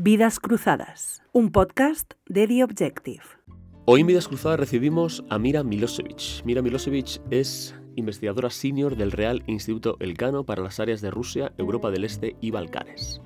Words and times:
Vidas 0.00 0.38
Cruzadas, 0.38 1.24
un 1.32 1.50
podcast 1.50 2.14
de 2.28 2.46
The 2.46 2.62
Objective. 2.62 3.24
Hoy 3.84 4.02
en 4.02 4.06
Vidas 4.06 4.28
Cruzadas 4.28 4.60
recibimos 4.60 5.24
a 5.28 5.40
Mira 5.40 5.64
Milosevic. 5.64 6.44
Mira 6.44 6.62
Milosevic 6.62 7.20
es 7.30 7.74
investigadora 7.96 8.48
senior 8.48 8.96
del 8.96 9.10
Real 9.10 9.42
Instituto 9.48 9.96
Elcano 9.98 10.44
para 10.44 10.62
las 10.62 10.78
áreas 10.78 11.00
de 11.00 11.10
Rusia, 11.10 11.52
Europa 11.58 11.90
del 11.90 12.04
Este 12.04 12.36
y 12.40 12.52
Balcanes. 12.52 13.20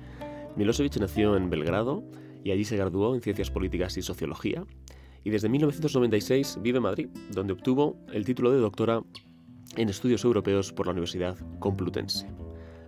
Milosevic 0.55 0.97
nació 0.97 1.37
en 1.37 1.51
Belgrado 1.51 2.03
y 2.43 2.49
allí 2.49 2.65
se 2.65 2.75
graduó 2.75 3.13
en 3.13 3.21
Ciencias 3.21 3.51
Políticas 3.51 3.95
y 3.97 4.01
Sociología 4.01 4.65
y 5.23 5.29
desde 5.29 5.49
1996 5.49 6.57
vive 6.63 6.77
en 6.77 6.83
Madrid, 6.83 7.09
donde 7.29 7.53
obtuvo 7.53 8.03
el 8.11 8.25
título 8.25 8.49
de 8.49 8.57
doctora 8.57 9.03
en 9.77 9.89
Estudios 9.89 10.23
Europeos 10.23 10.73
por 10.73 10.87
la 10.87 10.93
Universidad 10.93 11.37
Complutense. 11.59 12.25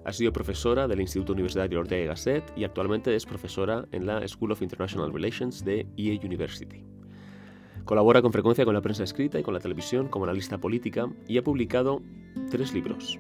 Ha 0.06 0.14
sido 0.14 0.32
profesora 0.32 0.88
del 0.88 1.02
Instituto 1.02 1.34
Universitario 1.34 1.80
Ortega 1.80 2.04
y 2.04 2.08
Gasset 2.08 2.54
y 2.56 2.64
actualmente 2.64 3.16
es 3.16 3.26
profesora 3.26 3.88
en 3.92 4.06
la 4.06 4.26
School 4.28 4.52
of 4.52 4.62
International 4.62 5.12
Relations 5.12 5.66
de 5.66 5.88
EA 5.98 6.20
University. 6.24 6.86
Colabora 7.86 8.22
con 8.22 8.32
frecuencia 8.32 8.66
con 8.66 8.76
la 8.76 8.82
prensa 8.82 9.04
escrita 9.04 9.40
y 9.40 9.44
con 9.44 9.56
la 9.56 9.60
televisión 9.60 10.08
como 10.08 10.26
analista 10.26 10.60
política 10.60 11.10
y 11.28 11.40
ha 11.40 11.44
publicado 11.44 12.04
tres 12.52 12.72
libros. 12.72 13.20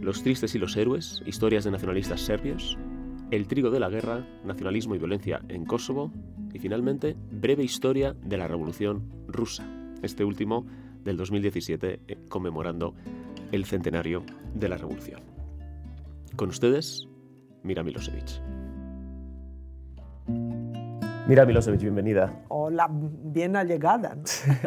Los 0.00 0.24
tristes 0.24 0.56
y 0.56 0.58
los 0.58 0.76
héroes, 0.76 1.22
historias 1.24 1.62
de 1.62 1.70
nacionalistas 1.70 2.20
serbios, 2.20 2.76
El 3.30 3.46
trigo 3.46 3.70
de 3.70 3.78
la 3.78 3.90
guerra, 3.90 4.26
nacionalismo 4.44 4.96
y 4.96 4.98
violencia 4.98 5.40
en 5.48 5.66
Kosovo 5.66 6.10
y 6.52 6.58
finalmente 6.58 7.14
Breve 7.30 7.62
historia 7.62 8.16
de 8.24 8.38
la 8.38 8.48
revolución 8.48 9.08
rusa, 9.28 9.68
este 10.02 10.24
último 10.24 10.66
del 11.04 11.16
2017 11.16 12.00
eh, 12.08 12.18
conmemorando 12.28 12.94
el 13.52 13.66
centenario 13.66 14.24
de 14.54 14.68
la 14.68 14.78
revolución. 14.78 15.27
Con 16.38 16.50
ustedes, 16.50 17.08
Mira 17.64 17.82
Milosevic. 17.82 18.40
Mira 21.26 21.44
Milosevic, 21.44 21.80
bienvenida. 21.80 22.44
Hola, 22.46 22.88
bien 22.88 23.56
allegada. 23.56 24.16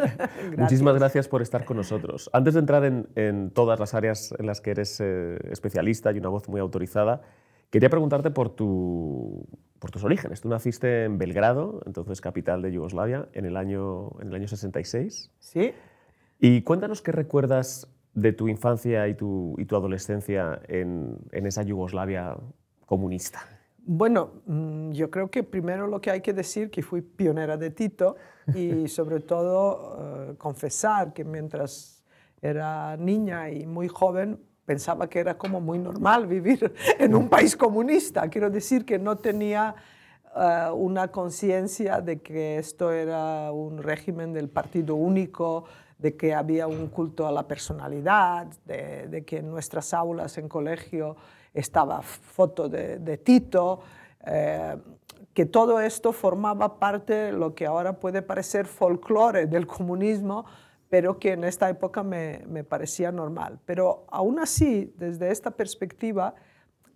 Muchísimas 0.58 0.96
gracias 0.96 1.28
por 1.28 1.40
estar 1.40 1.64
con 1.64 1.78
nosotros. 1.78 2.28
Antes 2.34 2.52
de 2.52 2.60
entrar 2.60 2.84
en, 2.84 3.50
todas 3.52 3.80
las 3.80 3.94
áreas 3.94 4.34
en 4.38 4.44
las 4.44 4.60
que 4.60 4.72
eres 4.72 5.00
eh, 5.00 5.38
especialista 5.50 6.12
y 6.12 6.18
una 6.18 6.28
voz 6.28 6.46
muy 6.46 6.60
autorizada, 6.60 7.22
quería 7.70 7.88
preguntarte 7.88 8.30
por, 8.30 8.50
tu, 8.50 9.46
por 9.78 9.90
tus 9.90 10.04
orígenes. 10.04 10.42
Tú 10.42 10.50
naciste 10.50 11.04
en 11.04 11.16
Belgrado, 11.16 11.80
entonces 11.86 12.20
capital 12.20 12.60
de 12.60 12.70
Yugoslavia, 12.70 13.30
en 13.32 13.46
el 13.46 13.56
año, 13.56 14.10
en 14.20 14.28
el 14.28 14.34
año 14.34 14.46
66. 14.46 15.30
Sí. 15.38 15.72
Y 16.38 16.60
cuéntanos 16.60 17.00
qué 17.00 17.12
recuerdas 17.12 17.88
de 18.14 18.32
tu 18.32 18.48
infancia 18.48 19.08
y 19.08 19.14
tu, 19.14 19.54
y 19.58 19.64
tu 19.64 19.76
adolescencia 19.76 20.60
en, 20.68 21.16
en, 21.30 21.46
esa 21.46 21.62
Yugoslavia 21.62 22.36
comunista? 22.86 23.40
Bueno, 23.84 24.30
mm, 24.46 24.92
yo 24.92 25.10
creo 25.10 25.30
que 25.30 25.42
primero 25.42 25.86
lo 25.86 26.00
que 26.00 26.10
hay 26.10 26.20
que 26.20 26.32
decir 26.32 26.70
que 26.70 26.82
fui 26.82 27.00
pionera 27.00 27.56
de 27.56 27.70
Tito 27.70 28.16
y 28.54 28.88
sobre 28.88 29.20
todo 29.20 30.28
eh, 30.30 30.34
confesar 30.36 31.12
que 31.12 31.24
mientras 31.24 32.04
era 32.40 32.96
niña 32.96 33.50
y 33.50 33.66
muy 33.66 33.88
joven 33.88 34.38
pensaba 34.64 35.08
que 35.08 35.18
era 35.18 35.38
como 35.38 35.60
muy 35.60 35.78
normal 35.78 36.26
vivir 36.26 36.72
en 36.98 37.14
un 37.14 37.28
país 37.28 37.56
comunista. 37.56 38.28
Quiero 38.28 38.50
decir 38.50 38.84
que 38.84 38.98
no 38.98 39.16
tenía 39.16 39.74
eh, 40.36 40.68
una 40.74 41.08
conciencia 41.08 42.00
de 42.00 42.20
que 42.20 42.58
esto 42.58 42.92
era 42.92 43.52
un 43.52 43.78
régimen 43.78 44.32
del 44.32 44.48
partido 44.48 44.94
único, 44.94 45.64
de 46.02 46.16
que 46.16 46.34
había 46.34 46.66
un 46.66 46.88
culto 46.88 47.28
a 47.28 47.32
la 47.32 47.46
personalidad, 47.46 48.48
de, 48.66 49.24
que 49.24 49.38
en 49.38 49.48
nuestras 49.48 49.94
aulas 49.94 50.36
en 50.36 50.48
colegio 50.48 51.16
estaba 51.54 52.02
foto 52.02 52.68
de, 52.68 53.18
Tito, 53.18 53.80
eh, 54.26 54.76
que 55.32 55.46
todo 55.46 55.78
esto 55.78 56.12
formaba 56.12 56.80
parte 56.80 57.14
de 57.14 57.32
lo 57.32 57.54
que 57.54 57.66
ahora 57.66 58.00
puede 58.00 58.20
parecer 58.20 58.66
folclore 58.66 59.46
del 59.46 59.68
comunismo, 59.68 60.44
pero 60.88 61.20
que 61.20 61.32
en 61.32 61.44
esta 61.44 61.70
época 61.70 62.02
me, 62.02 62.64
parecía 62.68 63.12
normal. 63.12 63.60
Pero 63.64 64.04
aún 64.10 64.40
así, 64.40 64.92
desde 64.98 65.30
esta 65.30 65.52
perspectiva, 65.52 66.34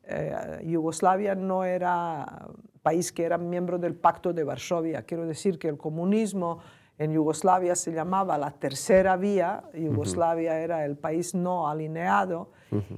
eh, 0.02 0.62
Yugoslavia 0.64 1.36
no 1.36 1.64
era 1.64 2.48
país 2.82 3.12
que 3.12 3.24
era 3.24 3.38
miembro 3.38 3.78
del 3.78 3.94
Pacto 3.94 4.32
de 4.32 4.42
Varsovia. 4.42 5.02
Quiero 5.02 5.26
decir 5.26 5.58
que 5.60 5.68
el 5.68 5.76
comunismo 5.76 6.58
en 6.98 7.12
Yugoslavia 7.12 7.76
se 7.76 7.92
llamaba 7.92 8.38
la 8.38 8.52
tercera 8.52 9.16
vía, 9.16 9.64
Yugoslavia 9.74 10.60
era 10.60 10.84
el 10.84 10.96
país 10.96 11.34
no 11.34 11.68
alineado. 11.68 12.50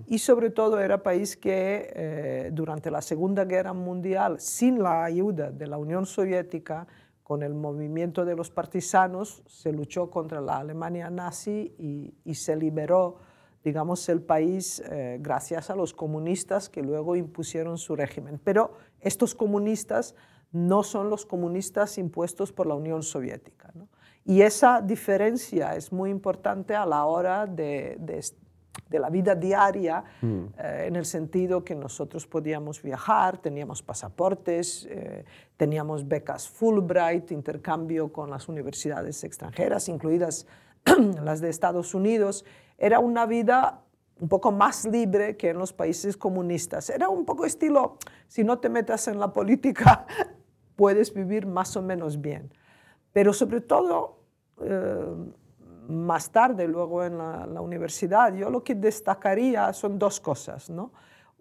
Y 0.07 0.19
sobre 0.19 0.51
todo 0.51 0.81
era 0.81 1.03
país 1.03 1.37
que 1.37 1.93
eh, 1.95 2.51
durante 2.53 2.91
la 2.91 3.03
Segunda 3.03 3.45
Guerra 3.45 3.73
Mundial, 3.73 4.41
sin 4.41 4.83
la 4.83 5.05
ayuda 5.05 5.51
de 5.51 5.67
la 5.67 5.79
Unión 5.79 6.07
Soviética, 6.07 6.87
con 7.23 7.43
el 7.43 7.55
movimiento 7.55 8.25
de 8.25 8.35
los 8.35 8.51
partisanos, 8.51 9.43
se 9.47 9.71
luchó 9.71 10.11
contra 10.11 10.41
la 10.41 10.59
Alemania 10.59 11.11
nazi 11.11 11.75
y, 12.25 12.35
se 12.35 12.57
liberó, 12.57 13.19
digamos, 13.63 14.09
el 14.09 14.23
país 14.23 14.83
eh, 14.87 15.19
gracias 15.21 15.69
a 15.69 15.77
los 15.77 15.93
comunistas 15.93 16.71
que 16.71 16.83
luego 16.83 17.17
impusieron 17.17 17.77
su 17.77 17.95
régimen. 17.97 18.41
Pero 18.43 18.73
estos 19.01 19.35
comunistas 19.35 20.15
no 20.53 20.83
son 20.83 21.11
los 21.11 21.27
comunistas 21.27 21.99
impuestos 21.99 22.53
por 22.53 22.67
la 22.67 22.75
Unión 22.75 23.03
Soviética. 23.03 23.73
Y 24.25 24.43
esa 24.43 24.83
diferencia 24.83 25.75
es 25.75 25.93
muy 25.93 26.11
importante 26.11 26.75
a 26.75 26.85
la 26.85 27.05
hora 27.07 27.47
de, 27.47 27.97
de, 27.99 28.99
la 28.99 29.09
vida 29.09 29.35
diaria, 29.35 30.05
mm. 30.21 30.45
eh, 30.59 30.85
en 30.89 30.97
el 30.97 31.07
sentido 31.07 31.65
que 31.65 31.75
nosotros 31.75 32.27
podíamos 32.27 32.83
viajar, 32.83 33.39
teníamos 33.39 33.83
pasaportes, 33.83 34.87
eh, 34.91 35.25
teníamos 35.57 36.07
becas 36.07 36.49
Fulbright, 36.49 37.31
intercambio 37.31 38.13
con 38.13 38.31
las 38.31 38.49
universidades 38.49 39.25
extranjeras, 39.25 39.89
incluidas 39.89 40.47
las 41.23 41.41
de 41.41 41.49
Estados 41.49 41.95
Unidos. 41.95 42.45
Era 42.77 42.99
una 42.99 43.25
vida 43.25 43.83
un 44.21 44.29
poco 44.29 44.53
más 44.53 44.85
libre 44.85 45.37
que 45.37 45.51
en 45.51 45.59
los 45.59 45.73
países 45.73 46.17
comunistas. 46.17 46.91
Era 46.91 47.09
un 47.09 47.25
poco 47.25 47.45
estilo, 47.45 47.99
si 48.27 48.45
no 48.45 48.59
te 48.59 48.69
metas 48.69 49.09
en 49.09 49.19
la 49.19 49.33
política, 49.33 50.07
puedes 50.78 51.12
vivir 51.12 51.44
más 51.44 51.77
o 51.77 51.83
menos 51.83 52.21
bien. 52.21 52.53
Pero 53.12 53.33
sobre 53.33 53.61
todo, 53.61 54.21
eh, 54.62 55.06
más 55.89 56.31
tarde, 56.31 56.69
luego 56.69 57.03
en 57.03 57.19
la, 57.19 57.61
universidad, 57.61 58.33
yo 58.33 58.49
lo 58.49 58.62
que 58.62 58.77
destacaría 58.77 59.72
son 59.72 59.99
dos 59.99 60.21
cosas. 60.21 60.71
¿no? 60.71 60.93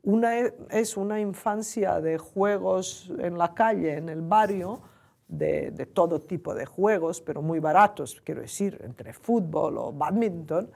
Una 0.02 0.40
e, 0.40 0.56
es 0.72 0.98
una 0.98 1.20
infancia 1.20 2.02
de 2.02 2.18
juegos 2.18 3.14
en 3.20 3.38
la 3.38 3.54
calle, 3.54 3.98
en 3.98 4.10
el 4.10 4.22
barrio, 4.22 4.82
de, 5.28 5.72
todo 5.94 6.20
tipo 6.22 6.56
de 6.56 6.66
juegos, 6.66 7.22
pero 7.22 7.44
muy 7.44 7.60
baratos, 7.60 8.20
quiero 8.24 8.42
decir, 8.42 8.80
entre 8.84 9.14
fútbol 9.14 9.78
o 9.78 9.92
badminton, 9.92 10.72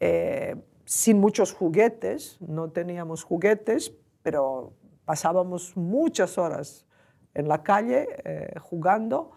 eh, 0.00 0.56
sin 0.84 1.20
muchos 1.20 1.52
juguetes, 1.52 2.38
no 2.40 2.68
teníamos 2.70 3.22
juguetes, 3.22 3.92
pero 4.24 4.72
pasábamos 5.04 5.76
muchas 5.76 6.36
horas 6.36 6.85
en 7.36 7.48
la 7.48 7.62
calle 7.62 8.08
eh, 8.24 8.58
jugando. 8.60 9.32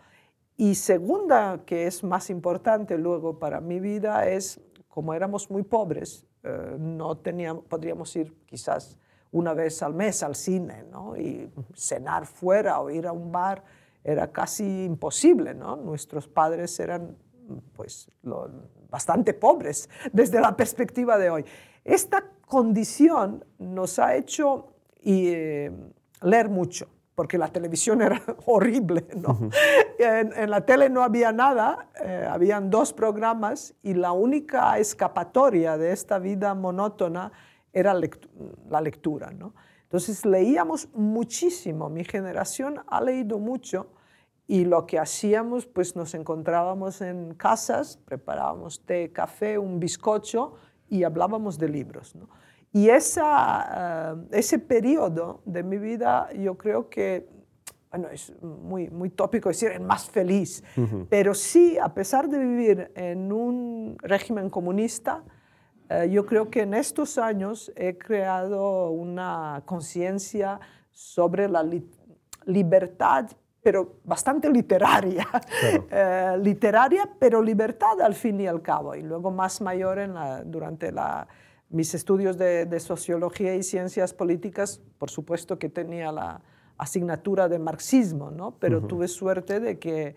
Y 0.55 0.75
segunda, 0.75 1.63
que 1.65 1.85
es 1.85 2.03
más 2.03 2.29
importante 2.29 2.97
luego 2.97 3.39
para 3.39 3.59
mi 3.59 3.79
vida, 3.79 4.27
es 4.27 4.59
como 4.87 5.13
éramos 5.13 5.51
muy 5.51 5.63
pobres, 5.63 6.25
eh, 6.43 6.75
no 6.79 7.17
teníamos, 7.17 7.65
podríamos 7.65 8.15
ir 8.15 8.33
quizás 8.45 8.97
una 9.31 9.53
vez 9.53 9.83
al 9.83 9.93
mes 9.93 10.23
al 10.23 10.35
cine, 10.35 10.85
¿no? 10.89 11.15
Y 11.15 11.51
cenar 11.75 12.25
fuera 12.25 12.79
o 12.79 12.89
ir 12.89 13.05
a 13.05 13.11
un 13.11 13.31
bar 13.31 13.63
era 14.03 14.31
casi 14.31 14.85
imposible, 14.85 15.53
¿no? 15.53 15.75
Nuestros 15.75 16.27
padres 16.27 16.79
eran 16.79 17.17
pues 17.73 18.09
bastante 18.89 19.33
pobres 19.33 19.89
desde 20.13 20.39
la 20.39 20.55
perspectiva 20.55 21.17
de 21.17 21.29
hoy. 21.29 21.45
Esta 21.83 22.23
condición 22.45 23.45
nos 23.59 23.99
ha 23.99 24.15
hecho 24.15 24.73
eh, 25.03 25.71
leer 26.21 26.49
mucho 26.49 26.87
porque 27.19 27.37
la 27.37 27.49
televisión 27.49 28.01
era 28.07 28.21
horrible. 28.45 29.05
¿no? 29.17 29.49
en, 29.97 30.49
la 30.49 30.65
tele 30.65 30.89
no 30.89 31.03
había 31.03 31.33
nada, 31.33 31.89
eh, 32.01 32.25
habían 32.31 32.69
dos 32.69 32.93
programas 32.93 33.73
y 33.83 33.93
la 33.93 34.13
única 34.13 34.79
escapatoria 34.79 35.77
de 35.77 35.91
esta 35.91 36.17
vida 36.17 36.53
monótona 36.53 37.33
era 37.73 37.93
la 37.93 38.79
lectura. 38.79 39.31
¿no? 39.31 39.53
Entonces 39.83 40.25
leíamos 40.25 40.87
muchísimo, 40.93 41.89
mi 41.89 42.05
generación 42.05 42.79
ha 42.87 43.01
leído 43.01 43.37
mucho 43.37 43.87
y 44.47 44.63
lo 44.63 44.85
que 44.85 44.97
hacíamos, 44.97 45.65
pues 45.65 45.97
nos 45.97 46.13
encontrábamos 46.13 47.01
en 47.01 47.33
casas, 47.33 47.97
preparábamos 48.05 48.85
té, 48.85 49.11
café, 49.11 49.57
un 49.57 49.77
bizcocho 49.81 50.53
y 50.87 51.03
hablábamos 51.03 51.57
de 51.57 51.67
libros. 51.67 52.15
¿no? 52.15 52.29
Y 52.71 52.89
esa, 52.89 54.13
eh, 54.31 54.39
ese 54.39 54.59
periodo 54.59 55.41
de 55.45 55.63
mi 55.63 55.77
vida 55.77 56.29
yo 56.33 56.57
creo 56.57 56.89
que, 56.89 57.27
bueno, 57.89 58.09
es 58.09 58.31
muy, 58.41 58.89
muy 58.89 59.09
tópico 59.09 59.49
decir 59.49 59.71
el 59.71 59.81
más 59.81 60.09
feliz, 60.09 60.63
pero 61.09 61.33
sí, 61.33 61.77
a 61.79 61.93
pesar 61.93 62.29
de 62.29 62.37
vivir 62.37 62.91
en 62.95 63.31
un 63.31 63.97
régimen 63.99 64.49
comunista, 64.49 65.23
eh, 65.89 66.07
yo 66.11 66.25
creo 66.27 66.51
que 66.51 66.61
en 66.61 66.75
estos 66.75 67.17
años 67.17 67.71
he 67.75 67.97
creado 67.97 68.91
una 68.91 69.63
conciencia 69.65 70.59
sobre 70.91 71.49
la, 71.49 71.63
libertad, 72.45 73.29
pero 73.61 73.99
bastante 74.03 74.49
literaria. 74.49 75.27
Eh, 75.91 76.37
literaria, 76.41 77.09
pero 77.19 77.41
libertad 77.41 77.99
al 78.01 78.13
fin 78.13 78.39
y 78.39 78.47
al 78.47 78.61
cabo. 78.61 78.95
Y 78.95 79.01
luego 79.01 79.31
más 79.31 79.59
mayor 79.59 79.99
en 79.99 80.13
la, 80.13 80.43
durante 80.43 80.91
la, 80.91 81.27
mis 81.69 81.93
estudios 81.93 82.37
de, 82.37 82.79
sociología 82.79 83.55
y 83.55 83.63
ciencias 83.63 84.13
políticas, 84.13 84.81
por 84.97 85.09
supuesto 85.09 85.59
que 85.59 85.69
tenía 85.69 86.11
la 86.11 86.41
asignatura 86.77 87.47
de 87.47 87.59
marxismo, 87.59 88.31
¿no? 88.31 88.55
pero 88.59 88.81
tuve 88.81 89.07
suerte 89.07 89.59
de 89.59 89.77
que 89.77 90.15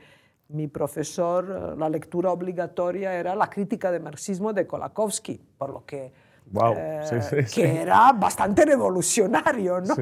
mi 0.48 0.68
profesor, 0.68 1.76
la 1.78 1.88
lectura 1.88 2.30
obligatoria 2.30 3.14
era 3.14 3.34
la 3.34 3.48
crítica 3.48 3.90
de 3.90 4.00
marxismo 4.00 4.52
de 4.52 4.66
Kolakowski, 4.66 5.40
por 5.58 5.70
lo 5.70 5.84
que 5.84 6.12
Wow. 6.50 6.74
Eh, 6.76 7.46
que 7.54 7.82
era 7.82 8.12
bastante 8.12 8.64
revolucionario, 8.64 9.80
¿no? 9.80 9.94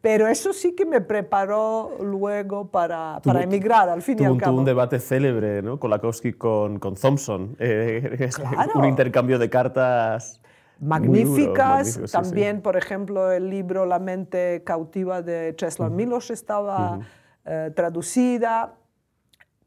Pero 0.00 0.28
eso 0.28 0.52
sí 0.52 0.74
que 0.74 0.84
me 0.84 1.00
preparó 1.00 1.96
luego 2.00 2.68
para, 2.68 3.20
para 3.24 3.42
emigrar, 3.42 3.88
al 3.88 4.02
fin 4.02 4.18
y 4.20 4.24
al 4.24 4.36
cabo. 4.36 4.52
Tuvo 4.52 4.60
un 4.60 4.64
debate 4.66 5.00
célebre, 5.00 5.62
¿no? 5.62 5.80
Kolakowski 5.80 6.34
con, 6.34 6.78
con 6.78 6.94
Thompson. 6.94 7.56
Eh, 7.58 8.28
un 8.74 8.84
intercambio 8.84 9.38
de 9.38 9.48
cartas... 9.48 10.41
Magníficas. 10.82 12.00
También, 12.10 12.60
por 12.60 12.76
ejemplo, 12.76 13.30
el 13.30 13.48
libro 13.48 13.86
La 13.86 14.00
mente 14.00 14.64
cautiva 14.64 15.22
de 15.22 15.54
Czesław 15.56 15.90
Milosz 15.90 16.30
estaba 16.30 16.98
eh, 17.44 17.70
traducida. 17.74 18.74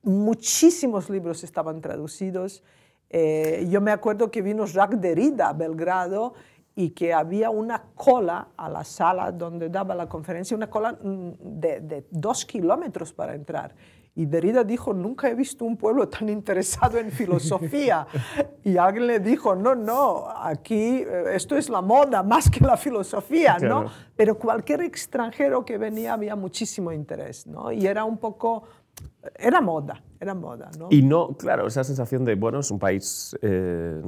Muchísimos 0.04 1.10
libros 1.10 1.44
estaban 1.46 1.80
traducidos. 1.80 2.64
Eh, 3.10 3.66
yo 3.70 3.80
me 3.80 3.92
acuerdo 3.92 4.30
que 4.30 4.42
vino 4.42 4.66
Jacques 4.66 5.00
Derrida 5.00 5.48
a 5.50 5.54
Belgrado 5.54 6.34
y 6.76 6.90
que 6.90 7.14
había 7.14 7.50
una 7.50 7.82
cola 7.96 8.50
a 8.58 8.68
la 8.68 8.84
sala 8.84 9.32
donde 9.32 9.70
daba 9.70 9.96
la 9.96 10.10
conferencia, 10.10 10.58
una 10.58 10.70
cola 10.70 10.98
mm, 11.02 11.32
de, 11.40 12.06
dos 12.12 12.46
kilómetros 12.46 13.14
para 13.14 13.34
entrar. 13.36 13.74
Y 14.18 14.26
Derrida 14.28 14.64
dijo, 14.64 14.94
nunca 14.94 15.30
he 15.30 15.36
visto 15.36 15.66
un 15.66 15.76
pueblo 15.76 16.08
tan 16.08 16.30
interesado 16.30 16.98
en 16.98 17.12
filosofía. 17.12 18.08
y 18.64 18.78
alguien 18.78 19.08
le 19.08 19.20
dijo, 19.20 19.58
no, 19.58 19.76
no, 19.76 20.30
aquí 20.30 21.04
eh, 21.06 21.26
esto 21.34 21.58
es 21.58 21.70
la 21.70 21.82
moda 21.82 22.24
más 22.24 22.50
que 22.50 22.64
la 22.64 22.78
filosofía, 22.78 23.58
¿no? 23.60 23.92
Pero 24.16 24.40
cualquier 24.40 24.82
extranjero 24.84 25.66
que 25.66 25.78
venía 25.78 26.14
había 26.14 26.38
muchísimo 26.38 26.94
interés, 26.94 27.46
¿no? 27.46 27.74
Y 27.74 27.86
era 27.86 28.06
un 28.06 28.18
poco 28.18 28.64
era 29.38 29.62
moda, 29.62 30.02
era 30.20 30.34
moda. 30.34 30.70
¿no? 30.78 30.88
Y 30.92 31.02
no, 31.02 31.36
claro, 31.38 31.68
esa 31.68 31.84
sensación 31.84 32.26
de, 32.26 32.36
bueno, 32.36 32.60
es 32.60 32.72
un 32.72 32.80
país 32.80 33.36
eh, 33.42 34.02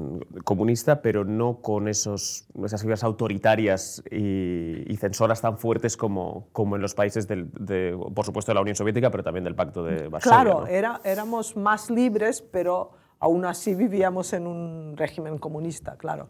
comunista, 0.44 1.02
pero 1.02 1.24
no 1.24 1.62
con 1.62 1.88
esos, 1.88 2.48
esas 2.64 2.82
figuras 2.82 3.04
autoritarias 3.04 4.04
y, 4.12 4.96
censoras 4.98 5.42
tan 5.42 5.60
fuertes 5.60 5.96
como, 5.96 6.48
como 6.52 6.76
en 6.76 6.82
los 6.82 6.96
países, 6.96 7.28
del, 7.28 7.52
de, 7.52 7.98
por 8.16 8.26
supuesto, 8.26 8.52
de 8.52 8.56
la 8.56 8.62
Unión 8.62 8.76
Soviética, 8.76 9.12
pero 9.12 9.24
también 9.24 9.44
del 9.44 9.54
Pacto 9.54 9.84
de 9.84 10.08
Varsovia. 10.08 10.42
Claro, 10.42 10.68
era, 10.68 11.02
éramos 11.04 11.56
más 11.56 11.92
libres, 11.92 12.42
pero 12.42 12.92
aún 13.20 13.46
así 13.46 13.76
vivíamos 13.76 14.34
en 14.34 14.48
un 14.48 14.96
régimen 14.98 15.38
comunista, 15.38 15.98
claro. 15.98 16.30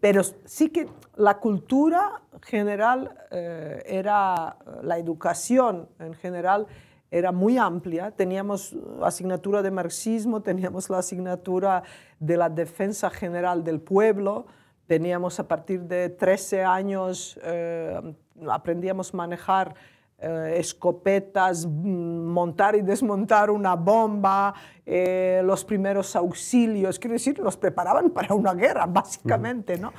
Pero 0.00 0.22
sí 0.44 0.70
que 0.70 0.88
la 1.16 1.38
cultura 1.38 2.22
general 2.42 3.16
eh, 3.30 3.82
era, 3.86 4.56
la 4.82 4.98
educación 4.98 5.88
en 5.98 6.14
general 6.14 6.66
era 7.14 7.30
muy 7.30 7.58
amplia. 7.58 8.10
Teníamos 8.10 8.76
asignatura 9.00 9.62
de 9.62 9.70
marxismo, 9.70 10.42
teníamos 10.42 10.90
la 10.90 10.98
asignatura 10.98 11.84
de 12.18 12.36
la 12.36 12.48
defensa 12.48 13.08
general 13.08 13.62
del 13.62 13.80
pueblo, 13.80 14.46
teníamos 14.88 15.38
a 15.38 15.46
partir 15.46 15.82
de 15.82 16.08
13 16.08 16.64
años, 16.64 17.38
eh, 17.44 18.16
aprendíamos 18.50 19.14
a 19.14 19.16
manejar 19.16 19.76
eh, 20.18 20.56
escopetas, 20.58 21.64
mm, 21.66 22.26
montar 22.32 22.74
y 22.74 22.82
desmontar 22.82 23.48
una 23.48 23.76
bomba, 23.76 24.52
eh, 24.84 25.40
los 25.44 25.64
primeros 25.64 26.16
auxilios, 26.16 26.98
quiero 26.98 27.12
decir, 27.12 27.38
nos 27.40 27.56
preparaban 27.56 28.10
para 28.10 28.34
una 28.34 28.54
guerra, 28.54 28.86
básicamente, 28.88 29.78
¿no? 29.78 29.92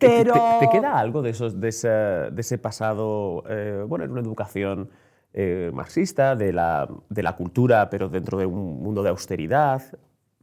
Pero... 0.00 0.34
¿Te, 0.58 0.68
queda 0.68 0.98
algo 0.98 1.22
de, 1.22 1.30
esos, 1.30 1.60
de, 1.60 1.68
ese, 1.68 1.88
de 1.88 2.40
ese 2.40 2.58
pasado, 2.58 3.44
bueno, 3.86 4.04
en 4.04 4.10
una 4.10 4.20
educación 4.20 4.90
eh, 5.38 5.70
marxista, 5.74 6.34
de 6.34 6.50
la, 6.50 6.88
de 7.10 7.22
la, 7.22 7.36
cultura, 7.36 7.90
pero 7.90 8.08
dentro 8.08 8.38
de 8.38 8.46
un 8.46 8.82
mundo 8.82 9.02
de 9.02 9.10
austeridad. 9.10 9.82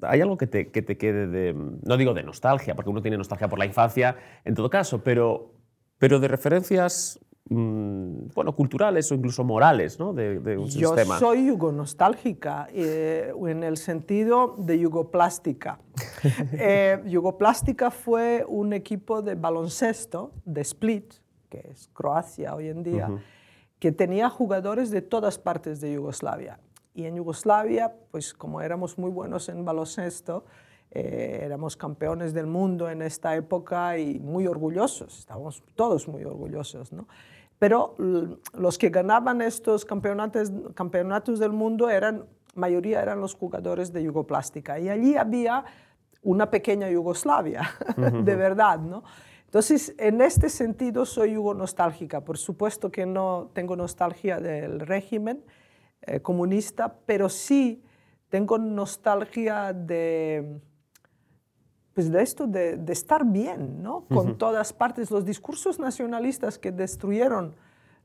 ¿Hay 0.03 0.21
algo 0.21 0.37
que 0.37 0.45
te, 0.45 0.69
que 0.69 0.83
te 0.83 0.99
quede 0.99 1.25
de, 1.25 1.55
no 1.55 1.97
digo 1.97 2.13
de 2.13 2.21
nostalgia, 2.21 2.75
porque 2.75 2.91
uno 2.91 3.01
tiene 3.01 3.17
nostalgia 3.17 3.47
por 3.47 3.57
la 3.57 3.65
infancia 3.65 4.15
en 4.45 4.53
todo 4.53 4.69
caso, 4.69 5.03
pero, 5.03 5.55
pero 5.97 6.19
de 6.19 6.27
referencias 6.27 7.19
mm, 7.49 8.27
bueno, 8.35 8.55
culturales 8.55 9.11
o 9.11 9.15
incluso 9.15 9.43
morales 9.43 9.97
¿no? 9.97 10.13
de, 10.13 10.37
de 10.39 10.59
un 10.59 10.67
Yo 10.67 10.89
sistema. 10.89 11.15
Yo 11.15 11.19
soy 11.19 11.47
yugonostalgica 11.47 12.67
eh, 12.71 13.33
en 13.47 13.63
el 13.63 13.77
sentido 13.77 14.57
de 14.59 14.77
yugoplástica. 14.77 15.79
eh, 16.53 17.01
yugoplástica 17.07 17.89
fue 17.89 18.45
un 18.47 18.73
equipo 18.73 19.23
de 19.23 19.33
baloncesto 19.33 20.33
de 20.45 20.61
Split, 20.61 21.15
que 21.49 21.67
es 21.71 21.89
Croacia 21.95 22.53
hoy 22.53 22.67
en 22.67 22.83
día, 22.83 23.09
que 23.83 23.91
tenía 23.91 24.29
jugadores 24.29 24.91
de 24.91 25.01
todas 25.01 25.37
partes 25.37 25.81
de 25.81 25.91
Yugoslavia. 25.91 26.57
Y 26.93 27.03
en 27.03 27.17
Yugoslavia, 27.17 27.93
pues 28.11 28.33
como 28.33 28.61
éramos 28.61 28.97
muy 28.97 29.11
buenos 29.11 29.49
en 29.49 29.65
baloncesto, 29.65 30.45
eh, 30.91 31.41
éramos 31.43 31.75
campeones 31.75 32.33
del 32.33 32.47
mundo 32.47 32.89
en 32.89 33.01
esta 33.01 33.35
época 33.35 33.97
y 33.97 34.21
muy 34.21 34.47
orgullosos, 34.47 35.19
estábamos 35.19 35.61
todos 35.75 36.07
muy 36.07 36.23
orgullosos, 36.23 36.93
¿no? 36.93 37.09
Pero 37.59 37.93
los 38.53 38.77
que 38.77 38.87
ganaban 38.87 39.41
estos 39.41 39.83
campeonatos, 39.83 40.53
campeonatos 40.75 41.37
del 41.37 41.51
mundo 41.51 41.89
eran, 41.89 42.23
mayoría 42.55 43.01
eran 43.01 43.19
los 43.19 43.35
jugadores 43.35 43.91
de 43.91 44.01
Yugoplástica. 44.01 44.79
Y 44.79 44.87
allí 44.87 45.17
había 45.17 45.65
una 46.21 46.49
pequeña 46.49 46.89
Yugoslavia, 46.89 47.69
de 47.97 48.35
verdad, 48.37 48.79
¿no? 48.79 49.03
Entonces, 49.53 49.93
en 49.99 50.19
este 50.21 50.49
sentido 50.49 51.05
soy 51.05 51.37
hugo 51.37 51.53
nostálgica. 51.53 52.21
Por 52.21 52.39
supuesto 52.39 52.91
que 52.91 53.05
no 53.05 53.51
tengo 53.53 53.75
nostalgia 53.75 54.39
del 54.39 54.79
régimen 54.79 55.43
eh, 56.01 56.21
comunista, 56.21 56.97
pero 57.05 57.29
sí 57.29 57.83
tengo 58.29 58.57
nostalgia 58.57 59.71
de, 59.71 60.59
pues 61.93 62.11
de 62.11 62.23
esto 62.23 62.47
de, 62.47 62.83
estar 62.87 63.27
bien, 63.27 63.83
¿no? 63.83 64.05
Con 64.07 64.39
todas 64.39 64.73
partes. 64.73 65.11
Los 65.11 65.23
discursos 65.23 65.77
nacionalistas 65.77 66.57
que 66.57 66.71
destruyeron 66.71 67.55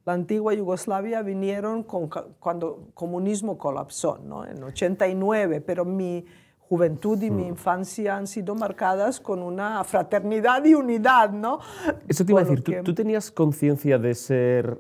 la 0.04 0.12
antigua 0.12 0.52
Yugoslavia 0.52 1.22
vinieron 1.22 1.82
con, 1.82 2.10
cuando 2.40 2.84
el 2.88 2.92
comunismo 2.92 3.56
colapsó, 3.56 4.18
¿no? 4.18 4.44
En 4.44 4.62
89, 4.62 5.62
pero 5.62 5.86
mi 5.86 6.26
juventud 6.68 7.20
y 7.22 7.30
mi 7.30 7.44
mm. 7.44 7.48
infancia 7.48 8.16
han 8.16 8.26
sido 8.26 8.54
marcadas 8.54 9.20
con 9.20 9.42
una 9.42 9.82
fraternidad 9.84 10.64
y 10.64 10.74
unidad, 10.74 11.30
¿no? 11.30 11.60
Eso 12.06 12.24
te 12.26 12.32
iba 12.32 12.42
a 12.42 12.44
decir, 12.44 12.82
¿tú, 12.84 12.94
tenías 12.94 13.30
conciencia 13.30 13.98
de 13.98 14.14
ser 14.14 14.78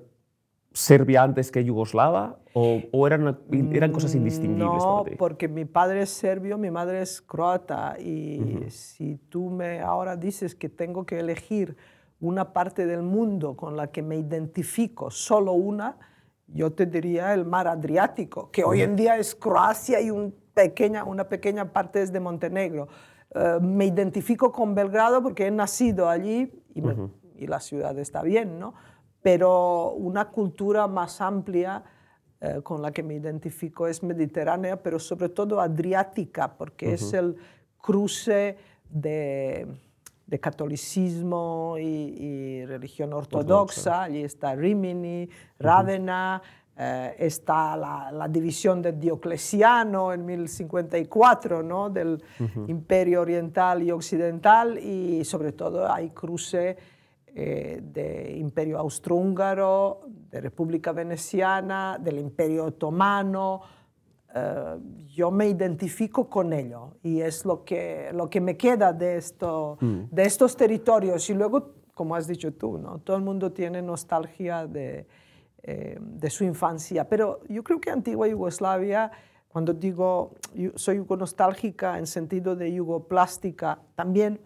serbia 0.72 1.22
antes 1.22 1.50
que 1.50 1.64
yugoslava 1.64 2.38
o, 2.52 3.06
eran, 3.06 3.38
eran 3.72 3.92
cosas 3.92 4.14
indistinguibles 4.14 4.84
no, 4.84 4.98
para 4.98 5.10
ti? 5.10 5.16
porque 5.16 5.48
mi 5.48 5.64
padre 5.64 6.02
es 6.02 6.10
serbio, 6.10 6.58
mi 6.58 6.70
madre 6.70 7.00
es 7.00 7.22
croata 7.22 7.98
y 7.98 8.64
si 8.68 9.16
tú 9.28 9.48
me 9.48 9.80
ahora 9.80 10.16
dices 10.16 10.54
que 10.54 10.68
tengo 10.68 11.06
que 11.06 11.20
elegir 11.20 11.76
una 12.20 12.52
parte 12.52 12.84
del 12.84 13.02
mundo 13.02 13.56
con 13.56 13.76
la 13.76 13.86
que 13.86 14.02
me 14.02 14.16
identifico, 14.16 15.10
solo 15.10 15.52
una, 15.52 15.96
yo 16.48 16.72
te 16.72 16.84
diría 16.86 17.32
el 17.32 17.44
mar 17.44 17.68
Adriático, 17.68 18.50
que 18.50 18.64
hoy 18.64 18.82
en 18.82 18.96
día 18.96 19.16
es 19.16 19.34
Croacia 19.34 20.00
y 20.00 20.10
un 20.10 20.34
pequeña, 20.62 21.04
una 21.04 21.28
pequeña 21.28 21.72
parte 21.72 22.02
es 22.02 22.12
de 22.12 22.20
Montenegro. 22.20 22.88
Eh, 23.34 23.58
me 23.60 23.86
identifico 23.86 24.50
con 24.50 24.74
Belgrado 24.74 25.22
porque 25.22 25.46
he 25.46 25.50
nacido 25.50 26.08
allí 26.08 26.50
y, 26.74 26.82
y, 27.36 27.46
la 27.46 27.60
ciudad 27.60 27.96
está 27.98 28.22
bien, 28.22 28.58
¿no? 28.58 28.74
Pero 29.22 29.92
una 29.92 30.30
cultura 30.30 30.88
más 30.88 31.20
amplia 31.20 31.84
eh, 32.40 32.60
con 32.62 32.82
la 32.82 32.92
que 32.92 33.02
me 33.02 33.14
identifico 33.14 33.86
es 33.86 34.02
mediterránea, 34.02 34.82
pero 34.82 34.98
sobre 34.98 35.28
todo 35.28 35.60
adriática, 35.60 36.56
porque 36.56 36.94
es 36.94 37.12
el 37.12 37.36
cruce 37.76 38.56
de, 38.88 39.66
de 40.26 40.40
catolicismo 40.40 41.76
y, 41.78 42.64
religión 42.66 43.12
ortodoxa. 43.12 44.04
Allí 44.04 44.22
está 44.22 44.54
Rimini, 44.54 45.28
Rávena, 45.58 46.42
eh, 46.80 47.16
está 47.18 47.76
la, 47.76 48.28
división 48.28 48.80
de 48.80 48.92
Diocleciano 48.92 50.12
en 50.12 50.24
1054, 50.24 51.60
¿no? 51.60 51.90
del 51.90 52.22
Imperio 52.68 53.22
Oriental 53.22 53.82
y 53.82 53.90
Occidental, 53.90 54.78
y 54.78 55.24
sobre 55.24 55.50
todo 55.50 55.90
hay 55.92 56.10
cruce 56.10 56.76
eh, 57.34 57.80
de 57.82 58.36
Imperio 58.38 58.78
Austrohúngaro, 58.78 60.02
de 60.30 60.40
República 60.40 60.92
Veneciana, 60.92 61.98
del 62.00 62.20
Imperio 62.20 62.66
Otomano. 62.66 63.60
Eh, 64.32 64.76
yo 65.08 65.32
me 65.32 65.48
identifico 65.48 66.30
con 66.30 66.52
ello 66.52 66.92
y 67.02 67.22
es 67.22 67.44
lo 67.44 67.64
que, 67.64 68.10
lo 68.12 68.30
que 68.30 68.40
me 68.40 68.56
queda 68.56 68.92
de, 68.92 69.16
esto, 69.16 69.78
mm. 69.80 70.02
de 70.12 70.22
estos 70.22 70.56
territorios. 70.56 71.28
Y 71.28 71.34
luego, 71.34 71.72
como 71.92 72.14
has 72.14 72.28
dicho 72.28 72.54
tú, 72.54 72.78
¿no? 72.78 73.00
todo 73.00 73.16
el 73.16 73.24
mundo 73.24 73.50
tiene 73.50 73.82
nostalgia 73.82 74.64
de 74.64 75.08
eh, 75.70 75.98
de 76.00 76.30
su 76.30 76.44
infancia. 76.44 77.06
Pero 77.10 77.40
yo 77.46 77.62
creo 77.62 77.78
que 77.78 77.90
antigua 77.90 78.26
Yugoslavia, 78.26 79.10
cuando 79.48 79.74
digo 79.74 80.32
soy 80.76 80.96
yugo-nostálgica 80.96 81.98
en 81.98 82.06
sentido 82.06 82.56
de 82.56 82.72
yugoplástica, 82.72 83.78
también 83.94 84.40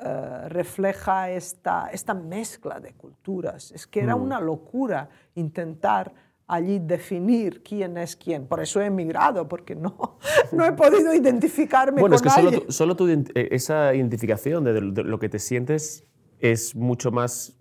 eh, 0.00 0.48
refleja 0.48 1.30
esta, 1.30 1.90
esta 1.92 2.12
mezcla 2.12 2.80
de 2.80 2.94
culturas. 2.94 3.70
Es 3.70 3.86
que 3.86 4.00
era 4.00 4.16
mm. 4.16 4.22
una 4.22 4.40
locura 4.40 5.08
intentar 5.36 6.12
allí 6.48 6.80
definir 6.80 7.62
quién 7.62 7.96
es 7.96 8.16
quién. 8.16 8.48
Por 8.48 8.60
eso 8.60 8.80
he 8.80 8.86
emigrado, 8.86 9.46
porque 9.46 9.76
no, 9.76 10.18
no 10.50 10.64
he 10.64 10.72
podido 10.72 11.14
identificarme 11.14 12.00
bueno, 12.00 12.16
con 12.16 12.26
es 12.26 12.34
que 12.34 12.42
nadie. 12.42 12.64
Solo, 12.68 12.96
solo 12.96 13.08
eh, 13.12 13.48
esa 13.52 13.94
identificación 13.94 14.64
de, 14.64 14.80
lo 14.80 15.18
que 15.20 15.28
te 15.28 15.38
sientes 15.38 16.04
es 16.40 16.74
mucho 16.74 17.12
más 17.12 17.56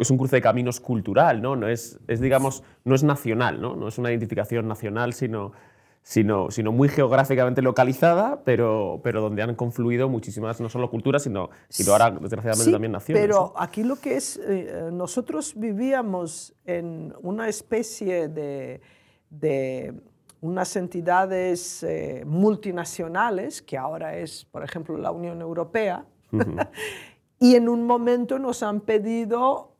es 0.00 0.10
un 0.10 0.18
cruce 0.18 0.36
de 0.36 0.42
caminos 0.42 0.80
cultural, 0.80 1.42
¿no? 1.42 1.56
No 1.56 1.68
es, 1.68 1.98
es, 2.08 2.20
digamos, 2.20 2.62
no 2.84 2.94
es 2.94 3.02
nacional, 3.02 3.60
¿no? 3.60 3.76
No 3.76 3.88
es 3.88 3.98
una 3.98 4.10
identificación 4.10 4.68
nacional, 4.68 5.12
sino 5.12 5.52
sino, 6.02 6.50
sino 6.50 6.72
muy 6.72 6.88
geográficamente 6.88 7.62
localizada, 7.62 8.42
pero, 8.44 9.00
pero 9.04 9.20
donde 9.20 9.42
han 9.42 9.54
confluido 9.54 10.08
muchísimas, 10.08 10.60
no 10.60 10.68
solo 10.68 10.90
culturas, 10.90 11.22
sino, 11.22 11.50
sino 11.68 11.92
ahora, 11.92 12.10
desgraciadamente, 12.10 12.72
también 12.72 12.92
naciones. 12.92 13.22
Pero 13.22 13.52
aquí 13.56 13.84
lo 13.84 13.96
que 13.96 14.16
es, 14.16 14.36
eh, 14.36 14.90
nosotros 14.92 15.54
vivíamos 15.56 16.54
en 16.64 17.14
una 17.22 17.48
especie 17.48 18.28
de, 18.28 18.80
de 19.30 19.94
unas 20.40 20.74
entidades 20.74 21.84
eh, 21.84 22.24
multinacionales, 22.26 23.62
que 23.62 23.78
ahora 23.78 24.16
es, 24.16 24.44
por 24.46 24.64
ejemplo, 24.64 24.98
la 24.98 25.12
Unión 25.12 25.40
Europea, 25.40 26.04
y 27.38 27.54
en 27.54 27.68
un 27.68 27.86
momento 27.86 28.40
nos 28.40 28.64
han 28.64 28.80
pedido 28.80 29.71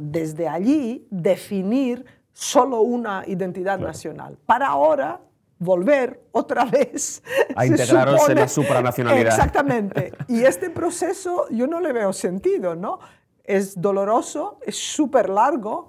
desde 0.00 0.48
allí 0.48 1.06
definir 1.10 2.04
solo 2.32 2.80
una 2.80 3.24
identidad 3.26 3.78
nacional. 3.78 4.38
Para 4.46 4.68
ahora 4.68 5.20
volver 5.58 6.22
otra 6.32 6.64
vez. 6.64 7.22
A 7.54 7.66
integraros 7.66 8.28
en 8.28 8.36
la 8.36 8.48
supranacionalidad. 8.48 9.26
Exactamente. 9.26 10.12
Y 10.28 10.42
este 10.42 10.70
proceso 10.70 11.46
yo 11.50 11.66
no 11.66 11.80
le 11.80 11.92
veo 11.92 12.12
sentido, 12.12 12.74
¿no? 12.74 12.98
Es 13.44 13.80
doloroso, 13.80 14.58
es 14.64 14.76
súper 14.76 15.28
largo 15.28 15.88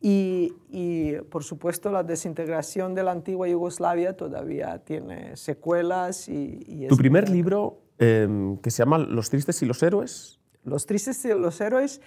y, 0.00 0.52
y, 0.70 1.12
por 1.30 1.44
supuesto, 1.44 1.90
la 1.90 2.02
desintegración 2.02 2.94
de 2.94 3.04
la 3.04 3.12
antigua 3.12 3.46
Yugoslavia 3.46 4.16
todavía 4.16 4.78
tiene 4.78 5.36
secuelas. 5.36 6.28
Y, 6.28 6.86
tu 6.88 6.96
primer 6.96 7.28
libro, 7.28 7.78
em, 7.98 8.56
que 8.58 8.70
se 8.70 8.78
llama 8.78 8.98
Los 8.98 9.30
tristes 9.30 9.62
y 9.62 9.66
los 9.66 9.80
héroes. 9.82 10.40
Los 10.64 10.86
tristes 10.86 11.24
y 11.24 11.28
los 11.28 11.60
héroes 11.60 12.00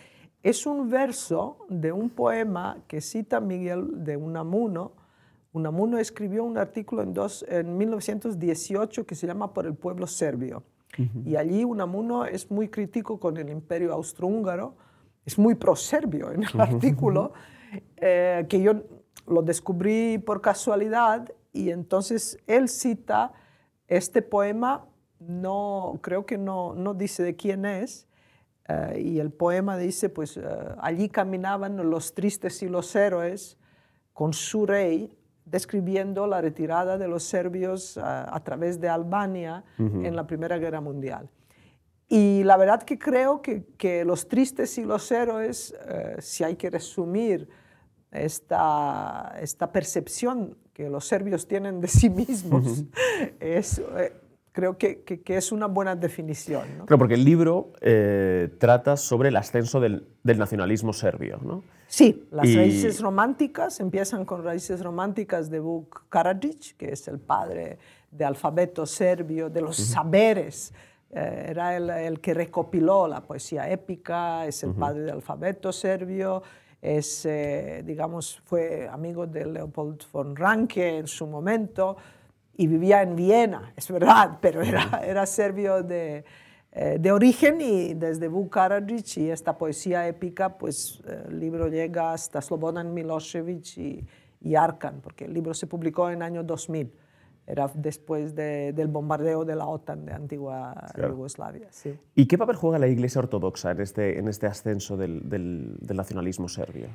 es 0.45 0.67
un 0.67 0.91
verso 0.91 1.57
de 1.69 1.91
un 1.91 2.11
poema 2.11 2.77
que 2.87 3.01
cita 3.01 3.39
Miguel 3.39 4.03
de 4.03 4.15
Unamuno, 4.15 4.91
Unamuno 5.53 5.97
escribió 5.97 6.43
un 6.43 6.59
artículo 6.59 7.01
en, 7.01 7.15
dos, 7.15 7.43
en 7.49 7.75
1918 7.75 9.07
que 9.07 9.15
se 9.15 9.25
llama 9.25 9.55
Por 9.55 9.65
el 9.65 9.73
pueblo 9.73 10.05
serbio. 10.05 10.63
Y 11.25 11.35
allí 11.35 11.63
Unamuno 11.63 12.25
es 12.25 12.51
muy 12.51 12.69
crítico 12.69 13.19
con 13.19 13.37
el 13.37 13.49
imperio 13.49 13.91
austrohúngaro, 13.91 14.75
es 15.25 15.39
muy 15.39 15.55
pro-serbio 15.55 16.31
en 16.31 16.43
el 16.43 16.61
artículo, 16.61 17.33
eh, 17.97 18.45
que 18.47 18.61
yo 18.61 18.83
lo 19.25 19.41
descubrí 19.41 20.19
por 20.19 20.41
casualidad 20.41 21.33
y 21.53 21.71
entonces 21.71 22.37
él 22.45 22.69
cita 22.69 23.33
este 23.87 24.21
poema, 24.21 24.85
no, 25.19 25.97
creo 26.01 26.27
que 26.27 26.37
no, 26.37 26.75
no 26.75 26.93
dice 26.93 27.23
de 27.23 27.35
quién 27.35 27.65
es, 27.65 28.07
eh, 28.67 29.01
y 29.01 29.19
el 29.19 29.31
poema 29.31 29.77
dice, 29.77 30.09
pues 30.09 30.37
eh, 30.37 30.43
allí 30.79 31.09
caminaban 31.09 31.89
los 31.89 32.13
tristes 32.13 32.61
y 32.63 32.67
los 32.67 32.95
héroes 32.95 33.57
con 34.13 34.33
su 34.33 34.65
rey 34.65 35.15
describiendo 35.45 36.25
la 36.25 36.41
retirada 36.41 36.97
de 36.97 37.07
los 37.07 37.23
serbios 37.23 37.99
a, 38.01 38.41
través 38.43 38.81
de 38.81 38.89
Albania 38.89 39.63
en 39.77 40.15
la 40.15 40.25
Primera 40.25 40.57
Guerra 40.57 40.81
Mundial. 40.81 41.29
Y 42.07 42.43
la 42.43 42.57
verdad 42.57 42.81
que 42.81 42.97
creo 42.97 43.43
que, 43.43 44.03
los 44.05 44.27
tristes 44.27 44.79
y 44.79 44.85
los 44.85 45.11
héroes, 45.11 45.75
si 46.17 46.43
hay 46.43 46.55
que 46.55 46.71
resumir 46.71 47.47
esta, 48.09 49.35
esta 49.39 49.71
percepción 49.71 50.57
que 50.73 50.89
los 50.89 51.07
serbios 51.07 51.47
tienen 51.47 51.79
de 51.79 51.87
sí 51.87 52.09
mismos, 52.09 52.83
es, 53.39 53.79
eh, 53.79 54.13
creo 54.55 54.77
que, 54.77 55.03
que, 55.03 55.35
es 55.35 55.51
una 55.51 55.67
buena 55.67 55.97
definición. 55.97 56.77
¿no? 56.77 56.85
Claro, 56.85 56.97
porque 56.97 57.15
el 57.15 57.25
libro 57.25 57.73
eh, 57.81 58.49
trata 58.57 58.95
sobre 58.95 59.27
el 59.27 59.35
ascenso 59.35 59.81
del, 59.81 60.07
del 60.23 60.39
nacionalismo 60.39 60.93
serbio. 60.93 61.39
¿no? 61.43 61.61
Sí, 61.87 62.25
las 62.31 62.55
raíces 62.55 63.01
románticas 63.01 63.81
empiezan 63.81 64.23
con 64.23 64.45
raíces 64.45 64.81
románticas 64.81 65.49
de 65.49 65.59
Vuk 65.59 66.05
Karadžić, 66.09 66.77
que 66.77 66.93
es 66.93 67.05
el 67.09 67.19
padre 67.19 67.77
de 68.09 68.23
alfabeto 68.23 68.85
serbio, 68.85 69.49
de 69.49 69.59
los 69.59 69.75
saberes. 69.75 70.73
Eh, 71.11 71.47
era 71.49 71.75
el, 71.75 71.89
el, 71.89 72.21
que 72.21 72.33
recopiló 72.33 73.09
la 73.09 73.21
poesía 73.21 73.69
épica, 73.69 74.47
es 74.47 74.63
el 74.63 74.71
padre 74.71 75.01
del 75.01 75.15
alfabeto 75.15 75.73
serbio, 75.73 76.41
es, 76.81 77.25
eh, 77.25 77.83
digamos, 77.85 78.41
fue 78.45 78.87
amigo 78.87 79.27
de 79.27 79.45
Leopold 79.45 80.03
von 80.13 80.33
Ranke 80.33 80.99
en 80.99 81.07
su 81.07 81.27
momento 81.27 81.97
y 82.57 82.67
vivía 82.67 83.01
en 83.01 83.15
Viena, 83.15 83.73
es 83.75 83.89
verdad, 83.91 84.37
pero 84.41 84.61
era, 84.61 85.01
era 85.05 85.25
serbio 85.25 85.83
de, 85.83 86.23
eh, 86.71 86.97
de 86.99 87.11
origen 87.11 87.61
y 87.61 87.93
desde 87.93 88.27
Vuk 88.27 88.55
Karadžić 88.55 89.17
y 89.17 89.29
esta 89.29 89.57
poesía 89.57 90.07
épica, 90.07 90.57
pues 90.57 91.01
eh, 91.07 91.25
el 91.29 91.39
libro 91.39 91.67
llega 91.67 92.13
hasta 92.13 92.41
Slobodan 92.41 92.93
Milosevic 92.93 93.77
y, 93.77 94.05
y 94.41 94.55
Arkan, 94.55 95.01
porque 95.01 95.25
el 95.25 95.33
libro 95.33 95.53
se 95.53 95.67
publicó 95.67 96.09
en 96.09 96.17
el 96.17 96.21
año 96.21 96.43
2000 96.43 96.91
era 97.47 97.69
después 97.73 98.33
del 98.35 98.87
bombardeo 98.87 99.45
de 99.45 99.55
la 99.55 99.67
OTAN 99.67 100.05
de 100.05 100.13
antigua 100.13 100.73
Yugoslavia. 100.97 101.67
Sí. 101.69 101.97
¿Y 102.15 102.25
qué 102.25 102.37
papel 102.37 102.55
juega 102.55 102.79
la 102.79 102.87
Iglesia 102.87 103.19
Ortodoxa 103.19 103.71
en 103.71 103.81
este, 103.81 104.17
en 104.17 104.27
este 104.27 104.47
ascenso 104.47 104.97
del, 104.97 105.29
del, 105.29 105.77
del, 105.79 105.97
nacionalismo 105.97 106.49
serbio? 106.49 106.87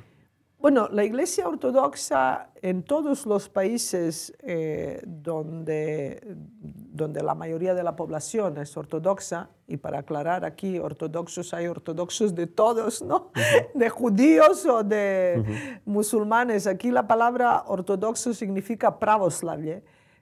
Bueno, 0.61 0.87
la 0.91 1.03
Iglesia 1.03 1.47
Ortodoxa 1.47 2.51
en 2.61 2.83
todos 2.83 3.25
los 3.25 3.49
países 3.49 4.31
eh, 4.43 5.01
donde, 5.07 6.21
donde 6.59 7.23
la 7.23 7.33
mayoría 7.33 7.73
de 7.73 7.81
la 7.81 7.95
población 7.95 8.59
es 8.59 8.77
ortodoxa, 8.77 9.49
y 9.67 9.77
para 9.77 9.99
aclarar 9.99 10.45
aquí, 10.45 10.77
ortodoxos 10.77 11.55
hay 11.55 11.65
ortodoxos 11.65 12.35
de 12.35 12.45
todos, 12.45 13.01
¿no? 13.01 13.31
De 13.73 13.89
judíos 13.89 14.63
o 14.67 14.83
de 14.83 15.81
musulmanes. 15.83 16.67
Aquí 16.67 16.91
la 16.91 17.07
palabra 17.07 17.63
ortodoxo 17.65 18.31
significa 18.31 18.99
pravoslavie. 18.99 19.81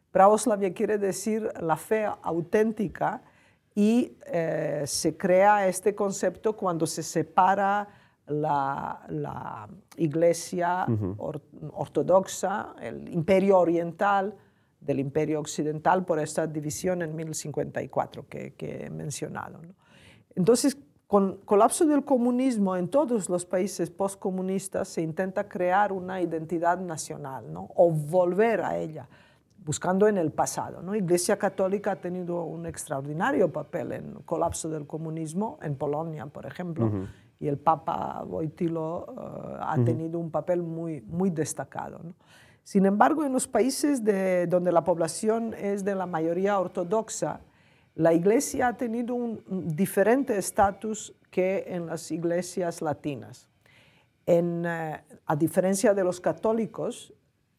Pravoslavie 0.09 0.71
quiere 0.73 0.97
decir 0.97 1.51
la 1.59 1.75
fe 1.75 2.05
auténtica 2.21 3.23
y 3.75 4.17
eh, 4.25 4.83
se 4.85 5.17
crea 5.17 5.67
este 5.67 5.93
concepto 5.93 6.55
cuando 6.55 6.87
se 6.87 7.03
separa 7.03 7.89
la, 8.29 9.67
iglesia 9.97 10.85
ortodoxa, 11.73 12.75
el 12.81 13.13
imperio 13.13 13.59
oriental 13.59 14.35
del 14.79 14.99
imperio 14.99 15.39
occidental 15.39 16.05
por 16.05 16.19
esta 16.19 16.47
división 16.47 17.01
en 17.01 17.15
1054 17.15 18.27
que, 18.29 18.53
que 18.53 18.85
he 18.85 18.89
mencionado. 18.89 19.59
Entonces, 20.35 20.77
con 21.09 21.37
colapso 21.37 21.87
del 21.87 22.05
comunismo 22.05 22.77
en 22.77 22.87
todos 22.87 23.29
los 23.29 23.43
países 23.43 23.89
postcomunistas 23.89 24.87
se 24.89 25.01
intenta 25.01 25.49
crear 25.49 25.91
una 25.91 26.21
identidad 26.21 26.79
nacional 26.79 27.51
¿no? 27.51 27.67
o 27.75 27.89
volver 27.89 28.61
a 28.61 28.77
ella, 28.77 29.09
buscando 29.65 30.07
en 30.07 30.19
el 30.19 30.31
pasado. 30.31 30.83
¿no? 30.83 30.93
Iglesia 30.93 31.39
Católica 31.39 31.93
ha 31.93 31.95
tenido 31.95 32.43
un 32.43 32.67
extraordinario 32.67 33.51
papel 33.51 33.91
en 33.93 34.05
el 34.17 34.23
colapso 34.23 34.69
del 34.69 34.85
comunismo, 34.85 35.57
en 35.63 35.75
Polonia, 35.75 36.27
por 36.27 36.45
ejemplo, 36.45 36.91
y 37.39 37.47
el 37.47 37.57
Papa 37.57 38.23
Wojtylo 38.25 39.05
eh, 39.07 39.57
ha 39.61 39.75
tenido 39.83 40.19
un 40.19 40.29
papel 40.29 40.61
muy, 40.61 41.01
muy 41.01 41.29
destacado. 41.29 42.01
Sin 42.63 42.85
embargo, 42.85 43.23
en 43.23 43.31
los 43.33 43.47
países 43.47 44.03
de, 44.03 44.45
donde 44.45 44.71
la 44.71 44.83
población 44.83 45.53
es 45.53 45.83
de 45.83 45.95
la 45.95 46.05
mayoría 46.05 46.59
ortodoxa, 46.59 47.41
la 47.95 48.13
iglesia 48.13 48.67
ha 48.67 48.77
tenido 48.77 49.15
un, 49.15 49.41
diferente 49.75 50.37
estatus 50.37 51.15
que 51.31 51.65
en 51.67 51.87
las 51.87 52.11
iglesias 52.11 52.81
latinas. 52.81 53.47
En, 54.25 54.65
eh, 54.65 55.01
a 55.25 55.35
diferencia 55.35 55.93
de 55.93 56.03
los 56.03 56.19
católicos, 56.19 57.13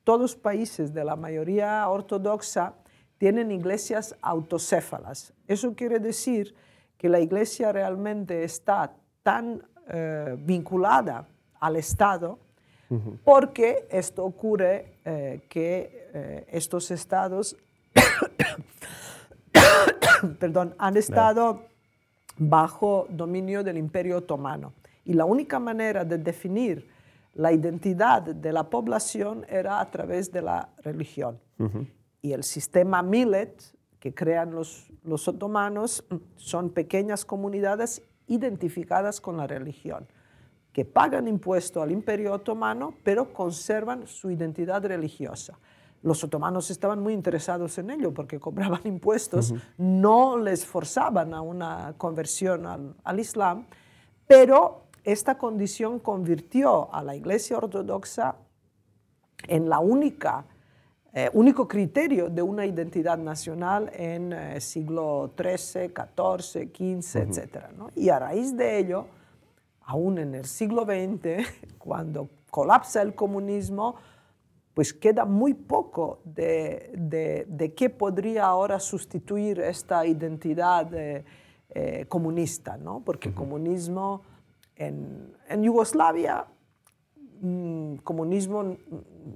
todos 0.05 0.21
los 0.21 0.37
países 0.37 0.93
de 0.93 1.05
la 1.05 1.17
mayoría 1.17 1.89
ortodoxa 1.89 2.75
tienen 3.19 3.51
iglesias 3.51 4.17
autocéfalas. 4.23 5.35
Eso 5.47 5.75
quiere 5.75 5.99
decir 5.99 6.55
que 6.97 7.09
la 7.09 7.21
iglesia 7.21 7.73
realmente 7.73 8.45
está 8.45 8.95
tan 9.23 9.63
eh, 9.89 10.37
vinculada 10.39 11.29
al 11.61 11.77
Estado, 11.77 12.39
porque 13.25 13.87
esto 13.89 14.25
ocurre 14.25 14.97
eh, 15.05 15.43
que 15.49 16.09
eh, 16.13 16.47
estos 16.51 16.91
estados 16.91 17.57
perdón, 20.41 20.75
han 20.79 20.97
estado 20.97 21.67
bajo 22.37 23.07
dominio 23.11 23.63
del 23.63 23.79
Imperio 23.79 24.19
Otomano. 24.19 24.73
Y 25.05 25.15
la 25.15 25.25
única 25.25 25.59
manera 25.59 26.05
de 26.05 26.19
definir 26.19 26.89
la 27.35 27.53
identidad 27.53 28.23
de 28.23 28.53
la 28.53 28.65
población 28.65 29.45
era 29.49 29.81
a 29.81 29.91
través 29.91 30.33
de 30.33 30.43
la 30.43 30.69
religión. 30.79 31.39
Y 32.23 32.33
el 32.33 32.43
sistema 32.43 33.03
Millet, 33.03 33.55
que 33.99 34.15
crean 34.15 34.53
los, 34.53 34.91
los 35.05 35.29
otomanos, 35.29 36.05
son 36.37 36.71
pequeñas 36.71 37.25
comunidades 37.25 38.03
identificadas 38.31 39.21
con 39.21 39.37
la 39.37 39.47
religión, 39.47 40.07
que 40.73 40.85
pagan 40.85 41.29
impuesto 41.29 41.83
al 41.83 41.91
imperio 41.91 42.33
otomano, 42.33 42.95
pero 43.03 43.33
conservan 43.33 44.07
su 44.07 44.31
identidad 44.31 44.85
religiosa. 44.87 45.59
Los 46.03 46.25
otomanos 46.25 46.71
estaban 46.71 47.03
muy 47.03 47.13
interesados 47.13 47.77
en 47.79 47.91
ello 47.91 48.15
porque 48.15 48.41
cobraban 48.41 48.81
impuestos, 48.85 49.53
no 49.77 50.39
les 50.39 50.65
forzaban 50.65 51.35
a 51.35 51.43
una 51.43 51.95
conversión 51.99 52.67
al, 52.67 52.95
al 53.05 53.21
Islam, 53.21 53.67
pero 54.27 54.85
esta 55.05 55.37
condición 55.37 55.99
convirtió 55.99 56.95
a 56.95 57.03
la 57.03 57.17
Iglesia 57.17 57.59
Ortodoxa 57.59 58.37
en 59.49 59.69
la 59.69 59.81
única, 59.81 60.47
eh, 61.13 61.29
único 61.33 61.67
criterio 61.67 62.29
de 62.29 62.43
una 62.43 62.65
identidad 62.67 63.19
nacional 63.19 63.91
en 63.95 64.33
el 64.33 64.57
eh, 64.57 64.61
siglo 64.61 65.33
XIII, 65.37 65.93
XIV, 65.93 66.71
XV, 66.73 67.17
etc. 67.17 67.65
Y 67.97 68.09
a 68.09 68.19
raíz 68.19 68.57
de 68.57 68.79
ello, 68.79 69.07
aún 69.83 70.19
en 70.19 70.35
el 70.35 70.45
siglo 70.45 70.85
XX, 70.85 71.47
cuando 71.79 72.29
colapsa 72.51 73.03
el 73.03 73.15
comunismo, 73.15 73.97
pues 74.75 74.95
queda 74.95 75.25
muy 75.25 75.55
poco 75.55 76.21
de, 76.25 76.93
de, 76.95 77.75
qué 77.75 77.91
podría 77.91 78.47
ahora 78.47 78.79
sustituir 78.79 79.61
esta 79.61 80.07
identidad 80.07 80.89
eh, 81.73 82.07
comunista, 82.09 82.77
¿no? 82.77 83.01
porque 83.05 83.29
el 83.29 83.35
comunismo 83.35 84.23
en, 84.81 85.63
Yugoslavia, 85.63 86.47
mm, 87.41 87.97
comunismo 87.97 88.77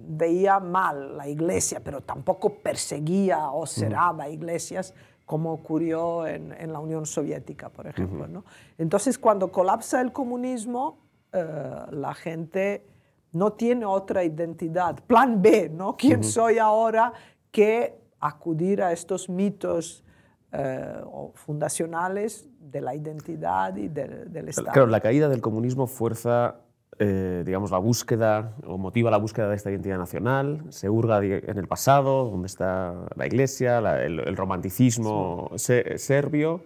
veía 0.09 0.61
mal 0.61 1.17
la 1.17 1.29
iglesia, 1.29 1.81
pero 1.83 2.01
tampoco 2.01 2.59
perseguía 2.59 3.51
o 3.51 3.67
cerraba 3.67 4.29
iglesias 4.29 4.95
como 5.27 5.53
ocurrió 5.53 6.27
en, 6.27 6.71
la 6.71 6.79
Unión 6.81 7.07
Soviética, 7.07 7.71
por 7.71 7.87
ejemplo. 7.87 8.29
¿no? 8.29 8.45
Entonces, 8.77 9.19
cuando 9.19 9.51
colapsa 9.51 10.03
el 10.03 10.13
comunismo, 10.13 10.99
eh, 11.33 11.47
la 11.93 12.13
gente 12.13 12.87
no 13.33 13.55
tiene 13.55 13.87
otra 13.87 14.23
identidad, 14.23 14.97
plan 15.07 15.41
B, 15.41 15.71
¿no? 15.71 15.97
¿Quién 15.97 16.23
soy 16.23 16.59
ahora? 16.59 17.13
que 17.55 18.01
acudir 18.19 18.83
a 18.83 18.91
estos 18.91 19.29
mitos 19.29 20.03
eh, 20.51 21.01
fundacionales 21.35 22.49
de 22.59 22.81
la 22.81 22.97
identidad 22.97 23.77
y 23.77 23.87
del, 23.87 24.49
Estado. 24.49 24.73
Claro, 24.73 24.89
la 24.89 24.99
caída 24.99 25.29
del 25.29 25.41
comunismo 25.41 25.87
fuerza, 25.87 26.57
eh, 26.99 27.43
digamos, 27.45 27.71
la 27.71 27.79
búsqueda 27.79 28.53
o 28.67 28.79
motiva 28.79 29.11
la 29.11 29.17
búsqueda 29.17 29.49
de 29.49 29.57
esta 29.57 29.71
identidad 29.71 29.99
nacional, 29.99 30.63
se 30.69 30.89
hurga 30.89 31.25
en 31.25 31.59
el 31.59 31.67
pasado, 31.67 32.31
donde 32.31 32.47
está 32.47 32.95
la 33.17 33.27
iglesia, 33.27 33.79
el, 34.03 34.37
romanticismo 34.37 35.51
serbio. 35.57 36.63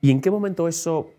¿Y 0.00 0.10
en 0.10 0.20
qué 0.20 0.30
momento 0.30 0.68
eso 0.68 1.10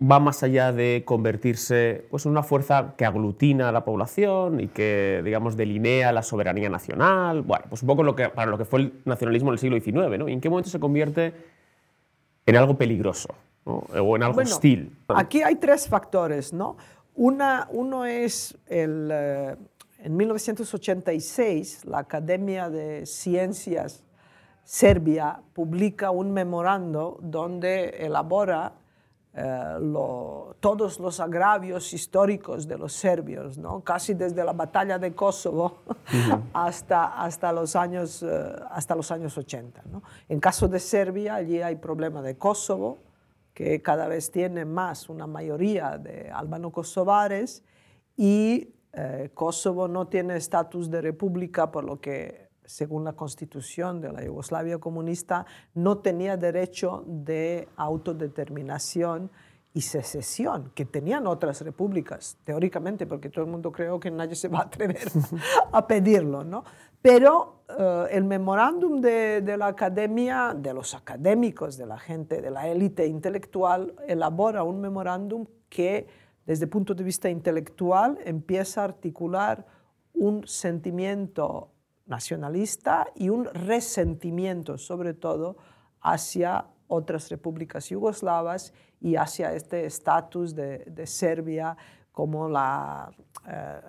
va 0.00 0.20
más 0.20 0.42
allá 0.42 0.72
de 0.72 1.02
convertirse 1.04 2.06
pues, 2.10 2.24
en 2.24 2.32
una 2.32 2.42
fuerza 2.42 2.94
que 2.96 3.04
aglutina 3.04 3.68
a 3.68 3.72
la 3.72 3.84
población 3.84 4.60
y 4.60 4.68
que, 4.68 5.22
digamos, 5.24 5.56
delinea 5.56 6.12
la 6.12 6.22
soberanía 6.22 6.70
nacional. 6.70 7.42
Bueno, 7.42 7.64
pues 7.68 7.82
un 7.82 7.88
poco 7.88 8.02
lo 8.02 8.14
que, 8.14 8.28
para 8.28 8.50
lo 8.50 8.58
que 8.58 8.64
fue 8.64 8.80
el 8.80 8.92
nacionalismo 9.04 9.50
en 9.50 9.54
el 9.54 9.58
siglo 9.58 9.80
XIX, 9.80 10.18
¿no? 10.18 10.28
¿Y 10.28 10.32
en 10.32 10.40
qué 10.40 10.48
momento 10.48 10.70
se 10.70 10.78
convierte 10.78 11.34
en 12.46 12.56
algo 12.56 12.76
peligroso 12.76 13.34
o 13.64 14.16
en 14.16 14.22
algo 14.22 14.40
hostil? 14.40 14.96
Aquí 15.08 15.42
hay 15.42 15.56
tres 15.56 15.88
factores, 15.88 16.52
¿no? 16.52 16.76
Una, 17.18 17.66
uno 17.72 18.04
es 18.04 18.56
el, 18.68 19.10
eh, 19.12 19.56
en 19.98 20.16
1986 20.16 21.84
la 21.86 21.98
Academia 21.98 22.70
de 22.70 23.06
Ciencias 23.06 24.04
Serbia 24.62 25.40
publica 25.52 26.12
un 26.12 26.30
memorando 26.30 27.18
donde 27.20 27.88
elabora 28.06 28.74
eh, 29.34 29.78
todos 30.60 31.00
los 31.00 31.18
agravios 31.18 31.92
históricos 31.92 32.68
de 32.68 32.78
los 32.78 32.92
serbios, 32.92 33.58
¿no? 33.58 33.80
casi 33.80 34.14
desde 34.14 34.44
la 34.44 34.52
batalla 34.52 34.96
de 35.00 35.12
Kosovo 35.12 35.78
hasta, 36.52 37.20
hasta, 37.20 37.52
los 37.52 37.74
años, 37.74 38.22
eh, 38.22 38.52
hasta 38.70 38.94
los 38.94 39.10
años 39.10 39.36
80. 39.36 39.82
¿no? 39.90 40.04
En 40.28 40.38
caso 40.38 40.68
de 40.68 40.78
Serbia, 40.78 41.34
allí 41.34 41.62
hay 41.62 41.74
problema 41.74 42.22
de 42.22 42.38
Kosovo, 42.38 42.98
que 43.58 43.82
cada 43.82 44.06
vez 44.06 44.30
tiene 44.30 44.64
más 44.64 45.08
una 45.08 45.26
mayoría 45.26 45.98
de 45.98 46.30
albano-kosovares, 46.30 47.64
y 48.16 48.72
eh, 48.92 49.30
Kosovo 49.34 49.88
no 49.88 50.06
tiene 50.06 50.36
estatus 50.36 50.88
de 50.88 51.00
república, 51.00 51.72
por 51.72 51.82
lo 51.82 52.00
que 52.00 52.50
según 52.64 53.02
la 53.02 53.14
constitución 53.14 54.00
de 54.00 54.12
la 54.12 54.24
Yugoslavia 54.24 54.78
comunista, 54.78 55.44
no 55.74 55.98
tenía 55.98 56.36
derecho 56.36 57.02
de 57.08 57.66
autodeterminación 57.74 59.28
y 59.74 59.80
secesión, 59.80 60.70
que 60.72 60.84
tenían 60.84 61.26
otras 61.26 61.60
repúblicas, 61.62 62.38
teóricamente, 62.44 63.08
porque 63.08 63.28
todo 63.28 63.44
el 63.44 63.50
mundo 63.50 63.72
creo 63.72 63.98
que 63.98 64.12
nadie 64.12 64.36
se 64.36 64.46
va 64.46 64.60
a 64.60 64.62
atrever 64.62 65.10
a 65.72 65.84
pedirlo, 65.84 66.44
¿no? 66.44 66.62
Pero 67.02 67.62
eh, 67.68 68.06
el 68.10 68.24
memorándum 68.24 69.00
de, 69.00 69.40
de, 69.40 69.56
la 69.56 69.68
academia, 69.68 70.54
de 70.56 70.74
los 70.74 70.94
académicos, 70.94 71.76
de 71.76 71.86
la 71.86 71.98
gente, 71.98 72.40
de 72.40 72.50
la 72.50 72.68
élite 72.68 73.06
intelectual, 73.06 73.94
elabora 74.06 74.62
un 74.62 74.80
memorándum 74.80 75.46
que, 75.68 76.06
desde 76.46 76.64
el 76.64 76.70
punto 76.70 76.94
de 76.94 77.04
vista 77.04 77.28
intelectual, 77.28 78.18
empieza 78.24 78.82
a 78.82 78.84
articular 78.84 79.66
un 80.14 80.46
sentimiento 80.46 81.70
nacionalista 82.06 83.06
y 83.14 83.28
un 83.28 83.44
resentimiento, 83.44 84.78
sobre 84.78 85.14
todo, 85.14 85.56
hacia 86.00 86.66
otras 86.88 87.28
repúblicas 87.28 87.88
yugoslavas 87.90 88.72
y 89.00 89.16
hacia 89.16 89.52
este 89.52 89.84
estatus 89.84 90.54
de, 90.54 91.06
Serbia 91.06 91.76
como 92.10 92.48
la, 92.48 93.12
eh, 93.46 93.80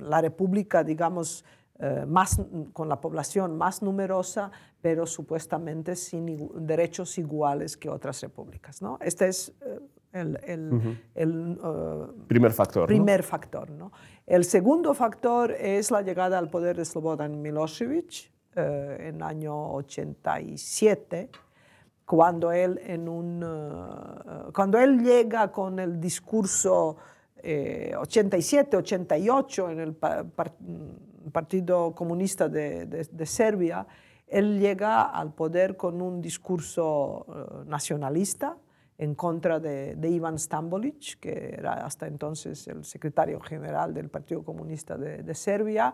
la, 0.00 0.20
república, 0.20 0.84
digamos, 0.84 1.44
eh, 1.78 2.06
más, 2.06 2.40
con 2.72 2.88
la 2.88 3.02
población 3.02 3.58
más 3.58 3.82
numerosa, 3.82 4.50
pero 4.80 5.04
supuestamente 5.04 5.94
sin 5.94 6.66
derechos 6.66 7.18
iguales 7.18 7.76
que 7.76 7.90
otras 7.90 8.22
repúblicas. 8.22 8.80
¿no? 8.80 8.96
Este 9.02 9.28
es 9.28 9.52
eh, 9.60 9.78
el, 10.14 10.72
uh, 10.72 10.94
primer 12.26 12.52
factor. 12.52 12.86
Primer 12.86 13.22
factor 13.22 13.70
¿no? 13.70 13.92
El 14.26 14.44
segundo 14.44 14.94
factor 14.94 15.52
es 15.52 15.90
la 15.90 16.00
llegada 16.00 16.38
al 16.38 16.48
poder 16.48 16.78
de 16.78 16.86
Slobodan 16.86 17.42
Milosevic 17.42 18.32
uh, 18.56 18.60
en 18.60 19.16
el 19.16 19.22
año 19.22 19.74
87, 19.74 21.28
cuando 22.06 22.52
él, 22.52 22.80
en 22.86 23.06
un, 23.06 23.44
uh, 23.44 24.50
cuando 24.50 24.78
él 24.78 25.02
llega 25.02 25.52
con 25.52 25.78
el 25.78 26.00
discurso 26.00 26.96
87-88 27.44 29.70
en 29.70 29.78
el 29.78 29.94
Partido 31.30 31.94
Comunista 31.94 32.48
de, 32.48 32.86
de 32.86 33.26
Serbia, 33.26 33.86
él 34.26 34.58
llega 34.58 35.02
al 35.02 35.32
poder 35.34 35.76
con 35.76 36.02
un 36.02 36.20
discurso 36.20 37.26
nacionalista, 37.66 38.56
en 38.98 39.14
contra 39.14 39.60
de, 39.60 40.08
Ivan 40.08 40.38
Stambolic, 40.38 41.18
que 41.20 41.54
era 41.58 41.84
hasta 41.84 42.06
entonces 42.06 42.66
el 42.68 42.84
secretario 42.84 43.40
general 43.40 43.92
del 43.92 44.08
Partido 44.08 44.42
Comunista 44.42 44.96
de, 44.96 45.34
Serbia, 45.34 45.92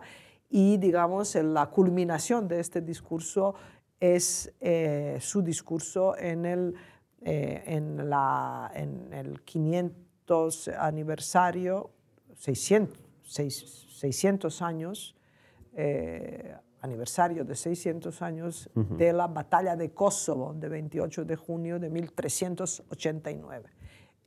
y 0.49 0.77
digamos 0.77 1.35
la 1.35 1.67
culminación 1.67 2.47
de 2.47 2.59
este 2.59 2.81
discurso 2.81 3.55
es 3.99 4.53
eh, 4.59 5.17
su 5.19 5.41
discurso 5.41 6.17
en 6.17 6.45
el, 6.45 6.75
eh, 7.21 7.63
en, 7.65 8.09
la, 8.09 8.71
en 8.73 9.11
el 9.13 9.41
500 9.41 10.69
aniversario, 10.79 11.91
600, 12.35 12.97
600 13.23 14.61
años, 14.61 15.15
eh, 15.75 16.55
aniversario 16.81 17.45
de 17.45 17.55
600 17.55 18.21
años 18.21 18.69
de 18.75 19.13
la 19.13 19.27
batalla 19.27 19.75
de 19.75 19.91
Kosovo 19.91 20.53
de 20.53 20.67
28 20.67 21.25
de 21.25 21.35
junio 21.35 21.79
de 21.79 21.89
1389. 21.89 23.69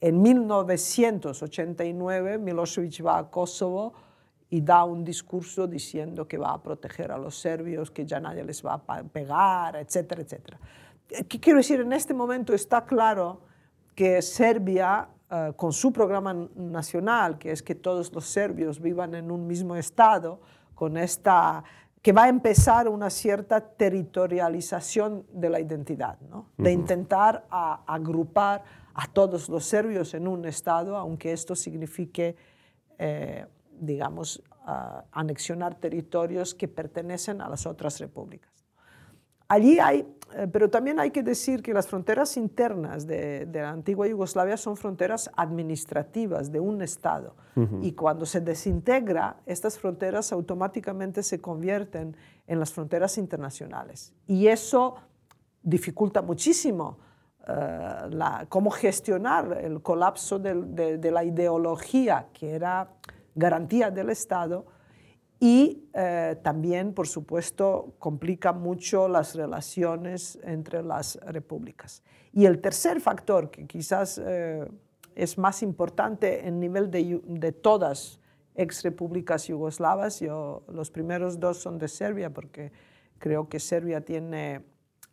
En 0.01 0.23
1989 0.23 2.39
Milosevic 2.39 3.05
va 3.05 3.19
a 3.19 3.31
Kosovo 3.31 3.93
y 4.49 4.61
da 4.61 4.85
un 4.85 5.05
discurso 5.05 5.67
diciendo 5.67 6.27
que 6.27 6.39
va 6.39 6.53
a 6.53 6.63
proteger 6.63 7.13
a 7.13 7.19
los 7.19 7.39
serbios, 7.39 7.91
que 7.91 8.07
ya 8.07 8.21
nadie 8.21 8.45
les 8.45 8.65
va 8.65 8.83
a 8.87 9.03
pegar, 9.03 9.77
etcétera, 9.77 10.23
etcétera. 10.23 10.59
¿Qué 11.09 11.41
quiero 11.41 11.59
decir? 11.59 11.81
En 11.81 11.93
este 11.93 12.15
momento 12.15 12.55
está 12.55 12.85
claro 12.85 13.41
que 13.95 14.23
Serbia, 14.23 15.09
eh, 15.31 15.53
con 15.57 15.73
su 15.73 15.93
programa 15.93 16.49
nacional, 16.55 17.39
que 17.39 17.51
es 17.51 17.63
que 17.63 17.75
todos 17.75 18.13
los 18.13 18.27
serbios 18.27 18.81
vivan 18.81 19.15
en 19.15 19.31
un 19.31 19.47
mismo 19.47 19.77
estado, 19.77 20.41
con 20.77 20.97
esta 20.97 21.65
que 22.01 22.13
va 22.13 22.25
a 22.25 22.29
empezar 22.29 22.87
una 22.87 23.11
cierta 23.11 23.61
territorialización 23.61 25.27
de 25.33 25.51
la 25.51 25.59
identidad, 25.59 26.21
¿no? 26.21 26.51
de 26.57 26.71
intentar 26.71 27.45
agrupar 27.51 28.63
a 28.95 29.09
todos 29.09 29.49
los 29.49 29.65
serbios 29.65 30.15
en 30.15 30.29
un 30.29 30.45
Estado, 30.45 30.97
aunque 30.97 31.33
esto 31.33 31.57
signifique, 31.57 32.37
eh, 32.99 33.45
digamos, 33.73 34.41
anexionar 35.11 35.75
territorios 35.75 36.55
que 36.55 36.69
pertenecen 36.69 37.41
a 37.41 37.49
las 37.49 37.67
otras 37.67 37.99
repúblicas. 37.99 38.56
Allí 39.49 39.79
hay, 39.79 40.07
eh, 40.35 40.49
pero 40.53 40.69
también 40.69 40.99
hay 40.99 41.11
que 41.11 41.23
decir 41.23 41.63
que 41.63 41.73
las 41.73 41.87
fronteras 41.87 42.37
internas 42.37 43.07
de, 43.07 43.49
la 43.53 43.71
antigua 43.71 44.09
Yugoslavia 44.09 44.57
son 44.57 44.77
fronteras 44.77 45.31
administrativas 45.37 46.51
de 46.51 46.61
un 46.61 46.83
Estado. 46.83 47.35
Y 47.81 47.93
cuando 47.93 48.27
se 48.27 48.43
desintegra, 48.43 49.39
estas 49.47 49.79
fronteras 49.79 50.31
automáticamente 50.31 51.23
se 51.23 51.41
convierten 51.41 52.15
en 52.47 52.61
las 52.61 52.71
fronteras 52.71 53.17
internacionales. 53.17 54.13
Y 54.27 54.49
eso 54.49 54.97
dificulta 55.63 56.21
muchísimo 56.21 56.99
eh, 57.49 58.47
cómo 58.49 58.71
gestionar 58.71 59.59
el 59.63 59.81
colapso 59.81 60.39
de, 60.39 61.11
la 61.11 61.25
ideología 61.25 62.27
que 62.33 62.55
era 62.55 62.91
garantía 63.35 63.91
del 63.91 64.11
Estado 64.11 64.67
y 65.39 65.89
eh, 65.93 66.37
también, 66.43 66.95
por 66.95 67.07
supuesto, 67.09 67.95
complica 67.99 68.53
mucho 68.53 69.07
las 69.09 69.35
relaciones 69.35 70.39
entre 70.43 70.83
las 70.83 71.17
repúblicas. 71.27 72.03
Y 72.33 72.47
el 72.47 72.61
tercer 72.61 73.01
factor, 73.01 73.51
que 73.51 73.67
quizás 73.67 74.21
eh, 74.25 74.67
es 75.15 75.37
más 75.37 75.63
importante 75.63 76.47
en 76.47 76.59
nivel 76.59 76.91
de, 76.91 77.21
de 77.25 77.53
todas 77.53 78.19
ex 78.55 78.83
repúblicas 78.83 79.47
yugoslavas, 79.47 80.21
yo, 80.21 80.63
los 80.69 80.91
primeros 80.91 81.39
dos 81.39 81.59
son 81.59 81.79
de 81.79 81.89
Serbia, 81.89 82.33
porque 82.33 82.73
creo 83.19 83.49
que 83.49 83.61
Serbia 83.61 84.01
tiene 84.01 84.65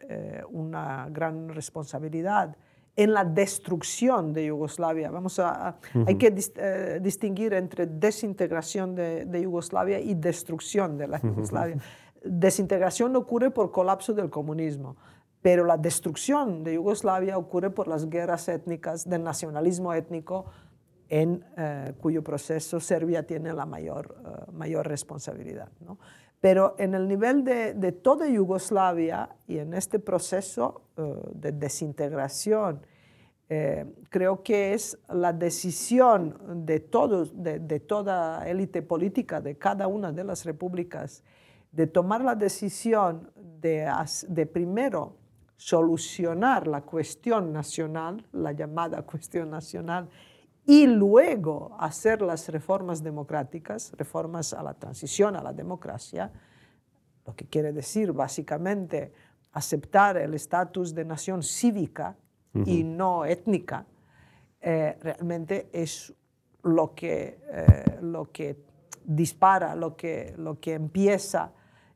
eh, 0.08 0.42
una 0.50 1.08
gran 1.10 1.50
responsabilidad 1.50 2.56
en 2.96 3.14
la 3.14 3.26
destrucción 3.26 4.34
de 4.34 4.48
Yugoslavia. 4.48 5.10
Vamos 5.10 5.40
a, 5.40 5.78
Hay 6.06 6.16
que 6.16 6.34
eh, 6.56 7.00
distinguir 7.02 7.54
entre 7.54 7.88
desintegración 7.88 8.96
de, 8.96 9.42
Yugoslavia 9.42 10.00
y 10.00 10.14
destrucción 10.14 10.98
de 10.98 11.08
la 11.08 11.20
Yugoslavia. 11.20 11.78
Desintegración 12.24 13.16
ocurre 13.16 13.52
por 13.52 13.72
colapso 13.72 14.14
del 14.14 14.30
comunismo, 14.30 14.96
pero 15.42 15.66
la 15.66 15.78
destrucción 15.78 16.64
de 16.64 16.76
Yugoslavia 16.76 17.38
ocurre 17.38 17.72
por 17.72 17.88
las 17.88 18.10
guerras 18.10 18.48
étnicas, 18.48 19.10
del 19.10 19.24
nacionalismo 19.24 19.94
étnico, 19.94 20.46
en 21.10 21.44
eh, 21.58 21.94
cuyo 22.00 22.24
proceso 22.24 22.80
Serbia 22.80 23.24
tiene 23.24 23.54
la 23.54 23.66
mayor, 23.66 24.16
mayor 24.54 24.88
responsabilidad. 24.88 25.70
¿no? 25.82 25.98
Pero 26.44 26.76
en 26.78 26.94
el 26.94 27.08
nivel 27.08 27.46
de, 27.46 27.92
toda 27.94 28.28
Yugoslavia 28.28 29.30
y 29.48 29.60
en 29.60 29.74
este 29.74 29.98
proceso 29.98 30.82
eh, 30.98 31.02
de 31.36 31.54
desintegración, 31.54 32.86
eh, 33.48 33.86
creo 34.10 34.44
que 34.44 34.74
es 34.74 35.00
la 35.08 35.32
decisión 35.32 36.66
de, 36.66 36.86
de, 37.60 37.80
toda 37.80 38.46
élite 38.46 38.82
política 38.82 39.40
de 39.40 39.58
cada 39.58 39.88
una 39.88 40.12
de 40.12 40.26
las 40.26 40.44
repúblicas 40.44 41.24
de 41.72 41.88
tomar 41.88 42.22
la 42.22 42.36
decisión 42.36 43.32
de, 43.38 43.90
de 44.28 44.46
primero 44.46 45.16
solucionar 45.56 46.68
la 46.68 46.82
cuestión 46.82 47.54
nacional, 47.54 48.28
la 48.34 48.52
llamada 48.52 49.02
cuestión 49.06 49.50
nacional, 49.50 50.10
y 50.66 50.88
luego 50.88 51.76
hacer 51.80 52.22
las 52.22 52.48
reformas 52.50 53.04
democráticas, 53.04 53.92
reformas 53.98 54.54
a 54.54 54.64
la 54.64 54.74
transición, 54.74 55.36
a 55.36 55.44
la 55.44 55.54
democracia, 55.54 56.32
lo 57.26 57.36
que 57.36 57.48
quiere 57.48 57.74
decir 57.74 58.14
básicamente 58.14 59.14
aceptar 59.52 60.18
el 60.18 60.34
estatus 60.34 60.96
de 60.96 61.06
nación 61.06 61.44
cívica 61.44 62.16
y 62.66 62.84
no 62.84 63.26
étnica, 63.26 63.88
eh, 64.62 64.96
realmente 65.02 65.70
es 65.74 66.14
lo 66.62 66.94
que, 66.94 67.40
eh, 67.52 67.98
lo 68.02 68.32
que 68.32 68.64
dispara, 69.04 69.76
lo 69.76 69.96
que, 69.96 70.36
lo 70.38 70.60
que 70.60 70.74
empieza, 70.74 71.52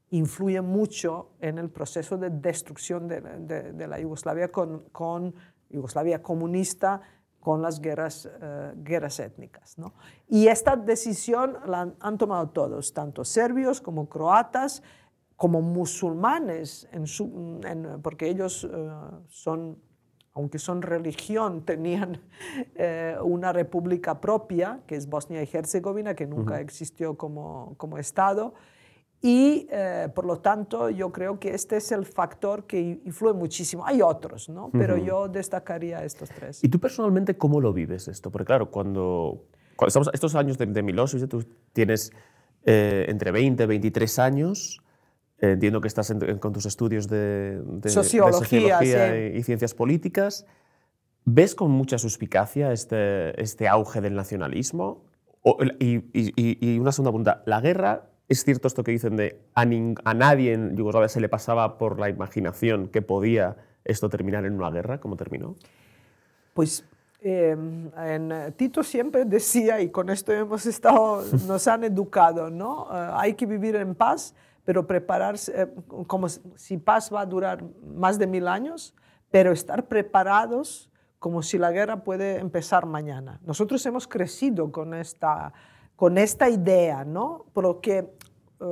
influye 0.09 0.61
mucho 0.61 1.31
en 1.39 1.57
el 1.59 1.69
proceso 1.69 2.17
de 2.17 2.29
destrucción 2.29 3.07
de, 3.07 3.87
la 3.87 3.99
Yugoslavia 3.99 4.51
con, 4.51 4.85
con 4.91 5.35
Yugoslavia 5.69 6.23
comunista, 6.23 7.01
con 7.47 7.61
las 7.61 7.79
guerras, 7.79 8.29
eh, 8.41 8.73
guerras 8.75 9.21
étnicas. 9.21 9.77
¿no? 9.77 9.93
Y 10.27 10.49
esta 10.49 10.75
decisión 10.75 11.57
la 11.65 11.93
han, 11.97 12.17
tomado 12.17 12.49
todos, 12.49 12.93
tanto 12.93 13.23
serbios 13.23 13.79
como 13.79 14.09
croatas, 14.09 14.83
como 15.37 15.61
musulmanes, 15.61 16.89
en 16.91 17.07
su, 17.07 17.61
porque 18.03 18.27
ellos 18.27 18.67
eh, 18.69 18.89
son, 19.29 19.79
aunque 20.33 20.59
son 20.59 20.81
religión, 20.81 21.61
tenían 21.65 22.19
eh, 22.75 23.15
una 23.23 23.53
república 23.53 24.19
propia, 24.19 24.81
que 24.85 24.97
es 24.97 25.07
Bosnia 25.07 25.41
y 25.41 25.49
Herzegovina, 25.49 26.15
que 26.15 26.27
nunca 26.27 26.59
existió 26.59 27.15
como, 27.15 27.75
como 27.77 27.97
Estado, 27.97 28.55
y 29.21 29.67
eh, 29.71 30.09
por 30.13 30.25
lo 30.25 30.39
tanto, 30.39 30.89
yo 30.91 31.11
creo 31.11 31.39
que 31.39 31.53
este 31.53 31.77
es 31.77 31.91
el 31.91 32.05
factor 32.05 32.65
que 32.65 32.79
influye 33.03 33.33
muchísimo. 33.33 33.85
Hay 33.85 34.01
otros, 34.01 34.47
¿no? 34.47 34.69
Pero 34.71 34.97
yo 34.97 35.27
destacaría 35.27 36.03
estos 36.03 36.29
tres. 36.29 36.63
¿Y 36.63 36.69
tú 36.69 36.79
personalmente 36.79 37.35
cómo 37.35 37.59
lo 37.59 37.73
vives 37.73 38.07
esto? 38.07 38.29
Porque 38.29 38.45
claro, 38.45 38.69
cuando, 38.69 39.45
cuando 39.75 39.87
estamos 39.87 40.09
estos 40.13 40.35
años 40.35 40.57
de, 40.59 40.67
de 40.67 40.83
Milosevic, 40.83 41.29
tú 41.29 41.43
tienes 41.73 42.11
eh, 42.63 43.05
entre 43.09 43.31
20 43.31 43.63
y 43.63 43.65
23 43.65 44.19
años, 44.19 44.83
eh, 45.39 45.51
entiendo 45.53 45.81
que 45.81 45.87
estás 45.87 46.13
con 46.39 46.53
tus 46.53 46.67
estudios 46.67 47.07
de, 47.07 47.59
sociología, 47.87 49.17
y, 49.29 49.41
ciencias 49.41 49.73
políticas. 49.73 50.45
¿Ves 51.25 51.55
con 51.55 51.71
mucha 51.71 51.97
suspicacia 51.97 52.71
este, 52.71 53.41
este 53.41 53.67
auge 53.67 53.99
del 53.99 54.13
nacionalismo? 54.13 55.05
y, 55.79 56.03
y 56.13 56.77
una 56.77 56.91
segunda 56.91 57.11
pregunta, 57.11 57.43
¿la 57.45 57.61
guerra 57.61 58.09
¿Es 58.29 58.43
cierto 58.43 58.67
esto 58.67 58.83
que 58.83 58.91
dicen 58.91 59.15
de 59.15 59.39
a, 59.53 59.65
nadie 60.13 60.53
en 60.53 60.75
Yugoslavia 60.75 61.07
se 61.07 61.21
le 61.21 61.29
pasaba 61.29 61.77
por 61.77 61.97
la 61.97 62.09
imaginación 62.09 62.89
que 62.89 63.01
podía 63.01 63.55
esto 63.85 64.09
terminar 64.09 64.43
en 64.45 64.53
una 64.53 64.69
guerra, 64.69 64.99
como 64.99 65.15
terminó? 65.15 65.55
Pues 66.53 66.83
em, 67.21 67.89
en 67.97 68.53
Tito 68.57 68.83
siempre 68.83 69.23
decía, 69.23 69.79
y 69.79 69.89
con 69.91 70.09
esto 70.09 70.33
hemos 70.33 70.65
estado, 70.65 71.23
nos 71.47 71.67
han 71.69 71.85
educado, 71.85 72.49
¿no? 72.49 72.89
Eh, 72.91 73.11
hay 73.13 73.33
que 73.35 73.45
vivir 73.45 73.77
en 73.77 73.95
paz, 73.95 74.33
pero 74.65 74.85
prepararse, 74.85 75.61
eh, 75.61 75.67
como 76.05 76.27
si 76.27 76.77
paz 76.77 77.09
va 77.13 77.21
a 77.21 77.25
durar 77.25 77.63
más 77.95 78.19
de 78.19 78.27
mil 78.27 78.49
años, 78.49 78.93
pero 79.31 79.53
estar 79.53 79.87
preparados 79.87 80.89
como 81.19 81.41
si 81.41 81.57
la 81.57 81.71
guerra 81.71 82.03
puede 82.03 82.39
empezar 82.39 82.85
mañana. 82.85 83.39
Nosotros 83.45 83.85
hemos 83.85 84.05
crecido 84.05 84.69
con 84.69 84.93
esta 84.93 85.53
con 85.97 86.19
esta 86.19 86.47
idea, 86.47 87.03
¿no? 87.03 87.47
Porque 87.53 88.07
eh, 88.59 88.63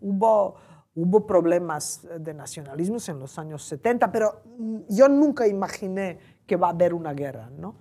hubo, 0.00 0.54
hubo 0.94 1.26
problemas 1.26 2.06
de 2.18 2.34
nacionalismo 2.34 2.98
en 3.08 3.18
los 3.18 3.38
años 3.38 3.62
70, 3.64 4.10
pero 4.10 4.42
yo 4.88 5.08
nunca 5.08 5.46
imaginé 5.46 6.18
que 6.46 6.56
va 6.56 6.68
a 6.68 6.70
haber 6.70 6.94
una 6.94 7.12
guerra, 7.12 7.50
¿no? 7.56 7.76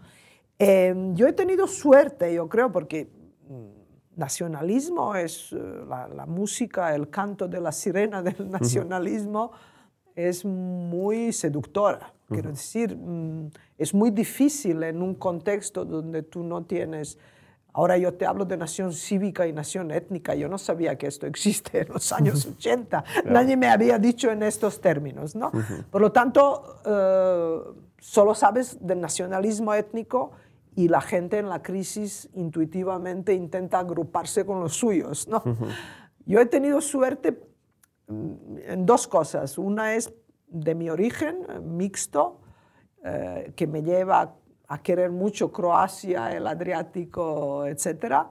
Eh, 0.59 0.93
yo 1.13 1.25
he 1.25 1.33
tenido 1.33 1.67
suerte, 1.67 2.33
yo 2.33 2.49
creo, 2.49 2.69
porque 2.69 3.09
mm, 3.47 4.19
nacionalismo 4.19 5.15
es 5.15 5.53
eh, 5.53 5.57
la, 5.87 6.25
música, 6.27 6.93
el 6.93 7.09
canto 7.09 7.47
de 7.47 7.61
la 7.61 7.71
sirena 7.71 8.21
del 8.23 8.49
nacionalismo 8.49 9.51
es 10.13 10.43
muy 10.43 11.31
seductora. 11.31 12.13
Quiero 12.27 12.49
decir, 12.49 12.95
mm, 12.95 13.49
es 13.77 13.93
muy 13.93 14.11
difícil 14.11 14.83
en 14.83 15.01
un 15.01 15.15
contexto 15.15 15.85
donde 15.85 16.23
tú 16.23 16.43
no 16.43 16.63
tienes 16.65 17.17
Ahora 17.73 17.97
yo 17.97 18.13
te 18.13 18.25
hablo 18.25 18.45
de 18.45 18.57
nación 18.57 18.93
cívica 18.93 19.45
y 19.47 19.53
nación 19.53 19.91
étnica. 19.91 20.35
Yo 20.35 20.49
no 20.49 20.57
sabía 20.57 20.97
que 20.97 21.07
esto 21.07 21.27
existe 21.27 21.81
en 21.81 21.89
los 21.89 22.11
años 22.11 22.45
80. 22.57 23.03
Nadie 23.25 23.57
me 23.57 23.67
había 23.67 23.99
dicho 23.99 24.31
en 24.31 24.43
estos 24.43 24.81
términos. 24.81 25.35
¿no? 25.35 25.51
Por 25.91 26.01
lo 26.01 26.11
tanto, 26.11 26.81
eh, 26.85 27.59
solo 27.99 28.33
sabes 28.33 28.77
del 28.85 28.99
nacionalismo 29.01 29.73
étnico 29.73 30.31
y 30.75 30.87
la 30.87 31.01
gente 31.01 31.37
en 31.37 31.49
la 31.49 31.61
crisis 31.61 32.29
intuitivamente 32.33 33.33
intenta 33.33 33.79
agruparse 33.79 34.45
con 34.45 34.61
los 34.61 34.75
suyos. 34.75 35.27
¿no? 35.27 35.43
Yo 36.25 36.39
he 36.39 36.45
tenido 36.45 36.81
suerte 36.81 37.39
mm, 38.07 38.57
en 38.65 38.85
dos 38.85 39.07
cosas. 39.07 39.57
Una 39.57 39.93
es 39.95 40.11
de 40.47 40.73
mi 40.73 40.89
origen 40.89 41.45
mixto, 41.63 42.39
eh, 43.03 43.53
que 43.55 43.67
me 43.67 43.83
lleva 43.83 44.35
a 44.69 44.77
querer 44.77 45.11
mucho 45.11 45.51
Croacia, 45.51 46.31
el 46.31 46.45
Adriático, 46.45 47.65
etc. 47.65 48.27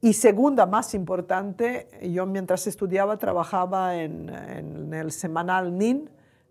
Y 0.00 0.12
segunda, 0.12 0.64
más 0.64 0.94
importante, 0.94 1.88
yo 2.08 2.24
mientras 2.24 2.68
estudiaba 2.68 3.16
trabajaba 3.16 3.96
en, 3.96 4.92
el 4.94 5.10
semanal 5.10 5.76
NIN, 5.76 6.08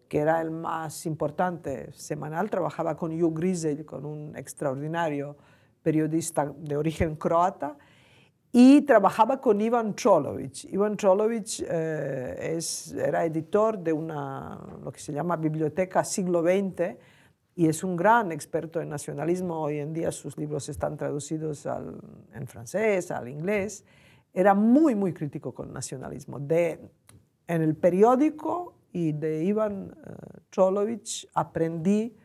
que 0.10 0.20
era 0.20 0.42
el 0.42 0.52
más 0.52 1.06
importante 1.06 1.92
semanal, 1.94 2.50
trabajaba 2.50 2.98
con 2.98 3.12
Hugh 3.12 3.34
Grisel, 3.34 3.86
con 3.86 4.06
un 4.06 4.36
extraordinario 4.36 5.38
periodista 5.82 6.52
de 6.58 6.76
origen 6.76 7.16
croata, 7.16 7.78
y 8.52 8.82
trabajaba 8.82 9.40
con 9.40 9.62
Ivan 9.62 9.96
Trolovic. 9.96 10.66
Ivan 10.66 10.98
Trolovic 10.98 11.64
eh, 11.70 12.60
era 12.98 13.26
editor 13.26 13.80
de 13.80 13.94
una, 13.94 14.60
lo 14.84 14.92
que 14.92 15.00
se 15.00 15.14
llama 15.14 15.38
Biblioteca 15.38 16.04
Siglo 16.04 16.42
XX, 16.42 16.98
y 17.56 17.68
es 17.68 17.84
un 17.84 17.96
gran 17.96 18.34
experto 18.34 18.82
en 18.82 18.90
nacionalismo. 18.90 19.62
Hoy 19.62 19.80
en 19.80 19.94
día 19.94 20.12
sus 20.12 20.38
libros 20.38 20.68
están 20.68 20.98
traducidos 20.98 21.66
al, 21.66 21.98
en 22.34 22.48
francés, 22.48 23.12
al 23.12 23.30
inglés. 23.30 23.86
Era 24.34 24.54
muy, 24.54 24.94
muy 24.94 25.14
crítico 25.14 25.54
con 25.54 25.70
el 25.70 25.74
nacionalismo. 25.74 26.40
De, 26.40 26.92
en 27.48 27.62
el 27.62 27.76
periódico 27.76 28.76
y 28.92 29.14
de 29.14 29.46
Ivan 29.46 29.92
uh, 29.92 30.40
Cholovich 30.52 31.30
aprendí 31.34 32.18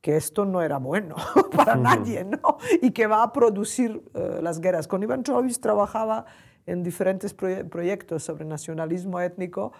que 0.00 0.16
esto 0.16 0.44
no 0.44 0.62
era 0.62 0.78
bueno 0.78 1.16
para 1.56 1.74
nadie, 1.74 2.22
¿no? 2.24 2.58
Y 2.80 2.92
que 2.92 3.08
va 3.08 3.24
a 3.24 3.32
producir 3.32 4.00
uh, 4.14 4.40
las 4.40 4.60
guerras. 4.60 4.86
Con 4.86 5.02
Ivan 5.02 5.24
Cholovich 5.24 5.58
trabajaba 5.58 6.24
en 6.66 6.84
diferentes 6.84 7.34
proye 7.34 7.64
proyectos 7.64 8.22
sobre 8.22 8.44
nacionalismo 8.44 9.20
étnico. 9.20 9.72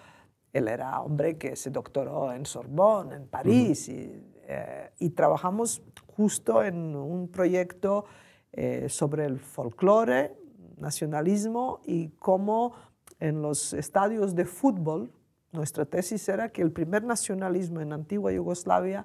Él 0.53 0.67
era 0.67 1.01
hombre 1.03 1.39
que 1.39 1.55
se 1.55 1.71
doctoró 1.71 2.33
en 2.33 2.47
Sorbonne, 2.47 3.15
en 3.15 3.29
París, 3.29 3.89
uh 3.89 3.93
-huh. 3.93 3.95
y 3.95 4.38
eh, 4.51 4.91
y 4.99 5.11
trabajamos 5.11 5.83
justo 6.07 6.65
en 6.65 6.97
un 6.97 7.29
proyecto 7.29 8.07
eh, 8.53 8.89
sobre 8.89 9.27
el 9.27 9.41
folclore, 9.41 10.35
nacionalismo 10.79 11.83
y 11.85 12.09
cómo 12.19 12.73
en 13.21 13.43
los 13.43 13.75
estadios 13.75 14.35
de 14.35 14.47
fútbol, 14.47 15.13
nuestra 15.53 15.85
tesis 15.85 16.27
era 16.31 16.49
que 16.49 16.63
el 16.63 16.73
primer 16.73 17.05
nacionalismo 17.05 17.83
en 17.83 17.93
antigua 17.93 18.33
Yugoslavia 18.33 19.05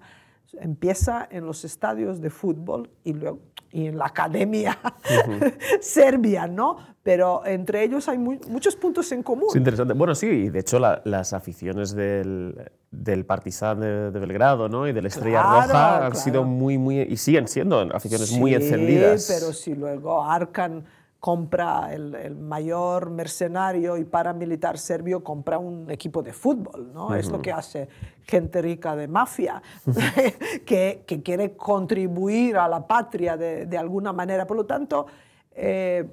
empieza 0.53 1.27
en 1.29 1.45
los 1.45 1.65
estadios 1.65 2.21
de 2.21 2.29
fútbol 2.29 2.89
y, 3.03 3.11
luego, 3.11 3.39
y 3.73 3.87
en 3.87 3.97
la 3.97 4.05
academia 4.05 4.77
uh 4.83 4.87
-huh. 5.31 5.81
serbia, 5.81 6.47
¿no? 6.47 6.77
Pero 7.01 7.45
entre 7.45 7.83
ellos 7.83 8.07
hay 8.07 8.17
muy, 8.17 8.39
muchos 8.47 8.75
puntos 8.77 9.11
en 9.11 9.23
común. 9.23 9.47
Es 9.49 9.55
interesante. 9.57 9.93
Bueno, 9.93 10.15
sí, 10.15 10.27
y 10.27 10.49
de 10.49 10.59
hecho 10.59 10.79
la, 10.79 11.01
las 11.03 11.33
aficiones 11.33 11.93
del, 11.93 12.55
del 12.91 13.25
Partizan 13.25 13.79
de, 13.81 14.11
de, 14.11 14.19
Belgrado 14.19 14.69
¿no? 14.69 14.87
y 14.87 14.93
de 14.93 15.01
la 15.01 15.09
Estrella 15.09 15.41
claro, 15.41 15.55
Roja 15.55 15.69
claro. 15.69 16.05
han 16.05 16.15
sido 16.15 16.43
muy, 16.45 16.77
muy, 16.77 17.01
y 17.01 17.17
siguen 17.17 17.47
siendo 17.47 17.81
aficiones 17.93 18.29
sí, 18.29 18.39
muy 18.39 18.53
encendidas. 18.53 19.27
pero 19.27 19.51
si 19.51 19.73
luego 19.75 20.23
Arkan 20.23 20.85
compra 21.19 21.93
el, 21.93 22.15
el, 22.15 22.35
mayor 22.35 23.09
mercenario 23.09 23.97
y 23.97 24.03
paramilitar 24.03 24.77
serbio, 24.77 25.23
compra 25.23 25.57
un 25.57 25.89
equipo 25.89 26.21
de 26.21 26.33
fútbol, 26.33 26.91
¿no? 26.93 27.07
Uh 27.07 27.11
-huh. 27.11 27.19
Es 27.19 27.29
lo 27.29 27.41
que 27.41 27.51
hace 27.51 27.87
gente 28.25 28.61
rica 28.61 28.95
de 28.95 29.07
mafia, 29.07 29.61
que, 30.65 31.03
que, 31.05 31.21
quiere 31.21 31.55
contribuir 31.55 32.57
a 32.57 32.67
la 32.67 32.85
patria 32.87 33.37
de, 33.37 33.65
de 33.65 33.77
alguna 33.77 34.13
manera. 34.13 34.47
Por 34.47 34.57
lo 34.57 34.65
tanto, 34.65 35.07
eh, 35.55 36.05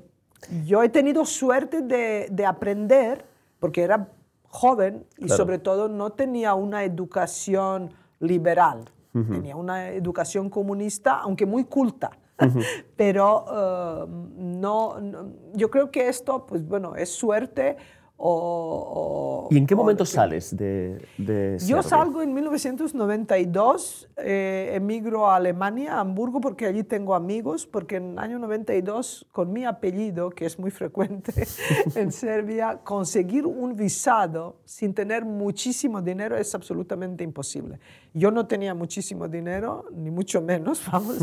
yo 0.65 0.83
he 0.83 0.89
tenido 0.89 1.25
suerte 1.25 1.83
de, 1.83 2.29
de, 2.31 2.47
aprender, 2.47 3.25
porque 3.59 3.83
era 3.83 4.09
joven 4.49 5.07
y 5.19 5.27
claro. 5.27 5.37
sobre 5.37 5.59
todo 5.59 5.89
no 5.89 6.11
tenía 6.11 6.55
una 6.55 6.83
educación 6.85 7.93
liberal, 8.19 8.91
uh 9.15 9.19
-huh. 9.19 9.31
tenía 9.31 9.57
una 9.57 9.91
educación 9.91 10.51
comunista, 10.51 11.19
aunque 11.19 11.47
muy 11.47 11.65
culta. 11.65 12.11
Uh 12.39 12.45
-huh. 12.45 12.65
Pero 12.97 13.45
uh, 13.45 14.07
no, 14.37 15.01
no, 15.01 15.33
yo 15.55 15.71
creo 15.71 15.91
que 15.91 16.09
esto, 16.09 16.47
pues 16.47 16.67
bueno, 16.67 16.97
es 16.97 17.11
suerte 17.11 17.77
o... 18.23 19.49
¿Y 19.51 19.57
en 19.57 19.67
qué 19.67 19.75
momento 19.75 20.05
sales 20.05 20.57
de, 20.57 21.03
de 21.17 21.59
Yo 21.67 21.83
salgo 21.83 22.23
en 22.23 22.35
1992, 22.35 24.09
eh, 24.19 24.73
emigro 24.75 25.29
a 25.29 25.37
Alemania, 25.37 25.95
a 25.95 26.01
Hamburgo, 26.01 26.41
porque 26.41 26.67
allí 26.67 26.85
tengo 26.85 27.15
amigos, 27.15 27.67
porque 27.67 27.97
en 27.97 28.13
el 28.13 28.19
año 28.19 28.39
92, 28.39 29.27
con 29.33 29.53
mi 29.53 29.65
apellido, 29.65 30.31
que 30.31 30.45
es 30.45 30.59
muy 30.59 30.71
frecuente 30.71 31.33
en 31.95 32.13
Serbia, 32.13 32.81
conseguir 32.85 33.47
un 33.47 33.75
visado 33.75 34.61
sin 34.65 34.93
tener 34.93 35.25
muchísimo 35.25 36.03
dinero 36.03 36.37
es 36.37 36.55
absolutamente 36.55 37.25
imposible. 37.25 37.81
Yo 38.13 38.31
no 38.31 38.47
tenía 38.47 38.75
muchísimo 38.75 39.29
dinero, 39.29 39.87
ni 39.93 40.11
mucho 40.11 40.43
menos, 40.43 40.83
vamos. 40.93 41.19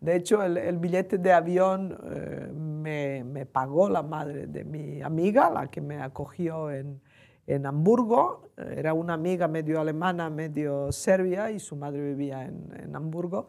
De 0.00 0.16
hecho, 0.16 0.42
el, 0.42 0.56
el 0.56 0.78
billete 0.78 1.18
de 1.18 1.32
avión 1.32 1.98
eh, 2.12 2.52
me, 2.52 3.24
me, 3.24 3.46
pagó 3.46 3.88
la 3.88 4.02
madre 4.02 4.46
de 4.46 4.64
mi 4.64 5.02
amiga, 5.02 5.50
la 5.50 5.68
que 5.68 5.80
me 5.80 6.00
acogió 6.00 6.70
en, 6.70 7.00
en 7.46 7.66
Hamburgo. 7.66 8.50
Era 8.56 8.94
una 8.94 9.14
amiga 9.14 9.48
medio 9.48 9.80
alemana, 9.80 10.30
medio 10.30 10.92
serbia, 10.92 11.50
y 11.50 11.58
su 11.58 11.74
madre 11.74 12.02
vivía 12.02 12.44
en, 12.44 12.72
en 12.82 12.94
Hamburgo. 12.94 13.48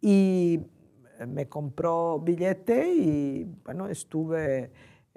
Y 0.00 0.60
me 1.26 1.48
compró 1.48 2.18
billete 2.20 2.92
y, 2.92 3.44
bueno, 3.64 3.88
estuve... 3.88 4.70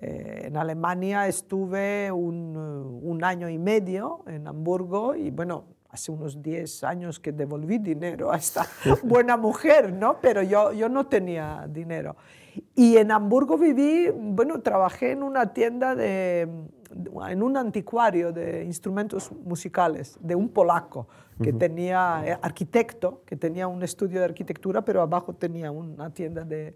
Eh, 0.04 0.48
en 0.48 0.58
Alemania 0.58 1.28
estuve 1.28 2.12
un, 2.12 2.58
un 2.58 3.24
año 3.24 3.48
y 3.50 3.60
medio 3.60 4.24
en 4.26 4.48
Hamburgo 4.48 5.16
y, 5.16 5.30
bueno, 5.30 5.66
hace 5.92 6.12
unos 6.12 6.42
10 6.42 6.84
años 6.86 7.20
que 7.20 7.32
devolví 7.32 7.78
dinero 7.78 8.32
a 8.32 8.38
esta 8.38 8.66
buena 9.04 9.36
mujer, 9.38 9.92
¿no? 9.92 10.20
Pero 10.22 10.42
yo, 10.42 10.72
yo 10.72 10.88
no 10.88 11.06
tenía 11.08 11.68
dinero. 11.70 12.16
Y 12.76 12.98
en 12.98 13.12
Hamburgo 13.12 13.58
viví, 13.58 14.10
bueno, 14.10 14.62
trabajé 14.62 15.12
en 15.12 15.24
una 15.24 15.54
tienda 15.54 15.96
de, 15.96 16.42
en 17.30 17.44
un 17.44 17.58
anticuario 17.58 18.32
de 18.32 18.64
instrumentos 18.64 19.32
musicales 19.32 20.18
de 20.22 20.36
un 20.36 20.50
polaco 20.50 21.08
que 21.42 21.52
uh 21.52 21.54
-huh. 21.54 21.58
tenía, 21.60 22.24
eh, 22.26 22.38
arquitecto, 22.42 23.24
que 23.26 23.36
tenía 23.36 23.68
un 23.68 23.84
estudio 23.84 24.20
de 24.20 24.26
arquitectura, 24.26 24.84
pero 24.84 25.02
abajo 25.02 25.34
tenía 25.34 25.72
una 25.72 26.10
tienda 26.14 26.44
de, 26.44 26.76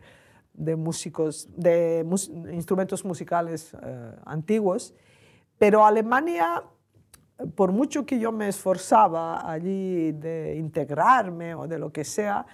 de 0.54 0.76
músicos, 0.76 1.50
de 1.56 2.04
mus 2.06 2.30
instrumentos 2.52 3.04
musicales 3.06 3.74
uh, 3.74 3.78
antiguos. 4.26 4.94
Pero 5.58 5.86
Alemania 5.86 6.64
por 7.56 7.72
mucho 7.72 8.06
que 8.06 8.20
yo 8.20 8.32
me 8.32 8.48
esforzaba 8.48 9.50
allí 9.50 10.12
de 10.14 10.56
integrarme 10.58 11.56
o 11.56 11.68
de 11.68 11.80
lo 11.80 11.92
que 11.92 12.04
sea, 12.04 12.46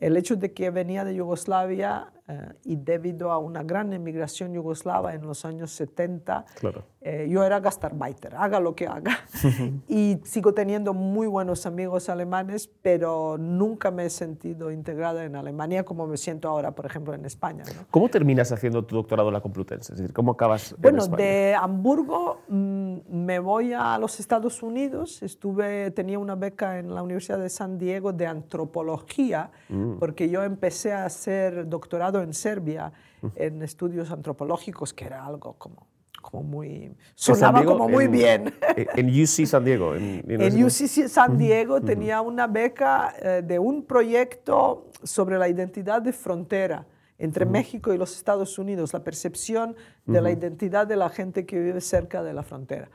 el 0.00 0.16
hecho 0.16 0.36
de 0.36 0.52
que 0.52 0.70
venía 0.70 1.04
de 1.04 1.14
Yugoslavia 1.14 2.12
eh, 2.26 2.54
y 2.64 2.76
debido 2.76 3.30
a 3.32 3.38
una 3.38 3.62
gran 3.62 3.92
emigración 3.92 4.54
yugoslava 4.54 5.14
en 5.14 5.26
los 5.26 5.44
años 5.44 5.72
70, 5.72 6.46
claro. 6.58 6.84
eh, 7.02 7.26
yo 7.28 7.44
era 7.44 7.60
gastarbeiter, 7.60 8.34
haga 8.34 8.60
lo 8.60 8.74
que 8.74 8.86
haga. 8.86 9.18
y 9.88 10.18
sigo 10.24 10.54
teniendo 10.54 10.94
muy 10.94 11.26
buenos 11.26 11.66
amigos 11.66 12.08
alemanes, 12.08 12.70
pero 12.80 13.36
nunca 13.36 13.90
me 13.90 14.06
he 14.06 14.10
sentido 14.10 14.70
integrada 14.70 15.24
en 15.24 15.36
Alemania 15.36 15.84
como 15.84 16.06
me 16.06 16.16
siento 16.16 16.48
ahora, 16.48 16.74
por 16.74 16.86
ejemplo, 16.86 17.12
en 17.12 17.26
España. 17.26 17.62
¿no? 17.66 17.86
¿Cómo 17.90 18.08
terminas 18.08 18.50
haciendo 18.52 18.84
tu 18.84 18.96
doctorado 18.96 19.28
en 19.28 19.34
la 19.34 19.42
Complutense? 19.42 19.92
Es 19.92 19.98
decir, 19.98 20.14
¿cómo 20.14 20.32
acabas 20.32 20.74
Bueno, 20.78 20.98
en 20.98 21.02
España? 21.02 21.24
de 21.24 21.54
Hamburgo 21.56 22.40
mmm, 22.48 22.96
me 23.06 23.38
voy 23.38 23.74
a 23.74 23.98
los 23.98 24.18
Estados 24.18 24.62
Unidos. 24.62 25.22
Estuve, 25.22 25.90
tenía 25.90 26.18
una 26.18 26.36
beca 26.36 26.78
en 26.78 26.94
la 26.94 27.02
Universidad 27.02 27.38
de 27.38 27.50
San 27.50 27.76
Diego 27.76 28.14
de 28.14 28.26
antropología, 28.26 29.50
mm. 29.68 29.98
porque 29.98 30.30
yo 30.30 30.42
empecé 30.42 30.94
a 30.94 31.04
hacer 31.04 31.68
doctorado 31.68 32.13
en 32.20 32.34
Serbia 32.34 32.92
en 33.36 33.62
estudios 33.62 34.10
antropológicos, 34.10 34.92
que 34.92 35.06
era 35.06 35.24
algo 35.24 35.54
como 35.54 35.86
como 36.24 36.42
muy 36.42 36.96
sonaba 37.14 37.60
Diego, 37.60 37.76
como 37.76 37.88
muy 37.90 38.04
en, 38.06 38.12
bien 38.12 38.54
en 38.76 39.08
UC 39.08 39.46
San 39.46 39.62
Diego 39.62 39.94
en, 39.94 40.24
en 40.26 40.64
UC 40.64 41.06
San 41.08 41.36
Diego 41.36 41.82
tenía 41.82 42.22
una 42.22 42.46
beca 42.46 43.14
eh, 43.20 43.42
de 43.44 43.58
un 43.58 43.84
proyecto 43.84 44.90
sobre 45.02 45.38
la 45.38 45.48
identidad 45.48 46.00
de 46.00 46.12
frontera 46.14 46.86
entre 47.18 47.44
uh 47.44 47.48
-huh. 47.48 47.52
México 47.52 47.92
y 47.92 47.98
los 47.98 48.16
Estados 48.16 48.58
Unidos 48.58 48.94
la 48.94 49.04
percepción 49.04 49.76
de 50.06 50.12
uh 50.12 50.14
-huh. 50.16 50.22
la 50.22 50.30
identidad 50.30 50.86
de 50.86 50.96
la 50.96 51.10
gente 51.10 51.44
que 51.44 51.60
vive 51.60 51.80
cerca 51.82 52.22
de 52.22 52.32
la 52.32 52.42
frontera 52.42 52.88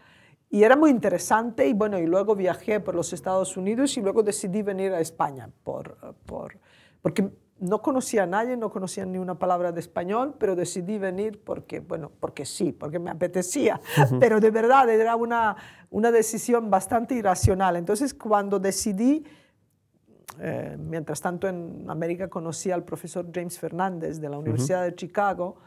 y 0.49 0.63
era 0.63 0.75
muy 0.75 0.89
interesante 0.89 1.67
y 1.67 1.73
bueno 1.73 1.99
y 1.99 2.07
luego 2.07 2.35
viajé 2.35 2.79
por 2.79 2.95
los 2.95 3.13
Estados 3.13 3.55
Unidos 3.57 3.95
y 3.97 4.01
luego 4.01 4.23
decidí 4.23 4.63
venir 4.63 4.91
a 4.93 4.99
España 4.99 5.49
por, 5.63 6.15
por 6.25 6.57
porque 7.03 7.29
no 7.59 7.81
conocía 7.81 8.23
a 8.23 8.25
nadie, 8.25 8.55
no 8.57 8.69
conocía 8.69 9.05
ni 9.05 9.17
una 9.17 9.35
palabra 9.35 9.71
de 9.71 9.79
español, 9.79 10.35
pero 10.39 10.55
decidí 10.55 10.97
venir 10.97 11.43
porque, 11.43 11.79
bueno, 11.81 12.11
porque 12.19 12.45
sí, 12.45 12.71
porque 12.71 12.99
me 12.99 13.09
apetecía. 13.11 13.79
Uh 13.97 14.01
-huh. 14.01 14.19
Pero 14.19 14.39
de 14.39 14.51
verdad 14.51 14.89
era 14.89 15.15
una, 15.15 15.55
una 15.91 16.11
decisión 16.11 16.69
bastante 16.69 17.15
irracional. 17.15 17.75
Entonces, 17.75 18.13
cuando 18.13 18.59
decidí, 18.59 19.23
eh, 20.39 20.77
mientras 20.79 21.19
tanto 21.21 21.47
en 21.47 21.85
América 21.89 22.27
conocí 22.29 22.71
al 22.71 22.83
profesor 22.83 23.25
James 23.33 23.59
Fernández 23.59 24.19
de 24.21 24.29
la 24.29 24.37
Universidad 24.37 24.81
uh 24.81 24.83
-huh. 24.87 24.91
de 24.91 24.95
Chicago, 24.95 25.57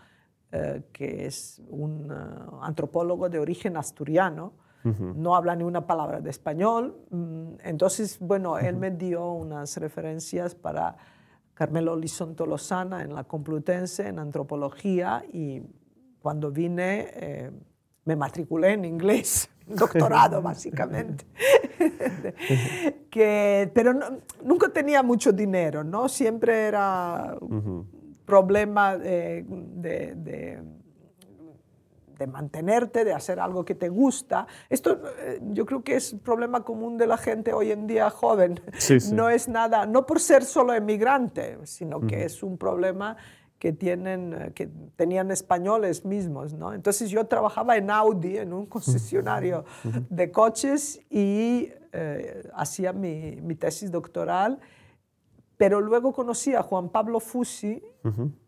eh, 0.52 0.82
que 0.92 1.26
es 1.26 1.60
un 1.68 2.10
uh, 2.10 2.62
antropólogo 2.62 3.28
de 3.28 3.38
origen 3.38 3.76
asturiano, 3.76 4.52
Uh 4.84 4.88
-huh. 4.88 5.14
no 5.14 5.36
habla 5.36 5.54
ni 5.54 5.62
una 5.62 5.86
palabra 5.86 6.20
de 6.20 6.28
español. 6.28 6.96
Entonces, 7.62 8.18
bueno, 8.18 8.58
él 8.58 8.76
me 8.76 8.90
dio 8.90 9.30
unas 9.32 9.76
referencias 9.76 10.56
para 10.56 10.96
Carmelo 11.54 11.96
Lisonto 11.96 12.46
Lozana 12.46 13.02
en 13.02 13.14
la 13.14 13.24
Complutense 13.24 14.08
en 14.08 14.18
antropología 14.18 15.24
y 15.32 15.62
cuando 16.20 16.50
vine 16.50 17.10
eh, 17.14 17.50
me 18.04 18.16
matriculé 18.16 18.72
en 18.72 18.84
inglés, 18.84 19.50
doctorado 19.66 20.40
básicamente. 20.42 21.24
que, 23.10 23.70
pero 23.74 23.92
no, 23.92 24.06
nunca 24.44 24.68
tenía 24.68 25.02
mucho 25.02 25.32
dinero, 25.32 25.84
¿no? 25.84 26.08
Siempre 26.08 26.66
era 26.66 27.36
uh 27.40 27.48
-huh. 27.48 27.86
problema 28.24 28.96
de, 28.96 29.44
de, 29.48 30.14
de, 30.14 30.62
de 32.22 32.26
mantenerte, 32.28 33.04
de 33.04 33.12
hacer 33.12 33.40
algo 33.40 33.64
que 33.64 33.74
te 33.74 33.88
gusta. 33.88 34.46
Esto 34.70 35.00
eh, 35.18 35.40
yo 35.50 35.66
creo 35.66 35.82
que 35.82 35.96
es 35.96 36.12
un 36.12 36.20
problema 36.20 36.64
común 36.64 36.96
de 36.96 37.06
la 37.06 37.16
gente 37.16 37.52
hoy 37.52 37.72
en 37.72 37.86
día 37.86 38.10
joven. 38.10 38.60
Sí, 38.78 39.00
sí. 39.00 39.12
No 39.12 39.28
es 39.28 39.48
nada, 39.48 39.86
no 39.86 40.06
por 40.06 40.20
ser 40.20 40.44
solo 40.44 40.72
emigrante, 40.72 41.58
sino 41.64 42.00
que 42.00 42.24
es 42.24 42.42
un 42.42 42.56
problema 42.56 43.16
que, 43.58 43.72
tienen, 43.72 44.34
eh, 44.34 44.52
que 44.54 44.70
tenían 44.96 45.30
españoles 45.32 46.04
mismos. 46.04 46.54
¿no? 46.54 46.72
Entonces 46.72 47.10
yo 47.10 47.24
trabajaba 47.26 47.76
en 47.76 47.90
Audi, 47.90 48.38
en 48.38 48.52
un 48.52 48.66
concesionario 48.66 49.64
de 50.08 50.30
coches 50.30 51.00
y 51.10 51.70
eh, 51.92 52.48
hacía 52.54 52.92
mi, 52.92 53.40
mi 53.42 53.56
tesis 53.56 53.90
doctoral 53.90 54.60
pero 55.62 55.80
luego 55.80 56.12
conocí 56.12 56.56
a 56.56 56.62
Juan 56.64 56.88
Pablo 56.88 57.20
Fusi, 57.20 57.80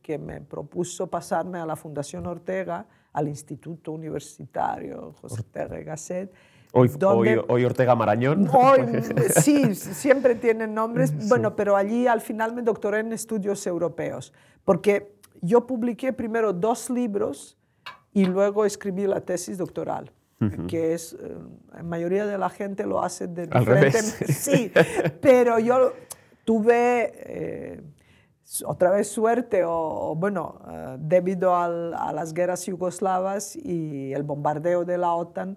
que 0.02 0.18
me 0.18 0.40
propuso 0.40 1.06
pasarme 1.06 1.60
a 1.60 1.66
la 1.66 1.76
Fundación 1.76 2.26
Ortega, 2.26 2.88
al 3.14 3.28
Instituto 3.28 3.92
Universitario 3.92 5.14
José 5.20 5.40
Ortega 5.40 5.80
Gasset. 5.80 6.32
Hoy, 6.72 6.90
hoy, 7.02 7.40
hoy, 7.48 7.64
Ortega 7.64 7.94
Marañón. 7.94 8.48
Hoy, 8.52 8.80
sí, 9.40 9.74
siempre 9.74 10.34
tienen 10.34 10.74
nombres. 10.74 11.28
Bueno, 11.28 11.54
pero 11.54 11.76
allí 11.76 12.06
al 12.06 12.20
final 12.20 12.52
me 12.52 12.62
doctoré 12.62 12.98
en 12.98 13.12
estudios 13.12 13.66
europeos, 13.66 14.32
porque 14.64 15.14
yo 15.40 15.66
publiqué 15.66 16.12
primero 16.12 16.52
dos 16.52 16.90
libros 16.90 17.56
y 18.12 18.26
luego 18.26 18.64
escribí 18.64 19.06
la 19.06 19.20
tesis 19.20 19.56
doctoral 19.56 20.12
que 20.68 20.94
es, 20.94 21.14
eh, 21.14 21.36
la 21.72 21.82
mayoría 21.82 22.26
de 22.26 22.38
la 22.38 22.50
gente 22.50 22.86
lo 22.86 23.02
hace 23.02 23.26
de 23.26 23.46
diferente... 23.46 24.02
Sí, 24.32 24.72
pero 25.20 25.58
yo 25.58 25.92
tuve 26.44 27.12
eh, 27.14 27.80
otra 28.66 28.90
vez 28.90 29.08
suerte, 29.08 29.62
o, 29.64 30.14
bueno, 30.16 30.60
uh, 30.66 30.96
debido 30.98 31.56
al, 31.56 31.94
a 31.94 32.12
las 32.12 32.34
guerras 32.34 32.66
yugoslavas 32.66 33.56
y 33.56 34.12
el 34.12 34.22
bombardeo 34.22 34.84
de 34.84 34.98
la 34.98 35.12
OTAN, 35.14 35.56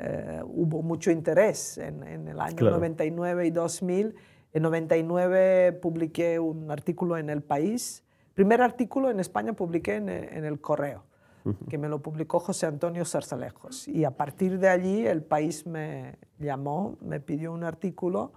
uh, 0.00 0.44
hubo 0.44 0.82
mucho 0.82 1.10
interés 1.10 1.78
en, 1.78 2.02
en 2.02 2.28
el 2.28 2.40
año 2.40 2.56
claro. 2.56 2.76
99 2.76 3.46
y 3.46 3.50
2000. 3.50 4.14
En 4.52 4.62
99 4.62 5.72
publiqué 5.82 6.38
un 6.38 6.70
artículo 6.70 7.16
en 7.16 7.30
El 7.30 7.42
País. 7.42 8.02
Primer 8.34 8.60
artículo 8.60 9.10
en 9.10 9.20
España 9.20 9.52
publiqué 9.52 9.96
en, 9.96 10.08
en 10.08 10.44
El 10.44 10.60
Correo, 10.60 11.04
uh 11.44 11.50
-huh. 11.50 11.68
que 11.68 11.78
me 11.78 11.88
lo 11.88 12.00
publicó 12.00 12.40
José 12.40 12.66
Antonio 12.66 13.04
Zarzalejos. 13.04 13.86
Y 13.86 14.04
a 14.04 14.10
partir 14.10 14.58
de 14.58 14.68
allí 14.68 15.06
El 15.06 15.22
País 15.22 15.66
me 15.66 16.16
llamó, 16.38 16.96
me 17.00 17.20
pidió 17.20 17.52
un 17.52 17.64
artículo 17.64 18.32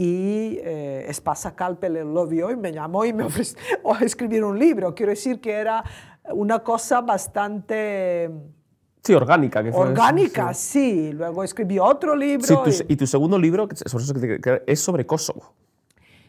y 0.00 0.58
eh, 0.62 1.04
Espasa 1.08 1.54
Calpe 1.54 1.90
lo 1.90 2.26
vio 2.26 2.50
y 2.50 2.56
me 2.56 2.72
llamó 2.72 3.04
y 3.04 3.12
me 3.12 3.22
ofreció 3.26 3.58
a 3.84 3.98
escribir 4.02 4.42
un 4.44 4.58
libro. 4.58 4.94
Quiero 4.94 5.10
decir 5.10 5.42
que 5.42 5.52
era 5.52 5.84
una 6.32 6.60
cosa 6.60 7.02
bastante... 7.02 8.30
Sí, 9.02 9.12
orgánica. 9.12 9.62
Que 9.62 9.70
fue 9.70 9.82
orgánica, 9.82 10.54
sí. 10.54 11.08
sí. 11.08 11.12
Luego 11.12 11.44
escribí 11.44 11.78
otro 11.78 12.16
libro. 12.16 12.46
Sí, 12.46 12.54
tu, 12.64 12.70
y... 12.88 12.94
y... 12.94 12.96
tu 12.96 13.06
segundo 13.06 13.38
libro 13.38 13.68
es 14.66 14.80
sobre 14.80 15.04
Kosovo. 15.04 15.52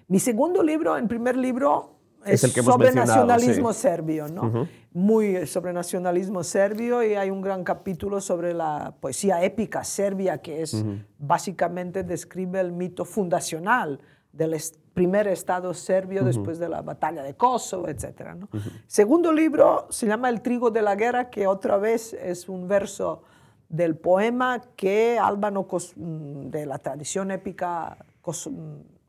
Mi 0.10 0.20
segundo 0.20 0.62
libro, 0.62 0.98
el 0.98 1.08
primer 1.08 1.38
libro, 1.38 1.96
es, 2.26 2.44
el 2.44 2.54
que 2.54 2.62
sobre 2.62 2.92
nacionalismo 2.92 3.74
sí. 3.74 3.82
serbio, 3.82 4.28
¿no? 4.28 4.42
Uh 4.42 4.54
-huh. 4.54 4.68
Muy 4.94 5.48
sobre 5.48 5.74
nacionalismo 5.74 6.44
serbio 6.44 7.04
y 7.04 7.16
hay 7.16 7.30
un 7.30 7.42
gran 7.42 7.64
capítulo 7.64 8.22
sobre 8.22 8.54
la 8.54 8.94
poesía 9.00 9.44
épica 9.44 9.84
serbia 9.84 10.40
que 10.40 10.62
es 10.62 10.74
uh 10.74 10.86
-huh. 10.86 11.06
básicamente 11.18 12.04
describe 12.04 12.60
el 12.60 12.72
mito 12.72 13.06
fundacional 13.06 14.00
del 14.32 14.54
est 14.54 14.78
primer 14.94 15.28
estado 15.28 15.74
serbio 15.74 16.22
uh 16.22 16.24
-huh. 16.24 16.28
después 16.28 16.60
de 16.60 16.68
la 16.68 16.82
batalla 16.82 17.24
de 17.24 17.34
Kosovo, 17.36 17.88
etc. 17.88 18.36
¿no? 18.36 18.50
Segundo 18.88 19.32
libro 19.32 19.88
se 19.90 20.06
llama 20.06 20.30
El 20.30 20.42
trigo 20.42 20.70
de 20.70 20.82
la 20.82 20.96
guerra, 20.96 21.30
que 21.30 21.48
otra 21.48 21.78
vez 21.78 22.14
es 22.14 22.50
un 22.50 22.68
verso 22.68 23.24
del 23.70 23.96
poema 23.96 24.62
que 24.76 25.18
Albano 25.18 25.66
de 25.96 26.66
la 26.66 26.78
tradición 26.78 27.32
épica 27.32 27.98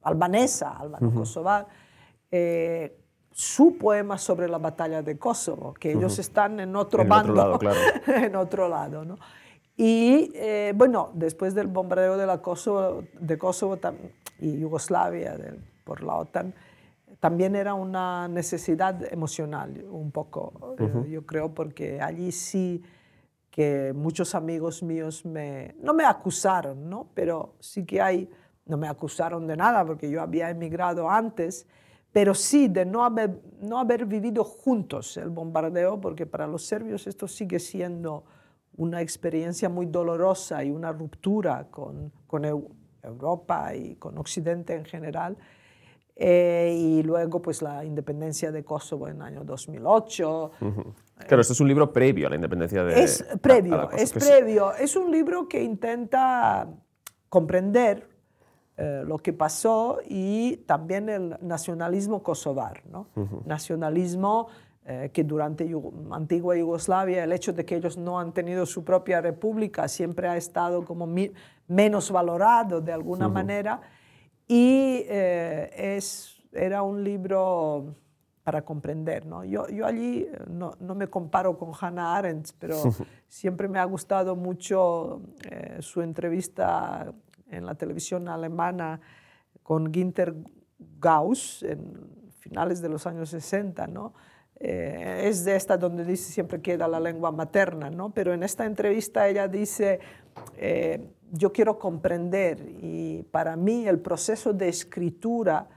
albanesa, 0.03 0.71
albano-kosovar, 0.79 1.67
eh, 2.31 2.97
su 3.33 3.77
poema 3.79 4.19
sobre 4.19 4.49
la 4.49 4.59
batalla 4.59 5.03
de 5.03 5.19
Kosovo, 5.19 5.75
que 5.75 5.93
ellos 5.93 6.15
uh 6.15 6.17
-huh. 6.17 6.21
están 6.21 6.61
en 6.61 6.77
otro 6.77 7.03
en 7.03 7.09
bando, 7.09 7.33
otro 7.33 7.45
lado, 7.45 7.59
claro. 7.59 7.81
en 8.27 8.37
otro 8.37 8.69
lado. 8.69 9.05
¿no? 9.05 9.19
Y 9.77 10.31
eh, 10.35 10.73
bueno, 10.77 11.11
después 11.15 11.55
del 11.55 11.67
bombardeo 11.67 12.17
de, 12.17 12.27
la 12.27 12.43
Kosovo, 12.43 13.05
de 13.19 13.39
Kosovo 13.39 13.79
y 14.39 14.59
Yugoslavia 14.59 15.37
de, 15.37 15.59
por 15.85 16.03
la 16.03 16.17
OTAN, 16.17 16.55
también 17.21 17.55
era 17.57 17.75
una 17.75 18.29
necesidad 18.29 19.13
emocional, 19.13 19.85
un 19.91 20.11
poco, 20.11 20.53
uh 20.61 20.77
-huh. 20.77 21.07
eh, 21.07 21.11
yo 21.11 21.25
creo, 21.25 21.55
porque 21.55 22.01
allí 22.01 22.33
sí 22.33 22.83
que 23.53 23.93
muchos 23.95 24.35
amigos 24.35 24.83
míos 24.83 25.25
me, 25.25 25.75
no 25.81 25.93
me 25.93 26.05
acusaron, 26.05 26.89
¿no? 26.89 27.07
pero 27.15 27.55
sí 27.61 27.85
que 27.85 28.01
hay, 28.01 28.29
no 28.65 28.79
me 28.79 28.89
acusaron 28.89 29.47
de 29.47 29.57
nada, 29.57 29.85
porque 29.85 30.11
yo 30.11 30.23
había 30.23 30.49
emigrado 30.49 31.09
antes, 31.11 31.67
pero 32.13 32.35
sí 32.35 32.69
de 32.69 32.85
no 32.85 33.05
haber, 33.05 33.41
no 33.61 33.79
haber 33.79 34.05
vivido 34.05 34.45
juntos 34.45 35.17
el 35.17 35.31
bombardeo, 35.31 36.01
porque 36.01 36.27
para 36.27 36.47
los 36.47 36.65
serbios 36.65 37.07
esto 37.07 37.27
sigue 37.27 37.59
siendo 37.59 38.25
una 38.77 39.01
experiencia 39.01 39.69
muy 39.69 39.87
dolorosa 39.87 40.63
y 40.63 40.71
una 40.71 40.93
ruptura 40.93 41.69
con, 41.71 42.13
con 42.27 42.45
Europa 43.03 43.75
y 43.75 43.97
con 43.97 44.19
Occidente 44.19 44.75
en 44.75 44.85
general. 44.85 45.37
Eh, 46.15 46.77
y 46.79 47.03
luego 47.03 47.41
pues 47.41 47.63
la 47.63 47.85
independencia 47.85 48.53
de 48.53 48.63
Kosovo 48.63 49.09
en 49.09 49.17
el 49.17 49.23
año 49.23 49.45
2008. 49.45 50.53
Uh 50.61 50.65
-huh. 50.65 50.95
Claro, 51.27 51.41
esto 51.41 51.55
es 51.55 51.61
un 51.61 51.69
libro 51.69 51.93
previo 51.93 52.27
a 52.27 52.31
la 52.31 52.37
independencia 52.37 52.85
de 52.85 53.03
Es 53.03 53.25
previo, 53.41 53.75
a, 53.75 53.91
a 53.91 53.97
es 53.97 54.13
previo. 54.13 54.75
Es 54.75 54.97
un 54.97 55.11
libro 55.11 55.49
que 55.49 55.63
intenta 55.63 56.69
comprender 57.29 58.12
eh, 58.77 59.03
lo 59.07 59.19
que 59.19 59.33
pasó 59.33 59.99
y 60.09 60.59
también 60.67 61.09
el 61.09 61.37
nacionalismo 61.41 62.23
kosovar, 62.23 62.83
¿no? 62.91 63.09
Uh 63.15 63.21
-huh. 63.21 63.45
Nacionalismo 63.45 64.49
eh, 64.85 65.11
que 65.13 65.25
durante 65.25 65.69
Yug 65.69 65.93
antigua 66.11 66.57
Yugoslavia 66.57 67.23
el 67.23 67.33
hecho 67.33 67.53
de 67.53 67.65
que 67.65 67.77
ellos 67.77 67.97
no 67.97 68.19
han 68.19 68.33
tenido 68.33 68.67
su 68.67 68.83
propia 68.83 69.21
república 69.21 69.87
siempre 69.87 70.27
ha 70.27 70.37
estado 70.37 70.85
como 70.85 71.07
menos 71.69 72.11
valorado 72.11 72.81
de 72.81 72.93
alguna 72.93 73.27
uh 73.27 73.31
-huh. 73.31 73.35
manera 73.35 73.81
y 74.49 75.05
eh, 75.09 75.97
es, 75.97 76.43
era 76.53 76.83
un 76.83 77.05
libro 77.05 77.95
para 78.43 78.63
comprender. 78.63 79.27
¿no? 79.27 79.45
Yo, 79.45 79.69
yo 79.69 79.87
allí 79.87 80.23
eh, 80.23 80.39
no, 80.49 80.75
no, 80.81 80.95
me 80.95 81.09
comparo 81.09 81.57
con 81.57 81.73
Hannah 81.79 82.17
Arendt, 82.17 82.51
pero 82.59 82.77
siempre 83.29 83.69
me 83.69 83.79
ha 83.79 83.85
gustado 83.85 84.37
mucho 84.37 85.23
eh, 85.51 85.79
su 85.81 86.03
entrevista 86.03 87.13
en 87.53 87.67
la 87.67 87.75
televisión 87.75 88.29
alemana 88.29 89.01
con 89.63 89.93
Ginter 89.93 90.35
Gauss 90.99 91.63
en 91.63 92.23
finales 92.41 92.83
de 92.83 92.89
los 92.89 93.07
años 93.07 93.31
60, 93.31 93.87
¿no? 93.87 94.15
Eh, 94.59 95.25
es 95.25 95.45
de 95.45 95.57
esta 95.57 95.77
donde 95.77 96.05
dice 96.05 96.31
siempre 96.33 96.61
queda 96.61 96.87
la 96.87 97.01
lengua 97.01 97.33
materna, 97.33 97.91
¿no? 97.91 98.11
Pero 98.11 98.33
en 98.33 98.43
esta 98.43 98.65
entrevista 98.65 99.29
ella 99.29 99.49
dice, 99.49 100.01
eh, 100.57 101.09
yo 101.33 101.53
quiero 101.53 101.79
comprender 101.79 102.61
y 102.81 103.25
para 103.31 103.57
mí 103.57 103.87
el 103.89 103.99
proceso 103.99 104.53
de 104.53 104.69
escritura 104.69 105.69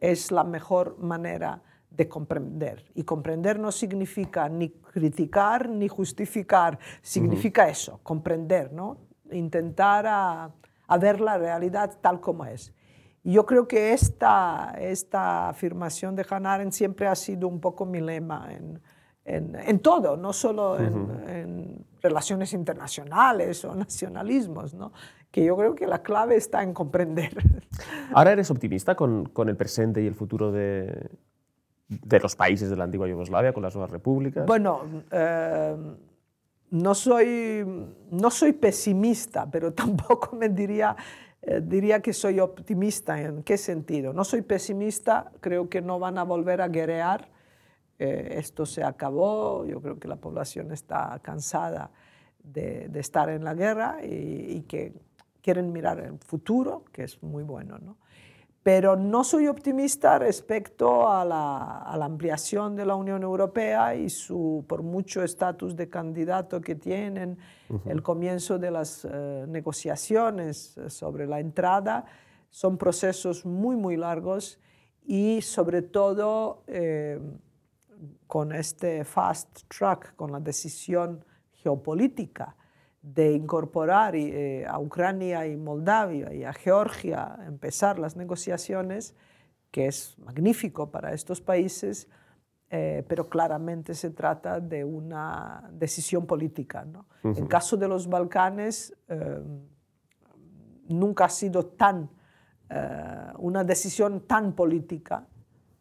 es 0.00 0.32
la 0.32 0.44
mejor 0.44 0.98
manera 0.98 1.62
de 1.90 2.08
comprender. 2.08 2.84
Y 2.94 3.04
comprender 3.04 3.58
no 3.58 3.70
significa 3.70 4.48
ni 4.48 4.70
criticar 4.70 5.68
ni 5.68 5.86
justificar, 5.88 6.78
significa 7.02 7.64
uh 7.64 7.66
-huh. 7.66 7.70
eso, 7.70 8.00
comprender, 8.02 8.72
¿no? 8.72 8.96
Intentar 9.30 10.06
a, 10.08 10.50
a 10.90 10.98
ver 10.98 11.20
la 11.20 11.38
realidad 11.38 11.98
tal 12.00 12.20
como 12.20 12.44
es. 12.44 12.74
Y 13.22 13.32
yo 13.34 13.46
creo 13.46 13.68
que 13.68 13.92
esta, 13.92 14.74
esta 14.78 15.48
afirmación 15.48 16.16
de 16.16 16.26
Hannah 16.28 16.54
Arendt 16.54 16.72
siempre 16.72 17.06
ha 17.06 17.14
sido 17.14 17.46
un 17.46 17.60
poco 17.60 17.86
mi 17.86 18.00
lema 18.00 18.48
en, 18.50 18.80
en, 19.24 19.54
en 19.54 19.78
todo, 19.78 20.16
no 20.16 20.32
solo 20.32 20.72
uh 20.72 20.78
-huh. 20.78 21.28
en, 21.28 21.28
en, 21.28 21.86
relaciones 22.02 22.54
internacionales 22.54 23.64
o 23.64 23.74
nacionalismos, 23.74 24.74
¿no? 24.74 24.92
que 25.30 25.44
yo 25.44 25.56
creo 25.56 25.74
que 25.74 25.86
la 25.86 26.02
clave 26.02 26.36
está 26.36 26.62
en 26.62 26.74
comprender. 26.74 27.30
¿Ahora 28.12 28.32
eres 28.32 28.50
optimista 28.50 28.96
con, 28.96 29.26
con 29.26 29.48
el 29.48 29.56
presente 29.56 30.02
y 30.02 30.06
el 30.06 30.14
futuro 30.14 30.50
de, 30.50 31.08
de 31.88 32.20
los 32.20 32.34
países 32.34 32.68
de 32.68 32.76
la 32.76 32.84
antigua 32.84 33.06
Yugoslavia, 33.06 33.52
con 33.52 33.62
las 33.62 33.74
nuevas 33.74 33.92
repúblicas? 33.92 34.44
Bueno, 34.46 34.80
eh, 35.12 35.76
no 36.70 36.94
soy, 36.94 37.64
no 38.10 38.30
soy 38.30 38.52
pesimista, 38.52 39.50
pero 39.50 39.72
tampoco 39.74 40.36
me 40.36 40.48
diría, 40.48 40.96
eh, 41.42 41.60
diría 41.62 42.00
que 42.00 42.12
soy 42.12 42.40
optimista. 42.40 43.20
¿En 43.20 43.42
qué 43.42 43.56
sentido? 43.58 44.12
No 44.12 44.24
soy 44.24 44.42
pesimista, 44.42 45.32
creo 45.40 45.68
que 45.68 45.80
no 45.80 45.98
van 45.98 46.18
a 46.18 46.22
volver 46.22 46.60
a 46.60 46.68
guerrear. 46.68 47.28
Eh, 47.98 48.34
esto 48.38 48.64
se 48.64 48.82
acabó, 48.82 49.66
yo 49.66 49.82
creo 49.82 49.98
que 49.98 50.08
la 50.08 50.16
población 50.16 50.72
está 50.72 51.18
cansada 51.22 51.90
de, 52.42 52.90
estar 52.94 53.28
en 53.28 53.44
la 53.44 53.52
guerra 53.52 53.98
y, 54.02 54.56
y, 54.56 54.62
que 54.62 54.94
quieren 55.42 55.70
mirar 55.70 56.00
el 56.00 56.18
futuro, 56.18 56.84
que 56.92 57.04
es 57.04 57.22
muy 57.22 57.42
bueno. 57.42 57.78
¿no? 57.78 57.98
Pero 58.62 58.94
no 58.94 59.24
soy 59.24 59.46
optimista 59.46 60.18
respecto 60.18 61.10
a 61.10 61.24
la, 61.24 62.04
ampliación 62.04 62.76
de 62.76 62.84
la 62.84 62.94
Unión 62.94 63.22
Europea 63.22 63.94
y 63.94 64.10
su, 64.10 64.64
por 64.68 64.82
mucho 64.82 65.22
estatus 65.22 65.74
de 65.76 65.88
candidato 65.88 66.60
que 66.60 66.74
tienen, 66.74 67.38
el 67.86 68.02
comienzo 68.02 68.58
de 68.58 68.70
las 68.70 69.04
eh, 69.04 69.44
negociaciones 69.48 70.78
sobre 70.88 71.26
la 71.26 71.40
entrada, 71.40 72.04
son 72.50 72.76
procesos 72.76 73.46
muy, 73.46 73.76
muy 73.76 73.96
largos 73.96 74.58
y 75.06 75.40
sobre 75.40 75.82
todo 75.82 76.64
eh, 76.66 77.18
con 78.26 78.52
este 78.52 79.04
fast 79.04 79.60
track, 79.68 80.14
con 80.16 80.32
la 80.32 80.40
decisión 80.40 81.24
geopolítica 81.52 82.56
de 83.02 83.32
incorporar 83.32 84.14
eh, 84.14 84.66
a 84.66 84.78
Ucrania 84.78 85.46
y 85.46 85.56
Moldavia 85.56 86.32
y 86.34 86.44
a 86.44 86.52
Georgia, 86.52 87.38
empezar 87.46 87.98
las 87.98 88.16
negociaciones, 88.16 89.14
que 89.70 89.86
es 89.86 90.18
magnífico 90.18 90.90
para 90.90 91.12
estos 91.14 91.40
países, 91.40 92.08
eh, 92.68 93.04
pero 93.08 93.28
claramente 93.28 93.94
se 93.94 94.10
trata 94.10 94.60
de 94.60 94.84
una 94.84 95.68
decisión 95.72 96.26
política. 96.26 96.84
¿no? 96.84 97.06
El 97.22 97.48
caso 97.48 97.76
de 97.76 97.88
los 97.88 98.06
Balcanes 98.08 98.94
eh, 99.08 99.40
nunca 100.88 101.24
ha 101.24 101.30
sido 101.30 101.66
tan, 101.66 102.10
una 103.38 103.64
decisión 103.64 104.28
tan 104.28 104.52
política. 104.52 105.26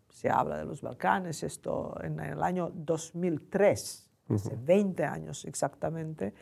Se 0.10 0.28
habla 0.28 0.58
de 0.58 0.66
los 0.66 0.82
Balcanes, 0.82 1.44
esto 1.44 1.96
en 2.02 2.20
el 2.20 2.42
año 2.42 2.72
2003, 2.74 4.10
hace 4.30 4.56
20 4.56 5.06
años 5.06 5.46
exactamente, 5.46 6.34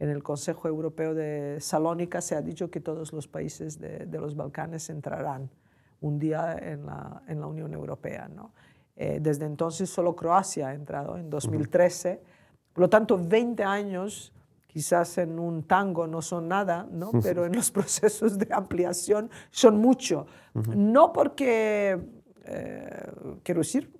en 0.00 0.08
el 0.08 0.22
Consejo 0.22 0.66
Europeo 0.66 1.14
de 1.14 1.58
Salónica 1.60 2.22
se 2.22 2.34
ha 2.34 2.40
dicho 2.40 2.70
que 2.70 2.80
todos 2.80 3.12
los 3.12 3.28
países 3.28 3.78
de, 3.78 4.06
los 4.18 4.34
Balcanes 4.34 4.88
entrarán 4.88 5.50
un 6.00 6.18
día 6.18 6.58
en 6.58 6.86
la, 6.86 7.22
en 7.28 7.38
la 7.38 7.46
Unión 7.46 7.74
Europea. 7.74 8.26
¿no? 8.26 8.52
Eh, 8.96 9.18
desde 9.20 9.44
entonces 9.44 9.90
solo 9.90 10.16
Croacia 10.16 10.68
ha 10.68 10.74
entrado 10.74 11.18
en 11.18 11.28
2013. 11.28 12.22
Por 12.72 12.80
lo 12.80 12.88
tanto, 12.88 13.18
20 13.22 13.62
años 13.62 14.32
quizás 14.66 15.18
en 15.18 15.38
un 15.38 15.64
tango 15.64 16.06
no 16.06 16.22
son 16.22 16.48
nada, 16.48 16.88
¿no? 16.90 17.10
pero 17.22 17.44
en 17.44 17.54
los 17.54 17.70
procesos 17.70 18.38
de 18.38 18.48
ampliación 18.52 19.30
son 19.50 19.78
mucho. 19.78 20.26
No 20.54 21.12
porque, 21.12 22.00
eh, 22.46 23.12
quiero 23.42 23.60
decir, 23.60 23.92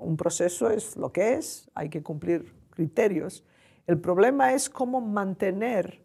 un 0.00 0.18
proceso 0.18 0.68
es 0.68 0.96
lo 0.96 1.10
que 1.12 1.34
es, 1.34 1.70
hay 1.74 1.88
que 1.88 2.02
cumplir 2.02 2.54
criterios, 2.70 3.42
el 3.86 4.00
problema 4.00 4.52
es 4.52 4.68
cómo 4.68 5.00
mantener 5.00 6.02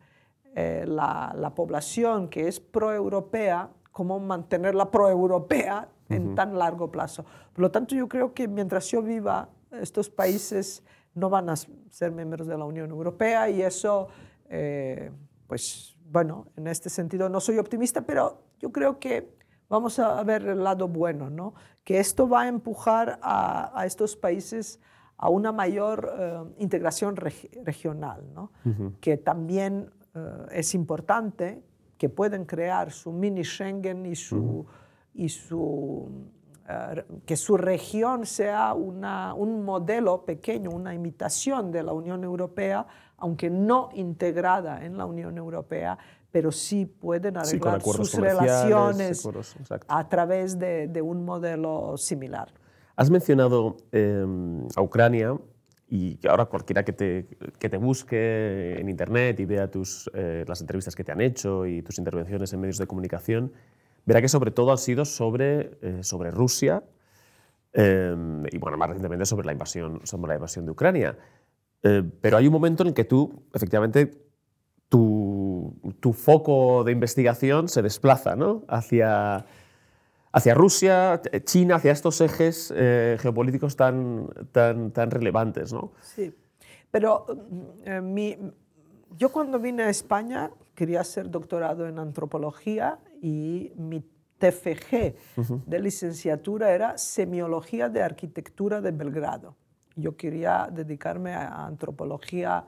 eh, 0.56 0.84
la, 0.86 1.54
población 1.56 2.28
que 2.28 2.48
es 2.48 2.60
proeuropea, 2.60 3.70
cómo 3.92 4.20
mantenerla 4.20 4.92
proeuropea 4.92 5.88
en 6.10 6.36
tan 6.36 6.58
largo 6.58 6.92
plazo. 6.92 7.24
Por 7.54 7.62
lo 7.62 7.72
tanto, 7.72 7.96
yo 7.96 8.08
creo 8.08 8.34
que 8.34 8.48
mientras 8.48 8.88
yo 8.92 9.02
viva, 9.02 9.50
estos 9.72 10.10
países 10.10 10.84
no 11.14 11.30
van 11.30 11.50
a 11.50 11.56
ser 11.56 12.12
miembros 12.12 12.48
de 12.48 12.58
la 12.58 12.66
Unión 12.66 12.90
Europea 12.90 13.50
y 13.50 13.62
eso, 13.62 14.10
eh, 14.50 15.12
pues 15.48 15.96
bueno, 16.06 16.48
en 16.58 16.68
este 16.68 16.90
sentido 16.90 17.30
no 17.30 17.40
soy 17.40 17.58
optimista, 17.58 18.02
pero 18.02 18.44
yo 18.60 18.72
creo 18.72 19.00
que 19.00 19.34
vamos 19.70 19.98
a 20.00 20.22
ver 20.24 20.46
el 20.46 20.64
lado 20.64 20.90
bueno, 20.90 21.30
¿no? 21.30 21.54
Que 21.86 22.00
esto 22.00 22.28
va 22.28 22.42
a 22.42 22.48
empujar 22.50 23.20
a, 23.22 23.72
a 23.80 23.86
estos 23.86 24.18
países 24.18 24.82
a 25.22 25.30
una 25.30 25.52
mayor 25.52 26.14
eh, 26.18 26.42
integración 26.58 27.16
regional, 27.16 28.24
¿no? 28.34 28.52
que 29.00 29.18
también 29.18 29.92
eh, 30.16 30.20
es 30.52 30.74
importante, 30.74 31.64
que 31.98 32.10
pueden 32.10 32.46
crear 32.46 32.92
su 32.92 33.12
mini 33.12 33.44
Schengen 33.44 34.08
y, 34.08 34.16
su, 34.16 34.66
y 35.14 35.30
su, 35.30 36.10
eh, 36.68 37.06
que 37.24 37.38
su 37.38 37.56
región 37.56 38.26
sea 38.26 38.74
una, 38.74 39.36
un 39.36 39.64
modelo 39.64 40.26
pequeño, 40.26 40.72
una 40.72 40.96
imitación 40.96 41.72
de 41.72 41.84
la 41.84 41.94
Unión 41.94 42.24
Europea, 42.24 42.88
aunque 43.18 43.52
no 43.52 43.90
integrada 43.94 44.84
en 44.84 44.98
la 44.98 45.06
Unión 45.06 45.38
Europea, 45.38 46.00
pero 46.32 46.52
sí 46.52 46.88
pueden 46.88 47.38
arreglar 47.38 47.80
sus 47.84 48.16
relaciones 48.16 49.24
a 49.88 50.10
través 50.10 50.58
de, 50.58 50.88
de 50.88 51.02
un 51.04 51.24
modelo 51.24 51.96
similar. 51.96 52.52
Has 52.96 53.10
mencionado 53.10 53.78
em, 53.92 54.68
a 54.76 54.82
Ucrania 54.82 55.38
y 55.88 56.18
ahora 56.28 56.46
cualquiera 56.46 56.86
que 56.86 56.94
te, 56.94 57.28
que 57.60 57.70
te 57.70 57.78
busque 57.78 58.80
en 58.80 58.88
Internet 58.88 59.40
y 59.40 59.46
vea 59.46 59.70
tus, 59.70 60.10
eh, 60.14 60.46
las 60.48 60.62
entrevistas 60.62 60.96
que 60.96 61.04
te 61.04 61.12
han 61.12 61.20
hecho 61.20 61.66
y 61.66 61.82
tus 61.82 61.98
intervenciones 61.98 62.54
en 62.54 62.62
medios 62.62 62.78
de 62.78 62.88
comunicación, 62.88 63.52
verá 64.06 64.22
que 64.22 64.30
sobre 64.30 64.52
todo 64.52 64.72
han 64.72 64.78
sido 64.78 65.04
sobre, 65.04 65.78
eh, 65.82 66.00
sobre 66.02 66.32
Rusia 66.32 66.84
em, 67.74 68.46
y 68.52 68.58
bueno, 68.58 68.78
más 68.78 68.90
recientemente 68.90 69.26
sobre 69.26 69.46
la 69.46 69.52
invasión, 69.52 70.00
sobre 70.06 70.30
la 70.30 70.36
invasión 70.36 70.66
de 70.66 70.72
Ucrania. 70.72 71.18
Eh, 71.84 72.04
pero 72.22 72.38
hay 72.38 72.48
un 72.48 72.54
momento 72.54 72.84
en 72.84 72.90
el 72.90 72.94
que 72.94 73.04
tú, 73.04 73.44
efectivamente, 73.54 74.12
tu, 74.88 75.74
tu 76.00 76.14
foco 76.14 76.84
de 76.84 76.92
investigación 76.92 77.68
se 77.68 77.82
desplaza 77.82 78.36
¿no? 78.36 78.64
hacia 78.68 79.46
hacia 80.32 80.54
Rusia, 80.54 81.22
China, 81.44 81.76
hacia 81.76 81.92
estos 81.92 82.22
ejes 82.22 82.74
eh, 82.76 83.18
geopolíticos 83.20 83.76
tan, 83.76 84.30
tan, 84.52 84.92
tan 84.92 85.12
relevantes. 85.12 85.74
¿no? 85.74 85.92
Sí, 86.02 86.34
pero 86.90 87.26
eh, 87.86 88.38
yo 89.18 89.32
cuando 89.32 89.60
vine 89.60 89.84
a 89.84 89.90
España 89.90 90.52
quería 90.76 91.02
hacer 91.02 91.30
doctorado 91.30 91.88
en 91.88 92.00
antropología 92.00 93.00
y 93.22 93.72
mi 93.76 94.04
TFG 94.40 95.16
de 95.68 95.80
licenciatura 95.80 96.72
era 96.72 96.98
Semiología 96.98 97.90
de 97.90 98.02
Arquitectura 98.02 98.82
de 98.82 98.92
Belgrado. 98.92 99.56
Yo 99.96 100.16
quería 100.16 100.70
dedicarme 100.72 101.34
a 101.34 101.66
antropología 101.66 102.66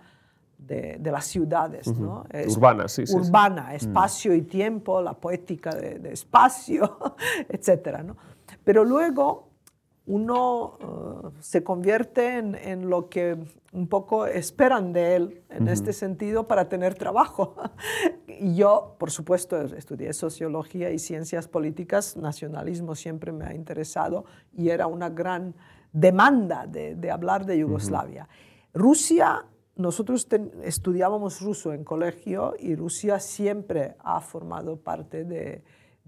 de, 0.68 1.00
las 1.12 1.26
ciudades, 1.26 1.88
¿no? 1.98 2.26
urbana, 2.48 2.88
sí, 2.88 3.06
sí. 3.06 3.16
Urbana, 3.16 3.70
mm. 3.72 3.76
espacio 3.76 4.34
y 4.34 4.44
tiempo, 4.44 5.02
la 5.02 5.14
poética 5.14 5.72
de, 5.72 6.12
espacio, 6.12 6.98
etc. 7.50 8.04
¿no? 8.04 8.16
Pero 8.64 8.84
luego 8.84 9.54
uno 10.06 10.78
uh, 10.82 11.32
se 11.40 11.64
convierte 11.64 12.38
en, 12.38 12.90
lo 12.90 13.08
que 13.08 13.38
un 13.72 13.88
poco 13.88 14.26
esperan 14.26 14.92
de 14.92 15.16
él 15.16 15.42
en 15.50 15.70
este 15.70 15.94
sentido 15.94 16.46
para 16.46 16.68
tener 16.68 16.96
trabajo. 16.96 17.56
y 18.28 18.56
yo, 18.56 18.96
por 19.00 19.12
supuesto, 19.12 19.62
estudié 19.62 20.12
sociología 20.12 20.92
y 20.92 21.00
ciencias 21.00 21.48
políticas, 21.48 22.18
nacionalismo 22.18 22.96
siempre 22.96 23.32
me 23.32 23.46
ha 23.46 23.54
interesado 23.54 24.26
y 24.52 24.70
era 24.70 24.88
una 24.88 25.10
gran 25.10 25.56
demanda 25.94 26.68
de, 26.68 27.10
hablar 27.10 27.46
de 27.46 27.60
Yugoslavia. 27.60 28.28
Rusia 28.74 29.46
nosotros 29.76 30.28
estudiábamos 30.64 31.42
ruso 31.42 31.74
en 31.74 31.84
colegio 31.84 32.54
y 32.60 32.76
Rusia 32.76 33.20
siempre 33.20 33.96
ha 34.04 34.22
formado 34.22 34.78
parte 34.78 35.24
de, 35.24 35.64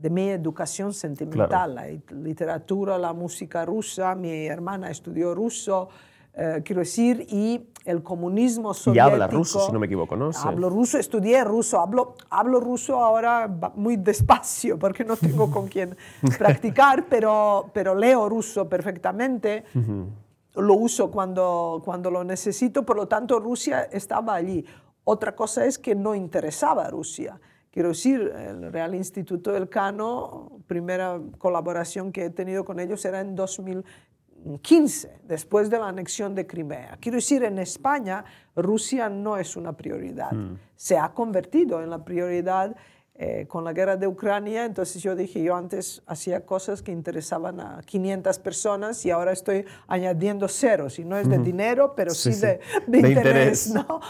mi 0.10 0.30
educación 0.30 0.94
sentimental, 0.94 1.76
la 1.76 1.88
literatura, 2.12 2.98
la 2.98 3.14
música 3.14 3.66
rusa, 3.66 4.14
mi 4.14 4.46
hermana 4.46 4.92
estudió 4.92 5.34
ruso, 5.34 5.90
eh, 6.34 6.62
quiero 6.66 6.82
decir, 6.82 7.26
y 7.30 7.70
el 7.86 8.04
comunismo 8.04 8.74
soviético. 8.74 9.10
Y 9.10 9.14
habla 9.14 9.28
ruso, 9.28 9.66
si 9.66 9.72
no 9.72 9.80
me 9.80 9.86
equivoco, 9.86 10.18
¿no? 10.18 10.32
Hablo 10.44 10.70
ruso, 10.70 10.98
estudié 10.98 11.44
ruso, 11.46 11.80
hablo, 11.80 12.16
hablo 12.30 12.60
ruso 12.60 13.00
ahora 13.00 13.50
muy 13.76 13.96
despacio 13.96 14.78
porque 14.80 15.06
no 15.06 15.16
tengo 15.16 15.50
con 15.50 15.68
quién 15.68 15.96
practicar, 16.38 17.06
pero, 17.10 17.72
pero 17.74 17.96
leo 17.96 18.28
ruso 18.28 18.68
perfectamente 18.68 19.64
lo 20.56 20.76
uso 20.76 21.12
cuando, 21.12 21.82
cuando 21.84 22.12
lo 22.12 22.24
necesito, 22.24 22.86
por 22.86 22.96
lo 22.96 23.08
tanto 23.08 23.40
Rusia 23.40 23.84
estaba 23.84 24.36
allí. 24.36 24.66
Otra 25.04 25.36
cosa 25.36 25.66
es 25.66 25.78
que 25.78 25.96
no 25.96 26.16
interesaba 26.16 26.86
a 26.86 26.90
Rusia. 26.90 27.40
Quiero 27.72 27.90
decir, 27.90 28.32
el 28.36 28.72
Real 28.72 28.96
Instituto 28.96 29.52
del 29.52 29.68
Cano, 29.68 30.60
primera 30.66 31.20
colaboración 31.38 32.12
que 32.12 32.26
he 32.26 32.30
tenido 32.30 32.64
con 32.64 32.80
ellos 32.80 33.04
era 33.04 33.20
en 33.20 33.36
2015, 33.36 35.20
después 35.24 35.70
de 35.70 35.80
la 35.80 35.90
anexión 35.90 36.34
de 36.34 36.48
Crimea. 36.48 36.98
Quiero 37.02 37.18
decir, 37.18 37.44
en 37.44 37.60
España 37.60 38.24
Rusia 38.56 39.10
no 39.10 39.36
es 39.38 39.58
una 39.58 39.74
prioridad. 39.74 40.32
Hmm. 40.32 40.58
Se 40.76 40.98
ha 40.98 41.14
convertido 41.14 41.84
en 41.84 41.90
la 41.90 42.06
prioridad 42.06 42.76
eh, 43.18 43.46
con 43.48 43.64
la 43.64 43.72
guerra 43.72 43.96
de 43.96 44.08
Ucrania, 44.08 44.66
entonces 44.66 45.02
yo 45.02 45.16
dije, 45.16 45.42
yo 45.42 45.56
antes 45.56 46.04
hacía 46.06 46.46
cosas 46.46 46.82
que 46.82 46.92
interesaban 46.92 47.62
a 47.62 47.82
500 47.86 48.40
personas 48.40 49.06
y 49.06 49.12
ahora 49.12 49.32
estoy 49.32 49.64
añadiendo 49.88 50.50
ceros, 50.50 51.00
y 51.00 51.06
no 51.06 51.18
es 51.18 51.30
de 51.30 51.38
dinero, 51.38 51.94
pero 51.96 52.14
sí, 52.14 52.32
De, 52.32 52.60
interés. 52.98 53.74
¿no? 53.74 54.02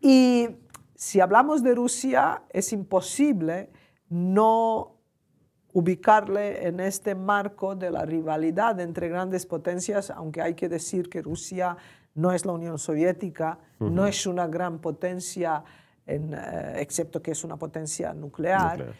Y 0.00 0.50
si 0.94 1.18
hablamos 1.18 1.64
de 1.64 1.74
Rusia, 1.74 2.44
es 2.50 2.72
imposible 2.72 3.70
no 4.08 5.00
ubicarle 5.72 6.68
en 6.68 6.78
este 6.78 7.16
marco 7.16 7.74
de 7.74 7.90
la 7.90 8.04
rivalidad 8.04 8.78
entre 8.78 9.08
grandes 9.08 9.46
potencias, 9.46 10.10
aunque 10.10 10.40
hay 10.40 10.54
que 10.54 10.68
decir 10.68 11.08
que 11.08 11.20
Rusia 11.22 11.76
no 12.14 12.30
es 12.30 12.46
la 12.46 12.52
Unión 12.52 12.78
Soviética, 12.78 13.58
no 13.80 14.06
es 14.06 14.28
una 14.28 14.46
gran 14.46 14.78
potencia 14.78 15.64
eh, 16.06 16.74
excepto 16.76 17.22
que 17.22 17.32
es 17.32 17.44
una 17.44 17.56
potencia 17.56 18.12
nuclear. 18.12 18.94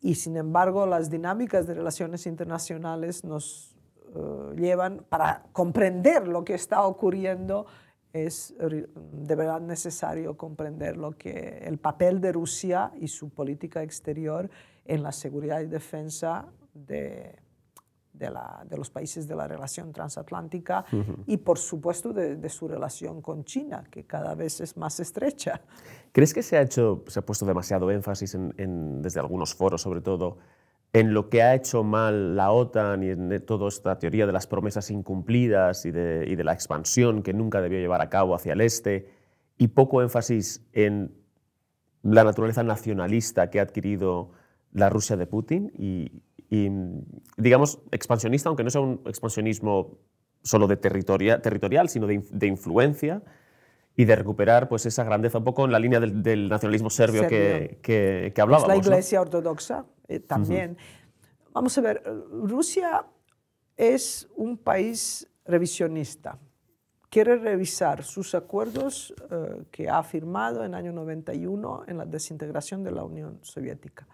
y 0.00 0.14
sin 0.14 0.36
embargo 0.36 0.84
las 0.86 1.08
dinámicas 1.08 1.66
de 1.66 1.74
relaciones 1.74 2.26
internacionales 2.26 3.24
nos 3.24 3.74
eh, 4.14 4.54
llevan 4.56 5.04
para 5.08 5.44
comprender 5.52 6.28
lo 6.28 6.44
que 6.44 6.54
está 6.54 6.86
ocurriendo 6.86 7.66
es 8.12 8.54
de 8.58 9.34
verdad 9.34 9.60
necesario 9.60 10.36
comprender 10.36 10.96
lo 10.96 11.18
que 11.18 11.58
el 11.64 11.78
papel 11.78 12.20
de 12.20 12.30
Rusia 12.30 12.92
y 13.00 13.08
su 13.08 13.30
política 13.30 13.82
exterior 13.82 14.48
en 14.84 15.02
la 15.02 15.10
seguridad 15.10 15.60
y 15.62 15.66
defensa 15.66 16.46
de, 16.74 17.34
de, 18.14 18.30
la, 18.30 18.64
de 18.68 18.76
los 18.76 18.90
países 18.90 19.28
de 19.28 19.34
la 19.34 19.46
relación 19.46 19.92
transatlántica 19.92 20.84
y 21.26 21.36
por 21.38 21.58
supuesto 21.58 22.12
de, 22.12 22.48
su 22.48 22.68
relación 22.68 23.20
con 23.20 23.44
China, 23.44 23.84
que 23.90 24.04
cada 24.04 24.34
vez 24.34 24.60
es 24.60 24.76
más 24.76 25.00
estrecha. 25.00 25.60
¿Crees 26.12 26.32
que 26.32 26.42
se 26.42 26.56
ha, 26.56 26.62
hecho, 26.62 27.04
se 27.08 27.18
ha 27.18 27.22
puesto 27.26 27.44
demasiado 27.44 27.90
énfasis 27.90 28.34
en, 28.34 29.02
desde 29.02 29.20
algunos 29.20 29.54
foros 29.54 29.82
sobre 29.82 30.00
todo 30.00 30.38
en 30.92 31.12
lo 31.12 31.28
que 31.28 31.42
ha 31.42 31.56
hecho 31.56 31.82
mal 31.82 32.36
la 32.36 32.52
OTAN 32.52 33.02
y 33.02 33.08
en 33.08 33.44
toda 33.44 33.66
esta 33.66 33.98
teoría 33.98 34.26
de 34.26 34.32
las 34.32 34.46
promesas 34.46 34.92
incumplidas 34.92 35.84
y 35.86 35.90
de, 35.90 36.24
y 36.28 36.36
de 36.36 36.44
la 36.44 36.52
expansión 36.52 37.22
que 37.24 37.32
nunca 37.32 37.60
debió 37.60 37.80
llevar 37.80 38.00
a 38.00 38.08
cabo 38.08 38.36
hacia 38.36 38.52
el 38.52 38.60
este 38.60 39.08
y 39.58 39.68
poco 39.68 40.02
énfasis 40.02 40.64
en 40.72 41.12
la 42.02 42.22
naturaleza 42.22 42.62
nacionalista 42.62 43.50
que 43.50 43.58
ha 43.58 43.62
adquirido 43.62 44.30
la 44.72 44.88
Rusia 44.88 45.16
de 45.16 45.26
Putin 45.26 45.72
y, 45.76 46.22
y, 46.50 46.68
digamos, 47.36 47.80
expansionista, 47.90 48.48
aunque 48.48 48.64
no 48.64 48.70
sea 48.70 48.80
un 48.80 49.00
expansionismo 49.06 49.98
solo 50.42 50.66
de 50.66 50.76
territoria, 50.76 51.40
territorial, 51.40 51.88
sino 51.88 52.06
de, 52.06 52.46
influencia 52.46 53.22
y 53.96 54.04
de 54.04 54.16
recuperar 54.16 54.68
pues, 54.68 54.86
esa 54.86 55.04
grandeza 55.04 55.38
un 55.38 55.44
poco 55.44 55.64
en 55.64 55.72
la 55.72 55.78
línea 55.78 56.00
del, 56.00 56.48
nacionalismo 56.48 56.90
serbio, 56.90 57.26
Que, 57.26 57.78
que, 57.82 58.32
que, 58.34 58.40
hablábamos. 58.40 58.68
la 58.68 58.76
Iglesia 58.76 59.20
Ortodoxa 59.20 59.86
eh, 60.08 60.20
también. 60.20 60.76
Vamos 61.52 61.76
a 61.78 61.80
ver, 61.80 62.02
Rusia 62.30 63.06
es 63.76 64.28
un 64.36 64.58
país 64.58 65.28
revisionista. 65.46 66.38
Quiere 67.08 67.36
revisar 67.36 68.02
sus 68.02 68.34
acuerdos 68.34 69.14
eh, 69.30 69.64
que 69.70 69.88
ha 69.88 70.02
firmado 70.02 70.64
en 70.64 70.74
el 70.74 70.74
año 70.74 70.92
91 70.92 71.84
en 71.86 71.98
la 71.98 72.04
desintegración 72.04 72.82
de 72.82 72.90
la 72.90 73.04
Unión 73.04 73.38
Soviética 73.42 74.06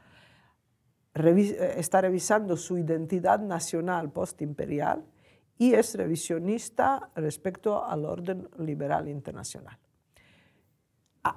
eh, 1.15 1.75
está 1.77 2.01
revisando 2.01 2.57
su 2.57 2.79
identidad 2.79 3.41
nacional 3.41 4.11
postimperial 4.11 5.05
y 5.59 5.75
es 5.75 5.95
revisionista 5.95 7.11
respecto 7.17 7.85
al 7.85 8.05
orden 8.05 8.49
liberal 8.59 9.09
internacional. 9.09 9.79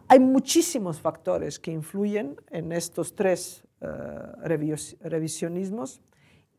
Hay 0.07 0.19
muchísimos 0.19 1.01
factores 1.01 1.59
que 1.59 1.71
influyen 1.71 2.37
en 2.49 2.71
estos 2.71 3.15
tres 3.15 3.67
eh, 3.81 3.87
revisionismos 5.01 6.01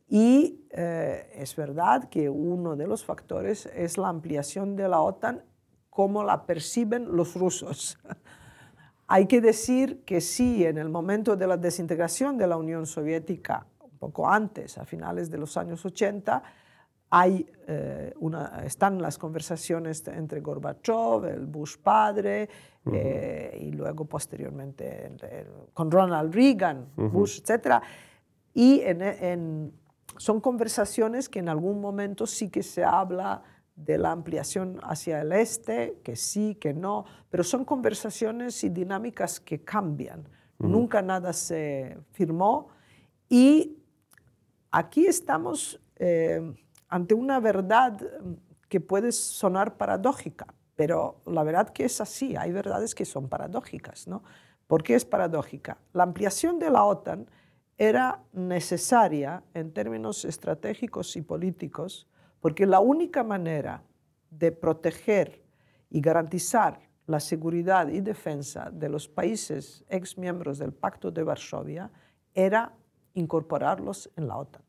y 0.06 0.66
eh, 0.70 1.30
es 1.34 1.56
verdad 1.56 2.10
que 2.10 2.28
uno 2.28 2.76
de 2.76 2.86
los 2.86 3.04
factores 3.04 3.66
es 3.74 3.96
la 3.96 4.08
ampliación 4.08 4.76
de 4.76 4.88
la 4.88 5.00
OTAN 5.00 5.42
como 5.88 6.22
la 6.22 6.44
perciben 6.44 7.16
los 7.16 7.34
rusos. 7.34 7.98
Hay 9.06 9.26
que 9.26 9.40
decir 9.40 10.02
que 10.04 10.20
sí, 10.20 10.64
en 10.64 10.78
el 10.78 10.88
momento 10.88 11.36
de 11.36 11.46
la 11.46 11.56
desintegración 11.56 12.38
de 12.38 12.46
la 12.46 12.56
Unión 12.56 12.86
Soviética, 12.86 13.66
un 13.80 13.98
poco 13.98 14.28
antes, 14.28 14.78
a 14.78 14.84
finales 14.84 15.30
de 15.30 15.38
los 15.38 15.56
años 15.56 15.84
80, 15.84 16.42
hay, 17.10 17.46
eh, 17.68 18.12
una, 18.18 18.64
están 18.64 19.00
las 19.00 19.18
conversaciones 19.18 20.06
entre 20.08 20.40
Gorbachev, 20.40 21.26
el 21.26 21.46
Bush 21.46 21.76
padre, 21.76 22.48
eh, 22.92 23.58
y 23.60 23.70
luego 23.70 24.04
posteriormente 24.04 25.12
con 25.72 25.90
Ronald 25.90 26.34
Reagan, 26.34 26.88
Bush, 26.96 27.40
etc. 27.40 27.82
Y 28.52 28.82
son 30.16 30.40
conversaciones 30.40 31.28
que 31.28 31.38
en 31.38 31.48
algún 31.48 31.80
momento 31.80 32.26
sí 32.26 32.50
que 32.50 32.62
se 32.62 32.84
habla 32.84 33.42
de 33.76 33.98
la 33.98 34.12
ampliación 34.12 34.80
hacia 34.82 35.20
el 35.20 35.32
este, 35.32 35.98
que 36.04 36.16
sí, 36.16 36.54
que 36.54 36.72
no, 36.72 37.04
pero 37.30 37.42
son 37.42 37.64
conversaciones 37.64 38.62
y 38.64 38.68
dinámicas 38.68 39.40
que 39.40 39.64
cambian. 39.64 40.28
Nunca 40.58 41.02
nada 41.02 41.32
se 41.32 41.98
firmó 42.12 42.68
y 43.28 43.76
aquí 44.70 45.06
estamos 45.06 45.80
eh, 45.96 46.54
ante 46.88 47.14
una 47.14 47.40
verdad 47.40 48.00
que 48.68 48.80
puede 48.80 49.12
sonar 49.12 49.76
paradójica, 49.76 50.46
pero 50.76 51.20
la 51.26 51.42
verdad 51.42 51.70
que 51.70 51.84
es 51.84 52.00
así, 52.00 52.36
hay 52.36 52.52
verdades 52.52 52.94
que 52.94 53.04
son 53.04 53.28
paradójicas, 53.28 54.06
¿no? 54.06 54.22
¿Por 54.66 54.82
qué 54.82 54.94
es 54.94 55.04
paradójica? 55.04 55.78
La 55.92 56.04
ampliación 56.04 56.58
de 56.58 56.70
la 56.70 56.84
OTAN 56.84 57.28
era 57.76 58.22
necesaria 58.32 59.42
en 59.52 59.72
términos 59.72 60.24
estratégicos 60.24 61.16
y 61.16 61.22
políticos 61.22 62.06
porque 62.44 62.66
la 62.66 62.80
única 62.80 63.24
manera 63.24 63.82
de 64.28 64.52
proteger 64.52 65.42
y 65.88 66.02
garantizar 66.02 66.78
la 67.06 67.18
seguridad 67.18 67.88
y 67.88 68.02
defensa 68.02 68.68
de 68.70 68.90
los 68.90 69.08
países 69.08 69.82
ex 69.88 70.18
miembros 70.18 70.58
del 70.58 70.74
Pacto 70.74 71.10
de 71.10 71.22
Varsovia 71.22 71.90
era 72.34 72.70
incorporarlos 73.14 74.10
en 74.14 74.28
la 74.28 74.36
OTAN. 74.36 74.60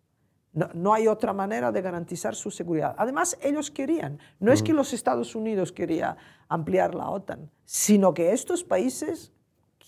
No, 0.53 0.93
hay 0.93 1.09
otra 1.09 1.33
manera 1.33 1.69
de 1.73 1.81
garantizar 1.81 2.33
su 2.33 2.49
seguridad. 2.49 2.95
Además, 2.97 3.37
ellos 3.41 3.69
querían, 3.69 4.19
no 4.39 4.53
es 4.53 4.63
que 4.63 4.71
los 4.71 4.93
Estados 4.93 5.35
Unidos 5.35 5.73
querían 5.73 6.15
ampliar 6.47 6.95
la 6.95 7.09
OTAN, 7.09 7.51
sino 7.65 8.13
que 8.13 8.31
estos 8.31 8.63
países 8.63 9.33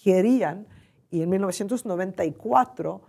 querían, 0.03 0.67
y 1.09 1.21
en 1.21 1.29
1994 1.29 3.01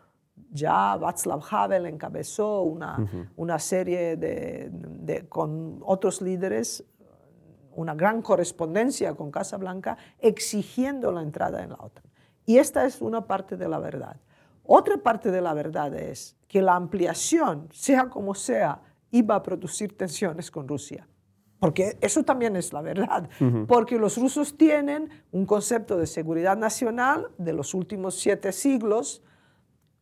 ya 0.51 0.97
Václav 0.97 1.43
Havel 1.51 1.87
encabezó 1.87 2.63
una, 2.63 3.31
una 3.37 3.59
serie 3.59 4.17
de, 4.17 5.27
con 5.29 5.81
otros 5.85 6.21
líderes, 6.23 6.85
una 7.75 7.95
gran 7.95 8.23
correspondencia 8.23 9.15
con 9.15 9.31
Casa 9.31 9.57
Blanca 9.57 9.97
exigiendo 10.19 11.13
la 11.13 11.23
entrada 11.23 11.63
en 11.63 11.71
la 11.71 11.77
OTAN. 11.77 12.05
Y 12.47 12.59
esta 12.59 12.87
es 12.87 13.03
una 13.03 13.27
parte 13.27 13.57
de 13.57 13.69
la 13.69 13.79
verdad. 13.79 14.17
Otra 14.65 14.97
parte 14.97 15.31
de 15.31 15.41
la 15.41 15.55
verdad 15.55 15.95
es 15.95 16.37
que 16.49 16.63
la 16.63 16.75
ampliación, 16.75 17.69
sea 17.73 18.09
como 18.09 18.35
sea, 18.35 18.83
iba 19.11 19.35
a 19.35 19.43
producir 19.43 19.97
tensiones 19.97 20.51
con 20.51 20.67
Rusia. 20.67 21.07
Porque 21.59 21.99
eso 22.01 22.23
también 22.23 22.57
es 22.57 22.73
la 22.73 22.83
verdad. 22.83 23.29
Porque 23.67 23.99
los 23.99 24.17
rusos 24.17 24.57
tienen 24.57 25.11
un 25.33 25.45
concepto 25.45 25.97
de 25.97 26.07
seguridad 26.07 26.57
nacional 26.57 27.31
de 27.37 27.53
los 27.53 27.75
últimos 27.75 28.15
siete 28.15 28.53
siglos, 28.53 29.23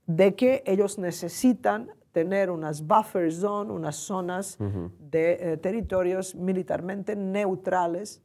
de 0.07 0.35
que 0.35 0.63
ellos 0.67 0.99
necesitan 0.99 1.91
tener 2.13 2.51
unas 2.51 2.87
buffer 2.87 3.31
zones, 3.31 3.73
unas 3.75 3.97
zonas 3.97 4.57
de 4.99 5.53
eh, 5.53 5.57
territorios 5.59 6.35
militarmente 6.35 7.15
neutrales 7.15 8.23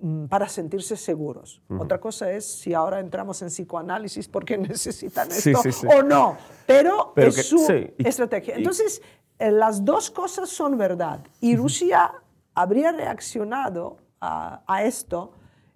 mm, 0.00 0.24
para 0.24 0.48
sentirse 0.48 0.96
seguros. 0.96 1.62
Otra 1.78 2.00
cosa 2.00 2.32
es 2.32 2.44
si 2.44 2.74
ahora 2.74 2.98
entramos 2.98 3.42
en 3.42 3.48
psicoanálisis 3.48 4.26
porque 4.26 4.58
necesitan 4.72 5.30
esto 5.30 5.60
o 5.96 6.02
no, 6.02 6.36
pero, 6.66 7.12
es 7.14 7.46
su 7.46 7.64
estrategia. 7.98 8.56
Entonces, 8.56 9.02
eh, 9.38 9.52
las 9.52 9.84
dos 9.84 10.10
cosas 10.10 10.48
son 10.48 10.76
verdad 10.76 11.20
y 11.40 11.54
Rusia 11.54 12.12
habría 12.54 12.90
reaccionado 12.90 13.98
a, 14.20 14.82
esto. 14.82 15.32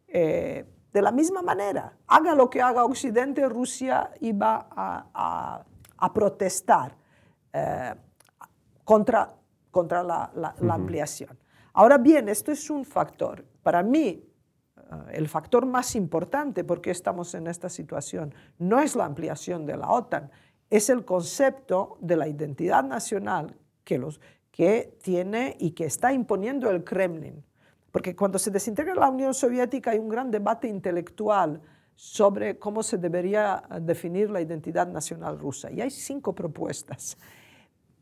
Eh, 0.08 0.64
de 0.92 1.00
la 1.00 1.10
misma 1.10 1.42
manera, 1.42 1.96
haga 2.06 2.34
lo 2.34 2.50
que 2.50 2.60
haga 2.60 2.84
Occidente, 2.84 3.48
Rusia 3.48 4.10
iba 4.20 4.68
a, 4.70 5.64
protestar 6.12 6.96
eh, 7.52 7.94
contra, 8.84 9.32
contra 9.70 10.02
la, 10.02 10.54
ampliación. 10.68 11.38
Ahora 11.74 11.96
bien, 11.96 12.28
esto 12.28 12.52
es 12.52 12.68
un 12.68 12.84
factor. 12.84 13.44
Para 13.62 13.82
mí, 13.82 14.22
eh, 14.76 14.80
el 15.12 15.28
factor 15.28 15.64
más 15.64 15.94
importante 15.94 16.64
porque 16.64 16.90
estamos 16.90 17.34
en 17.34 17.46
esta 17.46 17.68
situación 17.68 18.34
no 18.58 18.80
es 18.80 18.94
la 18.94 19.04
ampliación 19.04 19.64
de 19.64 19.76
la 19.76 19.88
OTAN, 19.88 20.30
es 20.68 20.90
el 20.90 21.04
concepto 21.04 21.96
de 22.00 22.16
la 22.16 22.28
identidad 22.28 22.84
nacional 22.84 23.56
que, 23.84 23.96
los, 23.96 24.20
que 24.50 24.98
tiene 25.02 25.56
y 25.58 25.70
que 25.70 25.84
está 25.84 26.12
imponiendo 26.12 26.68
el 26.70 26.84
Kremlin. 26.84 27.44
Porque 27.92 28.16
cuando 28.16 28.38
se 28.38 28.50
desintegra 28.50 28.94
la 28.94 29.10
Unión 29.10 29.34
Soviética 29.34 29.92
hay 29.92 29.98
un 29.98 30.08
gran 30.08 30.30
debate 30.30 30.66
intelectual 30.66 31.60
sobre 31.94 32.58
cómo 32.58 32.82
se 32.82 32.96
debería 32.96 33.62
definir 33.82 34.30
la 34.30 34.40
identidad 34.40 34.88
nacional 34.88 35.38
rusa. 35.38 35.70
Y 35.70 35.82
hay 35.82 35.90
cinco 35.90 36.34
propuestas. 36.34 37.18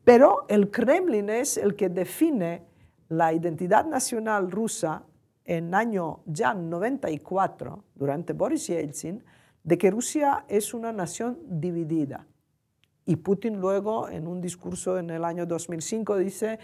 Pero 0.04 0.46
el 0.48 0.70
Kremlin 0.70 1.28
es 1.28 1.56
el 1.56 1.74
que 1.74 1.88
define 1.88 2.62
la 3.08 3.32
identidad 3.32 3.84
nacional 3.84 4.50
rusa 4.50 5.04
en 5.44 5.74
año 5.74 6.20
ya 6.26 6.54
94, 6.54 7.84
durante 7.96 8.32
Boris 8.32 8.68
Yeltsin, 8.68 9.24
de 9.64 9.76
que 9.76 9.90
Rusia 9.90 10.44
es 10.48 10.72
una 10.72 10.92
nación 10.92 11.38
dividida. 11.48 12.26
Y 13.04 13.16
Putin 13.16 13.60
luego, 13.60 14.08
en 14.08 14.28
un 14.28 14.40
discurso 14.40 14.98
en 14.98 15.10
el 15.10 15.24
año 15.24 15.44
2005, 15.44 16.16
dice, 16.18 16.60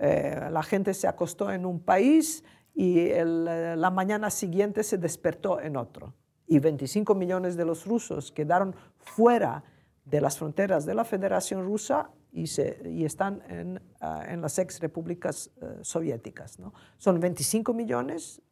eh, 0.00 0.48
la 0.50 0.62
gente 0.64 0.92
se 0.92 1.06
acostó 1.06 1.52
en 1.52 1.64
un 1.64 1.78
país 1.78 2.42
y 2.74 3.08
la 3.14 3.90
mañana 3.90 4.30
siguiente 4.30 4.82
se 4.82 4.98
despertó 4.98 5.60
en 5.60 5.76
otro. 5.76 6.14
y 6.46 6.58
25 6.58 7.14
millones 7.14 7.56
de 7.56 7.64
los 7.64 7.86
rusos 7.86 8.30
quedaron 8.30 8.74
fuera 8.98 9.64
de 10.04 10.20
las 10.20 10.36
fronteras 10.36 10.84
de 10.84 10.94
la 10.94 11.04
Federación 11.04 11.64
Rusa 11.64 12.10
y, 12.32 12.48
se, 12.48 12.82
y 12.84 13.04
están 13.04 13.42
en, 13.48 13.80
ah, 14.00 14.24
en, 14.28 14.42
las 14.42 14.58
ex 14.58 14.80
repúblicas 14.80 15.50
uh, 15.62 15.82
soviéticas. 15.82 16.58
¿no? 16.58 16.74
Son 16.98 17.18
25 17.18 17.72
millones 17.72 18.42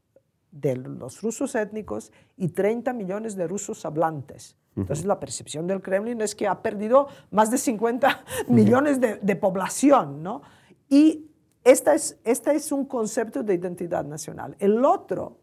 de 0.51 0.77
los 0.77 1.21
rusos 1.21 1.55
étnicos 1.55 2.13
y 2.37 2.49
30 2.49 2.93
millones 2.93 3.37
de 3.37 3.47
rusos 3.47 3.85
hablantes. 3.85 4.57
Entonces, 4.75 5.05
la 5.05 5.21
percepción 5.21 5.67
del 5.67 5.83
Kremlin 5.83 6.23
es 6.23 6.35
que 6.35 6.47
ha 6.47 6.63
perdido 6.63 7.09
más 7.31 7.51
de 7.51 7.59
50 7.59 8.25
millones 8.49 9.01
de, 9.03 9.17
de, 9.17 9.37
población, 9.37 10.23
¿no? 10.23 10.41
Y 10.89 11.32
esta 11.65 11.95
es, 11.95 12.19
esta 12.25 12.53
es 12.53 12.73
un 12.73 12.87
concepto 12.87 13.43
de 13.43 13.55
identidad 13.55 14.05
nacional. 14.05 14.57
El 14.59 14.85
otro 14.85 15.39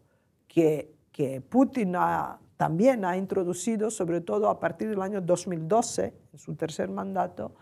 que, 0.46 0.94
que 1.12 1.40
Putin 1.40 1.96
ha, 1.96 2.38
también 2.56 3.04
ha 3.04 3.16
introducido, 3.16 3.90
sobre 3.90 4.20
todo 4.20 4.48
a 4.48 4.60
partir 4.60 4.90
del 4.90 5.00
año 5.00 5.20
2012, 5.20 6.14
en 6.32 6.38
su 6.38 6.54
tercer 6.56 6.90
mandato, 6.90 7.52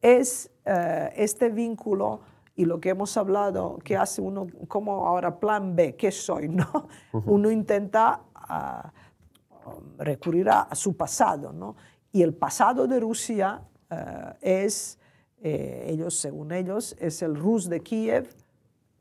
es 0.00 0.50
uh, 0.66 1.10
este 1.14 1.50
vínculo 1.50 2.20
y 2.56 2.64
lo 2.64 2.80
que 2.80 2.90
hemos 2.90 3.16
hablado, 3.16 3.78
que 3.84 3.96
hace 3.96 4.20
uno 4.20 4.46
como 4.68 5.06
ahora 5.06 5.38
plan 5.38 5.76
B, 5.76 5.96
¿qué 5.96 6.10
soy? 6.10 6.48
¿no? 6.48 6.88
Uno 7.12 7.50
intenta 7.50 8.22
uh, 8.34 9.70
recurrir 9.98 10.48
a, 10.48 10.62
a, 10.62 10.74
su 10.74 10.96
pasado, 10.96 11.52
¿no? 11.52 11.76
Y 12.12 12.22
el 12.22 12.34
pasado 12.34 12.86
de 12.86 12.98
Rusia 12.98 13.62
uh, 13.90 13.94
es, 14.40 14.98
eh, 15.42 15.86
ellos, 15.88 16.14
según 16.14 16.52
ellos, 16.52 16.96
es 16.98 17.22
el 17.22 17.34
Rus 17.34 17.68
de 17.68 17.80
Kiev, 17.80 18.28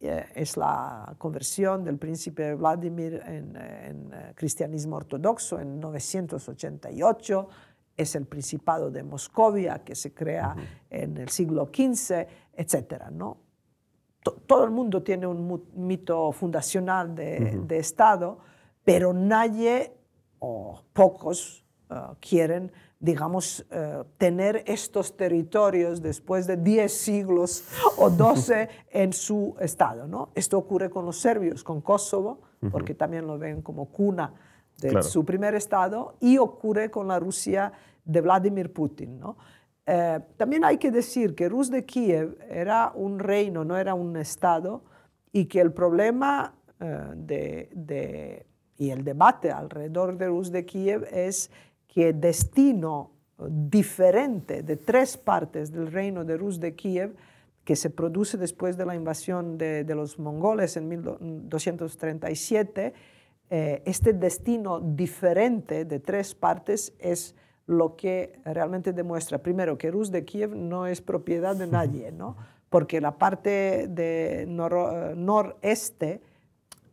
eh, 0.01 0.25
es 0.35 0.55
la 0.57 1.13
conversión 1.17 1.83
del 1.83 1.97
príncipe 1.97 2.55
Vladimir 2.55 3.21
en, 3.25 3.55
en 3.55 4.13
cristianismo 4.35 4.95
ortodoxo 4.95 5.59
en 5.59 5.79
988, 5.79 7.49
es 7.97 8.15
el 8.15 8.25
Principado 8.25 8.89
de 8.89 9.03
Moscovia 9.03 9.83
que 9.83 9.93
se 9.95 10.13
crea 10.13 10.55
uh 10.55 10.59
-huh. 10.59 10.67
en 10.89 11.17
el 11.17 11.29
siglo 11.29 11.69
XV, 11.73 12.27
etc. 12.53 13.09
¿no? 13.11 13.37
todo 14.47 14.63
el 14.63 14.71
mundo 14.71 15.01
tiene 15.01 15.27
un 15.27 15.63
mito 15.75 16.31
fundacional 16.31 17.15
de, 17.15 17.37
uh 17.39 17.43
-huh. 17.43 17.67
de 17.67 17.77
Estado, 17.77 18.39
pero 18.83 19.13
nadie 19.13 19.93
o 20.39 20.81
pocos 20.93 21.65
uh, 21.89 22.15
quieren, 22.19 22.71
digamos, 22.99 23.65
uh, 23.71 24.03
tener 24.17 24.63
estos 24.67 25.15
territorios 25.15 26.01
después 26.01 26.47
de 26.47 26.57
10 26.57 26.91
siglos 26.91 27.63
o 27.97 28.09
12 28.09 28.67
en 28.91 29.13
su 29.13 29.55
Estado. 29.59 30.05
¿no? 30.05 30.29
Esto 30.35 30.57
ocurre 30.57 30.89
con 30.89 31.05
los 31.05 31.19
serbios, 31.19 31.63
con 31.63 31.81
Kosovo, 31.81 32.41
porque 32.71 32.93
también 32.93 33.25
lo 33.25 33.37
ven 33.37 33.61
como 33.61 33.85
cuna 33.85 34.33
de 34.81 34.89
claro. 34.89 35.03
su 35.03 35.23
primer 35.23 35.55
Estado, 35.55 36.15
y 36.19 36.37
ocurre 36.37 36.91
con 36.91 37.07
la 37.07 37.19
Rusia 37.19 37.71
de 38.03 38.21
Vladimir 38.21 38.73
Putin. 38.73 39.19
¿no? 39.19 39.37
Eh, 39.85 40.19
también 40.37 40.65
hay 40.65 40.77
que 40.77 40.91
decir 40.91 41.35
que 41.35 41.49
Rus 41.49 41.71
de 41.71 41.85
Kiev 41.85 42.37
era 42.49 42.91
un 42.93 43.19
reino, 43.19 43.63
no 43.63 43.77
era 43.77 43.93
un 43.93 44.17
Estado, 44.17 44.83
y 45.31 45.45
que 45.45 45.61
el 45.61 45.71
problema 45.71 46.53
eh, 46.79 47.11
de, 47.15 47.69
de, 47.73 48.45
y 48.77 48.91
el 48.91 49.03
debate 49.03 49.51
alrededor 49.51 50.17
de 50.17 50.27
Rus 50.27 50.51
de 50.51 50.65
Kiev 50.65 51.07
es 51.11 51.49
que 51.89 52.13
destino 52.13 53.11
diferente 53.49 54.63
de 54.63 54.77
tres 54.77 55.17
partes 55.17 55.71
del 55.71 55.91
reino 55.91 56.23
de 56.23 56.37
Rus 56.37 56.59
de 56.59 56.75
Kiev, 56.75 57.15
que 57.65 57.75
se 57.75 57.89
produce 57.89 58.37
después 58.37 58.77
de 58.77 58.85
la 58.85 58.95
invasión 58.95 59.57
de, 59.57 59.83
de 59.83 59.95
los 59.95 60.17
mongoles 60.17 60.77
en 60.77 60.87
1237, 60.87 62.93
eh, 63.51 63.81
este 63.85 64.13
destino 64.13 64.79
diferente 64.79 65.85
de 65.85 65.99
tres 65.99 66.35
partes 66.35 66.93
es 66.99 67.35
lo 67.65 67.95
que 67.95 68.39
realmente 68.45 68.93
demuestra, 68.93 69.39
primero, 69.39 69.77
que 69.77 69.91
Rus 69.91 70.11
de 70.11 70.25
Kiev 70.25 70.55
no 70.55 70.87
es 70.87 71.01
propiedad 71.01 71.55
de 71.55 71.67
nadie, 71.67 72.11
¿no? 72.11 72.37
porque 72.69 73.01
la 73.01 73.17
parte 73.17 73.87
de 73.87 74.45
nor 74.47 75.17
noreste 75.17 76.21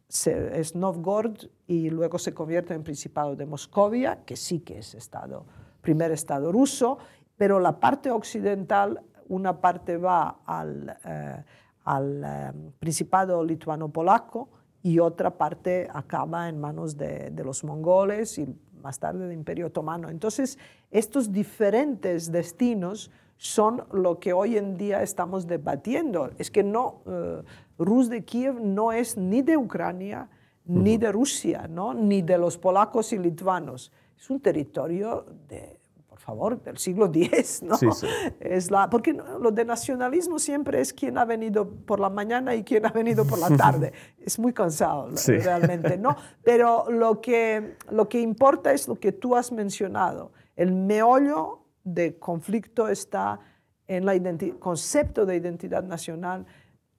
se, 0.08 0.60
es 0.60 0.74
Novgorod 0.74 1.36
y 1.66 1.90
luego 1.90 2.18
se 2.18 2.32
convierte 2.32 2.74
en 2.74 2.82
Principado 2.82 3.36
de 3.36 3.46
Moscovia, 3.46 4.24
que 4.24 4.36
sí 4.36 4.60
que 4.60 4.78
es 4.78 4.94
estado, 4.94 5.44
primer 5.80 6.12
estado 6.12 6.52
ruso, 6.52 6.98
pero 7.36 7.60
la 7.60 7.78
parte 7.80 8.10
occidental, 8.10 9.02
una 9.28 9.60
parte 9.60 9.96
va 9.96 10.40
al, 10.46 10.96
eh, 11.04 11.44
al 11.84 12.22
eh, 12.24 12.52
Principado 12.78 13.44
lituano-polaco 13.44 14.48
y 14.82 14.98
otra 15.00 15.36
parte 15.36 15.88
acaba 15.92 16.48
en 16.48 16.60
manos 16.60 16.96
de, 16.96 17.30
de 17.30 17.44
los 17.44 17.64
mongoles 17.64 18.38
y 18.38 18.46
más 18.80 19.00
tarde 19.00 19.24
del 19.24 19.32
Imperio 19.32 19.66
Otomano. 19.66 20.08
Entonces, 20.08 20.58
estos 20.90 21.32
diferentes 21.32 22.30
destinos 22.30 23.10
son 23.36 23.84
lo 23.92 24.18
que 24.18 24.32
hoy 24.32 24.56
en 24.56 24.76
día 24.76 25.02
estamos 25.02 25.46
debatiendo. 25.46 26.30
Es 26.38 26.50
que 26.50 26.62
no, 26.62 27.02
uh, 27.04 27.42
Rus 27.78 28.08
de 28.08 28.24
Kiev 28.24 28.60
no 28.60 28.92
es 28.92 29.16
ni 29.16 29.42
de 29.42 29.56
Ucrania, 29.56 30.28
ni 30.64 30.96
de 30.96 31.12
Rusia, 31.12 31.66
¿no? 31.68 31.94
ni 31.94 32.22
de 32.22 32.38
los 32.38 32.58
polacos 32.58 33.12
y 33.12 33.18
lituanos. 33.18 33.92
Es 34.18 34.30
un 34.30 34.40
territorio 34.40 35.26
de, 35.48 35.78
por 36.08 36.18
favor, 36.18 36.60
del 36.62 36.78
siglo 36.78 37.06
X, 37.14 37.62
¿no? 37.62 37.76
Sí, 37.76 37.86
sí. 37.92 38.06
Es 38.40 38.70
la, 38.70 38.90
porque 38.90 39.12
lo 39.12 39.50
de 39.50 39.64
nacionalismo 39.64 40.38
siempre 40.38 40.80
es 40.80 40.92
quien 40.92 41.18
ha 41.18 41.24
venido 41.24 41.68
por 41.68 42.00
la 42.00 42.10
mañana 42.10 42.54
y 42.54 42.64
quien 42.64 42.86
ha 42.86 42.90
venido 42.90 43.24
por 43.26 43.38
la 43.38 43.48
tarde. 43.56 43.92
es 44.18 44.38
muy 44.38 44.52
cansado, 44.52 45.16
sí. 45.16 45.32
realmente, 45.38 45.98
¿no? 45.98 46.16
Pero 46.42 46.90
lo 46.90 47.20
que, 47.20 47.76
lo 47.90 48.08
que 48.08 48.20
importa 48.20 48.72
es 48.72 48.88
lo 48.88 48.96
que 48.96 49.12
tú 49.12 49.36
has 49.36 49.52
mencionado. 49.52 50.32
El 50.56 50.72
meollo 50.72 51.60
de 51.84 52.18
conflicto 52.18 52.88
está 52.88 53.38
en 53.86 54.08
el 54.08 54.58
concepto 54.58 55.26
de 55.26 55.36
identidad 55.36 55.84
nacional 55.84 56.46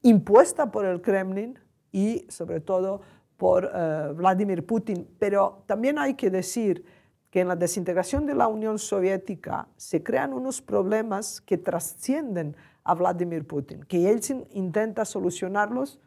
impuesta 0.09 0.71
por 0.71 0.85
el 0.85 1.01
Kremlin 1.01 1.57
y 1.91 2.25
sobre 2.29 2.59
todo 2.59 3.01
por 3.37 3.65
uh, 3.65 4.13
Vladimir 4.13 4.65
Putin. 4.65 5.07
Pero 5.19 5.63
también 5.65 5.99
hay 5.99 6.15
que 6.15 6.29
decir 6.29 6.85
que 7.29 7.41
en 7.41 7.47
la 7.47 7.55
desintegración 7.55 8.25
de 8.25 8.33
la 8.33 8.47
Unión 8.47 8.79
Soviética 8.79 9.67
se 9.75 10.01
crean 10.01 10.33
unos 10.33 10.61
problemas 10.61 11.41
que 11.41 11.57
trascienden 11.57 12.55
a 12.83 12.95
Vladimir 12.95 13.45
Putin, 13.45 13.83
que 13.83 13.99
Yeltsin 13.99 14.45
intenta 14.51 15.03
solucionarlos, 15.03 15.99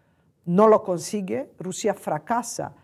no 0.46 0.66
lo 0.66 0.82
consigue, 0.82 1.52
Rusia 1.58 1.92
fracasa 1.92 2.74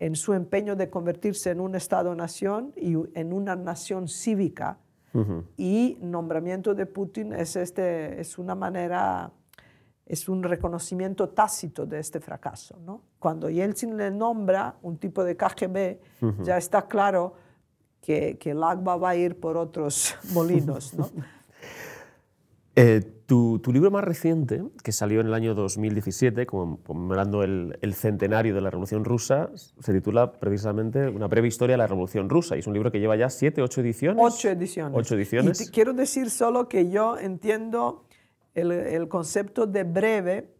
en 0.00 0.16
su 0.16 0.34
empeño 0.34 0.74
de 0.74 0.90
convertirse 0.90 1.50
en 1.50 1.60
un 1.60 1.74
Estado-nación 1.76 2.72
y 2.76 2.96
en 3.14 3.32
una 3.32 3.54
nación 3.54 4.08
cívica, 4.08 4.78
uh 5.14 5.20
-huh. 5.20 5.44
y 5.56 5.96
nombramiento 6.02 6.74
de 6.74 6.86
Putin 6.86 7.32
es, 7.32 7.54
este, 7.56 8.20
es 8.20 8.36
una 8.36 8.54
manera, 8.54 9.30
es 10.06 10.28
un 10.28 10.42
reconocimiento 10.42 11.28
tácito 11.30 11.84
de 11.84 11.98
este 11.98 12.20
fracaso. 12.20 12.78
¿no? 12.84 13.02
Cuando 13.18 13.50
Yeltsin 13.50 13.96
le 13.96 14.10
nombra 14.10 14.76
un 14.82 14.98
tipo 14.98 15.24
de 15.24 15.36
KGB, 15.36 15.98
uh 16.22 16.26
-huh. 16.26 16.44
ya 16.44 16.56
está 16.56 16.86
claro 16.86 17.34
que, 18.00 18.38
que, 18.38 18.52
el 18.52 18.62
agua 18.62 18.96
va 18.96 19.10
a 19.10 19.16
ir 19.16 19.40
por 19.40 19.56
otros 19.56 20.14
molinos. 20.32 20.94
¿no? 20.94 21.10
eh, 22.76 23.02
tu, 23.26 23.58
tu, 23.58 23.72
libro 23.72 23.90
más 23.90 24.04
reciente, 24.04 24.62
que 24.84 24.92
salió 24.92 25.20
en 25.20 25.26
el 25.26 25.34
año 25.34 25.56
2017, 25.56 26.46
conmemorando 26.46 27.42
el, 27.42 27.76
el, 27.80 27.94
centenario 27.94 28.54
de 28.54 28.60
la 28.60 28.70
Revolución 28.70 29.04
Rusa, 29.04 29.50
se 29.56 29.92
titula 29.92 30.30
precisamente 30.34 31.08
Una 31.08 31.26
breve 31.26 31.48
historia 31.48 31.74
de 31.74 31.78
la 31.78 31.88
Revolución 31.88 32.28
Rusa. 32.28 32.54
Y 32.54 32.60
es 32.60 32.68
un 32.68 32.74
libro 32.74 32.92
que 32.92 33.00
lleva 33.00 33.16
ya 33.16 33.28
siete, 33.28 33.60
ocho 33.62 33.80
ediciones. 33.80 34.24
Ocho 34.24 34.48
ediciones. 34.50 34.96
Ocho 34.96 35.16
ediciones. 35.16 35.60
Y 35.60 35.70
quiero 35.72 35.92
decir 35.92 36.30
solo 36.30 36.68
que 36.68 36.88
yo 36.88 37.18
entiendo 37.18 38.05
el, 38.56 38.72
el 38.72 39.08
concepto 39.08 39.66
de 39.66 39.84
breve 39.84 40.56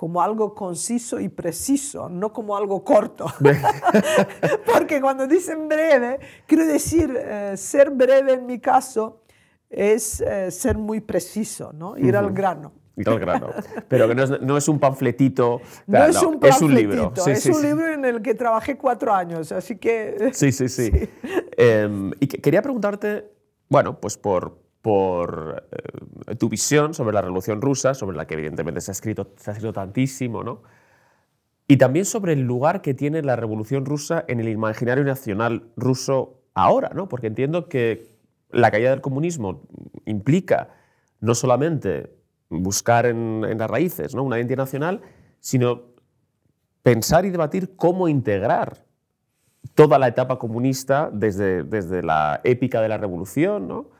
como 0.00 0.22
algo 0.22 0.54
conciso 0.54 1.20
y 1.20 1.28
preciso, 1.28 2.08
no 2.08 2.32
como 2.32 2.56
algo 2.56 2.82
corto. 2.82 3.26
Porque 4.72 4.98
cuando 4.98 5.26
dicen 5.26 5.68
breve, 5.68 6.18
quiero 6.46 6.64
decir, 6.64 7.14
eh, 7.14 7.54
ser 7.58 7.90
breve 7.90 8.32
en 8.32 8.46
mi 8.46 8.60
caso 8.60 9.20
es 9.68 10.22
eh, 10.22 10.50
ser 10.50 10.78
muy 10.78 11.02
preciso, 11.02 11.74
¿no? 11.74 11.98
ir 11.98 12.14
uh 12.14 12.18
-huh. 12.18 12.18
al 12.18 12.32
grano. 12.32 12.72
Ir 12.96 13.10
al 13.10 13.18
grano. 13.18 13.50
Pero 13.88 14.08
que 14.08 14.14
no 14.14 14.22
es, 14.22 14.40
no 14.40 14.56
es 14.56 14.68
un 14.68 14.78
panfletito. 14.78 15.60
No, 15.86 15.98
no, 15.98 16.06
es 16.06 16.22
un 16.22 16.40
panfletito, 16.40 16.46
es 16.48 16.62
un 16.62 16.74
libro. 16.74 17.12
Sí, 17.16 17.30
es 17.32 17.42
sí, 17.42 17.50
un 17.50 17.56
sí. 17.56 17.66
libro 17.66 17.92
en 17.92 18.04
el 18.06 18.22
que 18.22 18.34
trabajé 18.34 18.78
cuatro 18.78 19.12
años, 19.12 19.52
así 19.52 19.76
que... 19.76 20.30
Sí, 20.32 20.50
sí, 20.50 20.68
sí. 20.68 20.90
Eh, 21.62 22.10
y 22.20 22.26
quería 22.26 22.62
preguntarte, 22.62 23.30
bueno, 23.68 24.00
pues 24.00 24.16
por, 24.16 24.56
por 24.82 25.66
eh, 26.26 26.36
tu 26.36 26.48
visión 26.48 26.94
sobre 26.94 27.14
la 27.14 27.22
Revolución 27.22 27.60
Rusa, 27.60 27.94
sobre 27.94 28.16
la 28.16 28.26
que 28.26 28.34
evidentemente 28.34 28.80
se 28.80 28.90
ha 28.90 28.92
escrito, 28.92 29.32
se 29.36 29.50
ha 29.50 29.52
escrito 29.52 29.72
tantísimo, 29.72 30.42
¿no? 30.42 30.62
Y 31.66 31.76
también 31.76 32.04
sobre 32.04 32.32
el 32.32 32.40
lugar 32.40 32.82
que 32.82 32.94
tiene 32.94 33.22
la 33.22 33.36
Revolución 33.36 33.84
Rusa 33.84 34.24
en 34.26 34.40
el 34.40 34.48
imaginario 34.48 35.04
nacional 35.04 35.70
ruso 35.76 36.40
ahora, 36.54 36.90
¿no? 36.94 37.08
Porque 37.08 37.28
entiendo 37.28 37.68
que 37.68 38.18
la 38.50 38.70
caída 38.70 38.90
del 38.90 39.00
comunismo 39.00 39.62
implica 40.04 40.70
no 41.20 41.34
solamente 41.34 42.12
buscar 42.48 43.06
en, 43.06 43.58
las 43.58 43.70
raíces 43.70 44.14
¿no? 44.14 44.24
una 44.24 44.38
identidad 44.38 44.58
nacional, 44.58 45.00
sino 45.38 45.82
pensar 46.82 47.24
y 47.24 47.30
debatir 47.30 47.76
cómo 47.76 48.08
integrar 48.08 48.84
toda 49.74 49.98
la 49.98 50.08
etapa 50.08 50.38
comunista 50.38 51.10
desde, 51.12 51.62
desde 51.62 52.02
la 52.02 52.40
épica 52.42 52.80
de 52.80 52.88
la 52.88 52.98
revolución, 52.98 53.68
¿no? 53.68 53.99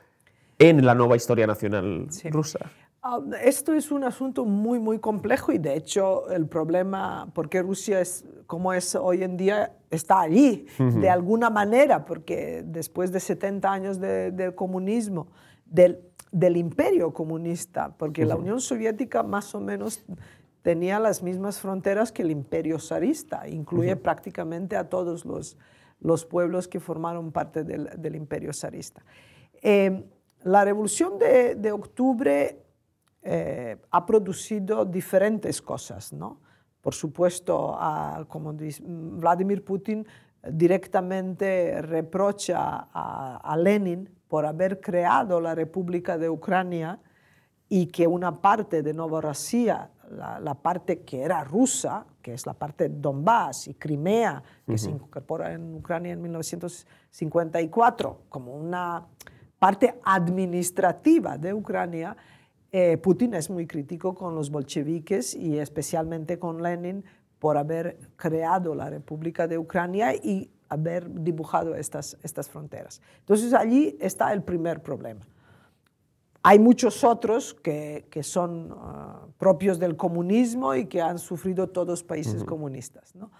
En 0.60 0.84
la 0.84 0.94
nueva 0.94 1.16
historia 1.16 1.46
nacional 1.46 2.06
rusa. 2.30 2.70
Ah, 3.02 3.18
esto 3.42 3.72
es 3.72 3.90
un 3.90 4.04
asunto 4.04 4.44
muy, 4.44 4.78
muy 4.78 4.98
complejo 4.98 5.52
y 5.52 5.58
de 5.58 5.74
hecho 5.74 6.30
el 6.30 6.46
problema, 6.46 7.30
porque 7.34 7.62
Rusia 7.62 7.98
es 8.00 8.26
como 8.46 8.74
es 8.74 8.94
hoy 8.94 9.22
en 9.22 9.38
día, 9.38 9.74
está 9.90 10.20
allí 10.20 10.66
de 10.78 11.08
alguna 11.08 11.48
manera, 11.48 12.04
porque 12.04 12.62
después 12.66 13.10
de 13.10 13.20
70 13.20 13.72
años 13.72 14.00
del 14.00 14.54
comunismo, 14.54 15.28
del, 15.64 15.98
del, 16.30 16.58
imperio 16.58 17.14
comunista, 17.14 17.96
porque 17.96 18.26
la 18.26 18.36
Unión 18.36 18.60
Soviética 18.60 19.22
más 19.22 19.54
o 19.54 19.60
menos 19.60 20.04
tenía 20.60 21.00
las 21.00 21.22
mismas 21.22 21.58
fronteras 21.58 22.12
que 22.12 22.20
el 22.20 22.30
imperio 22.30 22.78
zarista, 22.78 23.48
incluye 23.48 23.96
prácticamente 23.96 24.76
a 24.76 24.90
todos 24.90 25.24
los, 25.24 25.56
los 26.00 26.26
pueblos 26.26 26.68
que 26.68 26.80
formaron 26.80 27.32
parte 27.32 27.64
del, 27.64 27.88
del 27.96 28.14
imperio 28.14 28.52
zarista. 28.52 29.02
Eh, 29.62 30.04
la 30.44 30.64
revolución 30.64 31.18
de, 31.18 31.54
de 31.54 31.72
octubre 31.72 32.60
eh, 33.22 33.76
ha 33.90 34.06
producido 34.06 34.86
diferentes 34.86 35.60
cosas, 35.60 36.12
¿no? 36.12 36.40
Por 36.80 36.94
supuesto, 36.94 37.78
como 38.28 38.54
dice, 38.54 38.82
Vladimir 38.86 39.62
Putin 39.62 40.06
directamente 40.42 41.82
reprocha 41.82 42.88
a, 42.90 43.54
Lenin 43.58 44.08
por 44.26 44.46
haber 44.46 44.80
creado 44.80 45.42
la 45.42 45.54
República 45.54 46.16
de 46.16 46.30
Ucrania 46.30 46.98
y 47.68 47.88
que 47.88 48.06
una 48.06 48.40
parte 48.40 48.82
de 48.82 48.94
Novorossiya, 48.94 49.90
la, 50.10 50.40
la, 50.40 50.54
parte 50.54 51.02
que 51.02 51.20
era 51.20 51.44
rusa, 51.44 52.06
que 52.22 52.32
es 52.32 52.46
la 52.46 52.54
parte 52.54 52.88
de 52.88 52.98
Donbass 52.98 53.68
y 53.68 53.74
Crimea, 53.74 54.42
que 54.66 54.78
se 54.78 54.88
incorpora 54.88 55.52
en 55.52 55.74
Ucrania 55.74 56.14
en 56.14 56.22
1954 56.22 58.22
como 58.30 58.54
una 58.54 59.06
parte 59.60 60.00
administrativa 60.02 61.38
de 61.38 61.54
Ucrania, 61.54 62.16
eh, 62.72 62.96
Putin 62.96 63.34
es 63.34 63.50
muy 63.50 63.66
crítico 63.66 64.14
con 64.14 64.34
los 64.34 64.50
bolcheviques 64.50 65.34
y 65.34 65.58
especialmente 65.58 66.38
con 66.38 66.62
Lenin 66.62 67.04
por 67.38 67.56
haber 67.56 67.98
creado 68.16 68.74
la 68.74 68.88
República 68.88 69.46
de 69.46 69.58
Ucrania 69.58 70.14
y 70.14 70.50
haber 70.68 71.10
dibujado 71.22 71.74
estas, 71.74 72.16
estas 72.22 72.48
fronteras. 72.48 73.02
Entonces 73.18 73.52
allí 73.52 73.96
está 74.00 74.32
el 74.32 74.42
primer 74.42 74.82
problema. 74.82 75.26
Hay 76.42 76.58
muchos 76.58 77.04
otros 77.04 77.52
que, 77.52 78.06
que 78.10 78.22
son 78.22 78.74
ah, 78.78 79.26
propios 79.36 79.78
del 79.78 79.96
comunismo 79.96 80.74
y 80.74 80.86
que 80.86 81.02
han 81.02 81.18
sufrido 81.18 81.68
todos 81.68 82.02
países 82.02 82.44
comunistas. 82.44 83.14
¿no? 83.14 83.30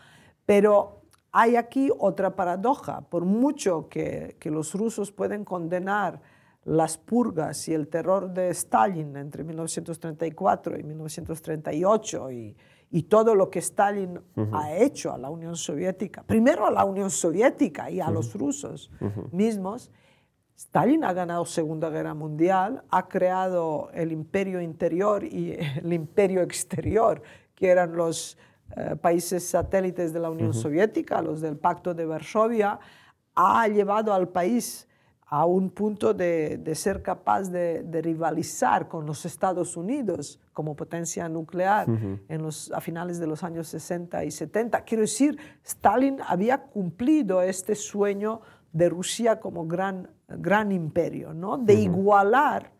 Pero 0.44 0.99
hay 1.32 1.56
aquí 1.56 1.90
otra 1.98 2.34
paradoja. 2.36 3.02
Por 3.02 3.24
mucho 3.24 3.88
que, 3.88 4.36
que 4.38 4.50
los 4.50 4.74
rusos 4.74 5.12
pueden 5.12 5.44
condenar 5.44 6.20
las 6.64 6.98
purgas 6.98 7.68
y 7.68 7.74
el 7.74 7.88
terror 7.88 8.32
de 8.32 8.50
Stalin 8.50 9.16
entre 9.16 9.44
1934 9.44 10.78
y 10.78 10.82
1938 10.82 12.30
y, 12.32 12.56
y 12.90 13.04
todo 13.04 13.34
lo 13.34 13.50
que 13.50 13.60
Stalin 13.60 14.20
ha 14.52 14.74
hecho 14.76 15.12
a 15.12 15.18
la 15.18 15.30
Unión 15.30 15.56
Soviética, 15.56 16.22
primero 16.22 16.66
a 16.66 16.70
la 16.70 16.84
Unión 16.84 17.10
Soviética 17.10 17.90
y 17.90 18.00
a 18.00 18.10
los 18.10 18.34
rusos 18.34 18.90
mismos, 19.32 19.90
Stalin 20.56 21.04
ha 21.04 21.12
ganado 21.12 21.46
Segunda 21.46 21.88
Guerra 21.88 22.14
Mundial, 22.14 22.84
ha 22.90 23.08
creado 23.08 23.90
el 23.94 24.12
imperio 24.12 24.60
interior 24.60 25.24
y 25.24 25.52
el 25.52 25.92
imperio 25.92 26.42
exterior, 26.42 27.22
que 27.54 27.68
eran 27.68 27.96
los 27.96 28.36
eh, 28.76 28.96
países 28.96 29.48
satélites 29.48 30.12
de 30.12 30.20
la 30.20 30.30
Unión 30.30 30.54
Soviética, 30.54 31.20
los 31.22 31.40
del 31.40 31.56
Pacto 31.56 31.94
de 31.94 32.06
Varsovia, 32.06 32.78
ha 33.34 33.66
llevado 33.68 34.12
al 34.12 34.28
país 34.28 34.86
a 35.26 35.44
un 35.44 35.70
punto 35.70 36.12
de, 36.12 36.60
ser 36.74 37.02
capaz 37.02 37.50
de, 37.50 37.84
rivalizar 38.02 38.88
con 38.88 39.06
los 39.06 39.24
Estados 39.24 39.76
Unidos 39.76 40.40
como 40.52 40.74
potencia 40.74 41.28
nuclear 41.28 41.86
en 42.28 42.42
los, 42.42 42.72
a 42.72 42.80
finales 42.80 43.20
de 43.20 43.28
los 43.28 43.44
años 43.44 43.68
60 43.68 44.24
y 44.24 44.32
70. 44.32 44.82
Quiero 44.82 45.02
decir, 45.02 45.38
Stalin 45.64 46.18
había 46.26 46.58
cumplido 46.58 47.42
este 47.42 47.76
sueño 47.76 48.40
de 48.72 48.88
Rusia 48.88 49.38
como 49.38 49.66
gran, 49.66 50.10
gran 50.26 50.72
imperio, 50.72 51.32
¿no? 51.32 51.58
de 51.58 51.74
igualar 51.74 52.72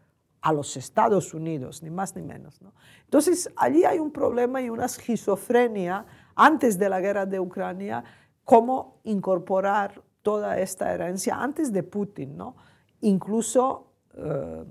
a 0.42 0.52
los 0.52 0.76
Estados 0.76 1.34
Unidos, 1.34 1.82
ni 1.82 1.90
más 1.90 2.16
ni 2.16 2.22
menos. 2.22 2.60
¿no? 2.62 2.72
Entonces, 3.04 3.50
allí 3.56 3.84
hay 3.84 3.98
un 3.98 4.10
problema 4.10 4.62
y 4.62 4.70
una 4.70 4.86
esquizofrenia 4.86 6.06
antes 6.34 6.78
de 6.78 6.88
la 6.88 7.00
guerra 7.00 7.26
de 7.26 7.38
Ucrania, 7.38 8.04
cómo 8.44 9.00
incorporar 9.04 10.02
toda 10.22 10.58
esta 10.58 10.92
herencia 10.92 11.36
antes 11.36 11.72
de 11.72 11.82
Putin, 11.82 12.36
¿no? 12.36 12.56
Incluso, 13.02 13.92
eh, 14.14 14.64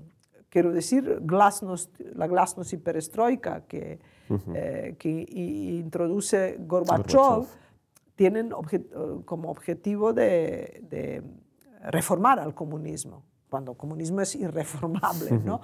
quiero 0.48 0.72
decir, 0.72 1.18
glasnost, 1.22 1.98
la 2.14 2.26
glasnost 2.26 2.72
y 2.72 2.76
perestroika 2.76 3.66
que, 3.66 3.98
eh, 4.54 4.96
que 4.98 5.26
introduce 5.80 6.56
Gorbachev, 6.60 7.46
tienen 8.14 8.52
eh, 8.70 8.80
como 9.24 9.50
objetivo 9.50 10.12
de, 10.12 11.24
reformar 11.82 12.38
al 12.38 12.54
comunismo, 12.54 13.24
cuando 13.50 13.72
el 13.72 13.76
comunismo 13.76 14.20
es 14.20 14.34
irreformable. 14.34 15.32
¿no? 15.44 15.60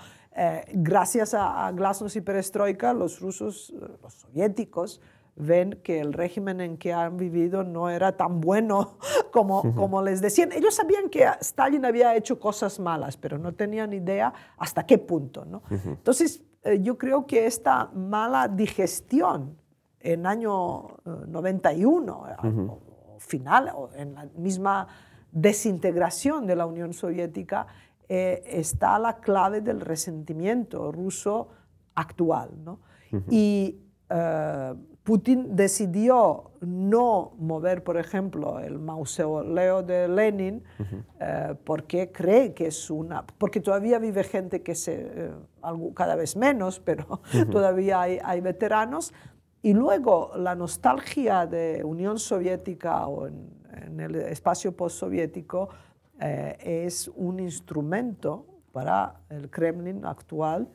gracias 0.75 1.33
a, 1.33 1.67
a, 1.67 1.73
glasnost 1.73 2.17
y 2.17 2.21
perestroika, 2.21 2.93
los 2.93 3.21
rusos, 3.21 3.73
los 4.03 4.13
soviéticos, 4.13 5.01
ven 5.37 5.79
que 5.83 6.01
el 6.01 6.15
régimen 6.15 6.61
en 6.61 6.79
que 6.79 6.93
han 6.93 7.17
vivido 7.17 7.63
no 7.63 7.91
era 7.91 8.17
tan 8.17 8.41
bueno 8.41 8.97
como, 9.33 9.75
como 9.75 10.03
les 10.03 10.21
decían. 10.21 10.51
Ellos 10.53 10.75
sabían 10.75 11.11
que 11.11 11.27
Stalin 11.41 11.85
había 11.85 12.17
hecho 12.17 12.41
cosas 12.41 12.81
malas, 12.81 13.17
pero 13.17 13.39
no 13.39 13.55
tenían 13.55 13.93
idea 13.93 14.33
hasta 14.57 14.85
qué 14.87 14.99
punto. 14.99 15.45
¿no? 15.45 15.63
Entonces, 15.71 16.43
eh, 16.63 16.81
yo 16.83 16.97
creo 16.97 17.27
que 17.27 17.47
esta 17.47 17.91
mala 17.95 18.49
digestión 18.49 19.57
en 20.01 20.27
año 20.27 20.97
91, 21.05 22.27
eh, 22.29 23.19
final, 23.19 23.73
o 23.75 23.91
en 23.95 24.15
la 24.15 24.25
misma 24.37 24.87
desintegración 25.37 26.47
de 26.47 26.57
la 26.57 26.67
Unión 26.67 26.93
Soviética, 26.93 27.67
eh, 28.09 28.43
está 28.47 28.99
la 28.99 29.21
clave 29.21 29.61
del 29.61 29.81
resentimiento 29.81 30.91
ruso 30.91 31.49
actual. 31.95 32.51
¿no? 32.65 32.81
Y 33.31 33.79
Putin 35.07 35.55
decidió 35.55 36.51
no 36.61 37.33
mover, 37.39 37.85
por 37.85 37.97
ejemplo, 37.97 38.59
el 38.59 38.81
mausoleo 38.81 39.85
de 39.85 40.09
Lenin 40.09 40.65
eh, 41.21 41.55
porque 41.63 42.11
cree 42.11 42.53
que 42.53 42.67
es 42.67 42.91
una... 42.91 43.25
porque 43.25 43.61
todavía 43.61 44.01
vive 44.01 44.25
gente 44.25 44.63
que 44.63 44.75
se... 44.75 44.95
Eh, 44.95 45.31
cada 45.95 46.17
vez 46.17 46.37
menos, 46.37 46.81
pero 46.81 47.21
todavía 47.53 48.01
hay, 48.01 48.41
veteranos. 48.41 49.15
Y 49.63 49.75
luego 49.75 50.33
la 50.37 50.57
nostalgia 50.57 51.47
de 51.47 51.85
Unión 51.85 52.19
Soviética 52.19 53.07
o 53.07 53.29
en, 53.29 53.49
el 53.77 54.15
espacio 54.17 54.73
postsoviético 54.73 55.69
eh, 56.21 56.87
es 56.87 57.09
un 57.15 57.41
instrumento 57.41 58.47
para 58.73 59.21
el 59.31 59.49
Kremlin 59.51 60.05
actual 60.05 60.69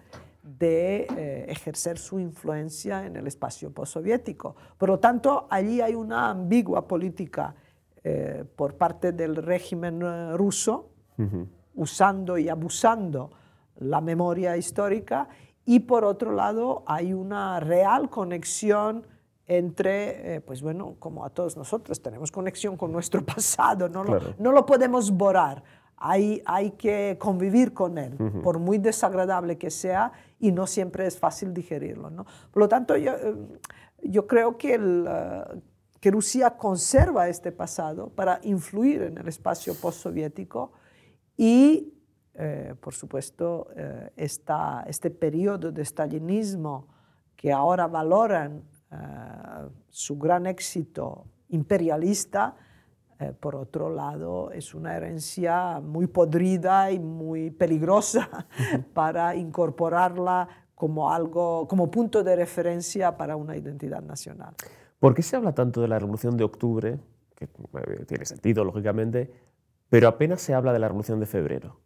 de 0.43 1.07
eh, 1.15 1.45
ejercer 1.49 1.97
su 1.97 2.19
influencia 2.19 3.05
en 3.05 3.15
el 3.15 3.27
espacio 3.27 3.71
postsoviético. 3.71 4.55
Por 4.77 4.89
lo 4.89 4.99
tanto, 4.99 5.47
allí 5.49 5.81
hay 5.81 5.93
una 5.93 6.31
ambigua 6.31 6.87
política 6.87 7.53
eh, 8.03 8.43
por 8.55 8.75
parte 8.75 9.11
del 9.11 9.35
régimen 9.35 10.01
eh, 10.01 10.35
ruso, 10.35 10.89
usando 11.75 12.39
y 12.39 12.49
abusando 12.49 13.29
la 13.75 14.01
memoria 14.01 14.57
histórica, 14.57 15.29
y 15.65 15.81
por 15.81 16.03
otro 16.03 16.31
lado 16.31 16.83
hay 16.87 17.13
una 17.13 17.59
real 17.59 18.09
conexión 18.09 19.05
entre, 19.57 20.41
pues 20.41 20.61
bueno, 20.61 20.95
como 20.99 21.25
a 21.25 21.29
todos 21.29 21.57
nosotros 21.57 22.01
tenemos 22.01 22.31
conexión 22.31 22.77
con 22.77 22.91
nuestro 22.91 23.23
pasado, 23.25 23.89
no, 23.89 24.03
no 24.37 24.51
lo 24.51 24.65
podemos 24.65 25.11
borrar 25.11 25.63
hay, 26.03 26.41
hay 26.45 26.71
que 26.71 27.15
convivir 27.19 27.73
con 27.73 27.99
él, 27.99 28.17
por 28.43 28.57
muy 28.57 28.79
desagradable 28.79 29.59
que 29.59 29.69
sea, 29.69 30.11
y 30.39 30.51
no 30.51 30.65
siempre 30.65 31.05
es 31.05 31.17
fácil 31.17 31.53
digerirlo. 31.53 32.09
¿no? 32.09 32.25
Por 32.51 32.61
lo 32.61 32.67
tanto, 32.67 32.97
yo, 32.97 33.13
eh, 33.13 33.35
yo 34.01 34.25
creo 34.25 34.57
que, 34.57 34.73
el, 34.73 35.05
eh, 35.07 35.61
que 35.99 36.09
Rusia 36.09 36.57
conserva 36.57 37.29
este 37.29 37.51
pasado 37.51 38.09
para 38.09 38.39
influir 38.43 39.03
en 39.03 39.19
el 39.19 39.27
espacio 39.27 39.75
postsoviético 39.75 40.71
y, 41.37 41.93
eh, 42.33 42.73
por 42.81 42.95
supuesto, 42.95 43.67
esta, 44.15 44.83
este 44.87 45.11
periodo 45.11 45.71
de 45.71 45.85
stalinismo 45.85 46.87
que 47.35 47.51
ahora 47.51 47.85
valoran 47.85 48.63
su 49.89 50.17
gran 50.17 50.45
éxito 50.47 51.25
imperialista, 51.49 52.55
eh, 53.21 53.33
por 53.39 53.55
otro 53.55 53.89
lado, 53.89 54.51
es 54.51 54.73
una 54.73 54.95
herencia 54.97 55.79
muy 55.79 56.07
podrida 56.07 56.91
y 56.91 56.99
muy 56.99 57.51
peligrosa 57.51 58.47
para 58.93 59.35
incorporarla 59.35 60.47
como 60.73 61.11
algo, 61.11 61.67
como 61.67 61.91
punto 61.91 62.23
de 62.23 62.35
referencia 62.35 63.15
para 63.15 63.35
una 63.35 63.55
identidad 63.55 64.01
nacional. 64.01 64.55
¿Por 64.99 65.13
qué 65.13 65.21
se 65.21 65.35
habla 65.35 65.53
tanto 65.53 65.81
de 65.81 65.87
la 65.87 65.99
Revolución 65.99 66.35
de 66.35 66.43
Octubre, 66.43 66.99
que 67.35 67.45
eh, 67.45 68.05
tiene 68.07 68.25
sentido, 68.25 68.63
lógicamente, 68.63 69.31
pero 69.89 70.07
apenas 70.07 70.41
se 70.41 70.55
habla 70.55 70.73
de 70.73 70.79
la 70.79 70.87
Revolución 70.87 71.19
de 71.19 71.27
Febrero. 71.27 71.77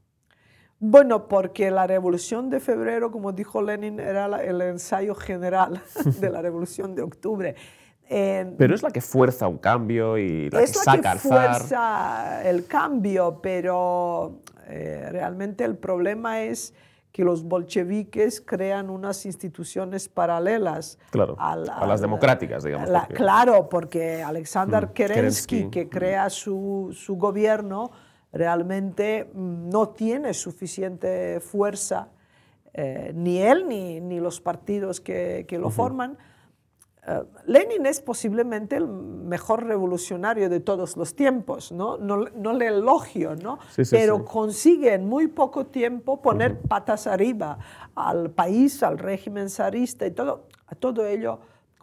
Bueno, 0.88 1.28
porque 1.28 1.72
la 1.72 1.88
Revolución 1.88 2.50
de 2.52 2.60
Febrero, 2.60 3.10
como 3.12 3.32
dijo 3.32 3.60
Lenin, 3.62 4.00
era 4.00 4.28
la- 4.28 4.44
el 4.44 4.62
ensayo 4.62 5.16
general 5.16 5.82
de 6.20 6.30
la 6.30 6.42
Revolución 6.44 6.94
de 6.94 7.02
Octubre. 7.02 7.56
Eh, 8.08 8.54
Pero 8.60 8.76
es 8.76 8.84
la 8.84 8.92
que 8.92 9.02
fuerza 9.02 9.48
un 9.48 9.58
cambio 9.58 10.18
y 10.20 10.50
la 10.52 10.62
es 10.62 10.74
que 10.74 10.78
la 10.78 10.84
saca 10.84 11.02
que 11.02 11.08
al 11.08 11.20
zar. 11.20 11.32
fuerza 11.58 12.48
el 12.48 12.68
cambio, 12.68 13.40
pero 13.42 14.42
eh, 14.68 15.08
realmente 15.12 15.64
el 15.64 15.76
problema 15.76 16.44
es 16.44 16.76
que 17.12 17.24
los 17.24 17.44
bolcheviques 17.46 18.42
crean 18.42 18.92
unas 18.92 19.26
instituciones 19.26 20.08
paralelas. 20.08 21.00
Claro, 21.10 21.36
al- 21.40 21.68
a 21.68 21.88
las 21.88 22.00
democráticas, 22.02 22.64
digamos. 22.64 22.90
la- 22.90 23.02
porque- 23.08 23.14
claro, 23.16 23.70
porque 23.70 24.22
Alexander 24.22 24.86
Mm, 24.88 24.94
Kerensky, 24.94 25.16
Kerensky, 25.56 25.70
que 25.72 25.86
mm. 25.86 25.90
crea 25.90 26.30
su, 26.30 26.92
su 26.94 27.16
gobierno, 27.16 27.90
realmente 28.36 29.30
mm, 29.34 29.70
no 29.70 29.90
tiene 29.90 30.34
suficiente 30.34 31.40
fuerza, 31.40 32.10
eh, 32.74 33.14
ni 33.16 33.42
él 33.42 33.66
ni, 33.68 34.02
ni 34.02 34.20
los 34.20 34.42
partidos 34.42 35.00
que, 35.00 35.46
que 35.48 35.58
lo 35.58 35.70
forman. 35.70 36.18
Eh, 37.08 37.24
Lenin 37.46 37.86
es 37.86 38.02
posiblemente 38.02 38.76
el 38.76 38.88
mejor 38.88 39.64
revolucionario 39.64 40.50
de 40.50 40.60
todos 40.60 40.98
los 40.98 41.16
tiempos, 41.16 41.72
¿no? 41.72 41.98
No, 41.98 42.26
no 42.36 42.52
le 42.52 42.68
elogio, 42.68 43.38
¿no? 43.38 43.60
Sí, 43.70 43.86
sí, 43.86 43.96
Pero 43.96 44.18
sí. 44.18 44.24
consigue 44.26 44.94
en 44.94 45.08
muy 45.08 45.28
poco 45.28 45.68
tiempo 45.68 46.22
poner 46.22 46.60
patas 46.60 47.08
arriba 47.08 47.58
al 47.96 48.32
país, 48.32 48.84
al 48.84 48.98
régimen 48.98 49.50
zarista 49.50 50.06
y 50.06 50.12
todo. 50.12 50.50
A 50.68 50.76
todo 50.76 51.06
ello 51.06 51.40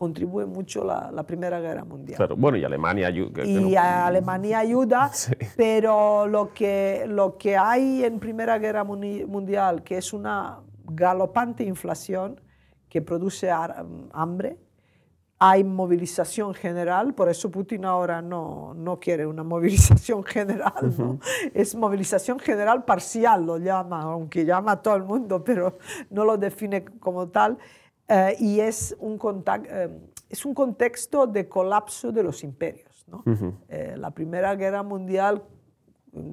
contribuye 0.07 0.47
mucho 0.47 0.85
la, 0.85 1.11
la 1.13 1.23
Primera 1.23 1.61
Guerra 1.61 1.85
Mundial. 1.85 2.17
Claro, 2.17 2.35
bueno, 2.37 2.59
y 2.59 2.65
Alemania... 2.65 3.09
ayu- 3.09 3.33
que- 3.33 3.43
que 3.43 3.49
Y 3.49 3.71
no- 3.75 3.79
a 3.81 4.07
Alemania 4.09 4.59
ayuda, 4.59 5.11
Sí. 5.13 5.33
pero 5.57 6.27
lo 6.27 6.53
que, 6.53 7.05
lo 7.07 7.37
que 7.39 7.57
hay 7.57 8.03
en 8.05 8.19
Primera 8.19 8.59
Guerra 8.59 8.83
Mundial, 8.83 9.85
que 9.85 9.99
es 9.99 10.13
una 10.13 10.59
galopante 10.85 11.63
inflación 11.63 12.41
que 12.89 13.01
produce 13.01 13.49
hambre, 14.13 14.59
hay 15.39 15.63
movilización 15.65 16.53
general, 16.55 17.15
por 17.15 17.29
eso 17.29 17.51
Putin 17.51 17.85
ahora 17.85 18.23
no, 18.23 18.75
no 18.75 18.99
quiere 18.99 19.25
una 19.27 19.43
movilización 19.53 20.25
general, 20.25 20.95
¿no? 20.99 21.19
es 21.55 21.75
movilización 21.77 22.39
general 22.41 22.85
parcial, 22.85 23.47
lo 23.47 23.57
llama, 23.59 24.03
aunque 24.03 24.45
llama 24.45 24.73
a 24.73 24.83
todo 24.83 24.97
el 24.97 25.05
mundo, 25.05 25.43
pero 25.45 25.79
no 26.11 26.25
lo 26.25 26.37
define 26.37 26.85
como 26.85 27.29
tal, 27.29 27.57
eh, 28.13 28.37
y 28.39 28.61
es 28.61 28.95
un, 29.01 29.19
contac- 29.19 29.67
eh, 29.69 29.89
es 30.29 30.45
un 30.45 30.55
contexto 30.55 31.27
de 31.27 31.49
colapso 31.49 32.13
de 32.13 32.23
los 32.23 32.45
imperios. 32.45 33.07
¿no? 33.09 33.23
Eh, 33.69 33.95
la 33.97 34.11
Primera 34.11 34.55
Guerra 34.55 34.83
Mundial 34.83 35.43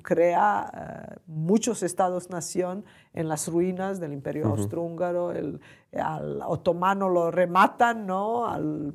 crea 0.04 0.70
eh, 0.74 1.16
muchos 1.28 1.84
estados-nación 1.84 2.84
en 3.14 3.30
las 3.30 3.48
ruinas 3.48 4.00
del 4.02 4.12
Imperio 4.12 4.48
Austrohúngaro, 4.48 5.32
el, 5.32 5.60
al 5.94 6.42
otomano 6.46 7.08
lo 7.08 7.32
rematan, 7.32 8.06
¿no? 8.06 8.46
al 8.46 8.94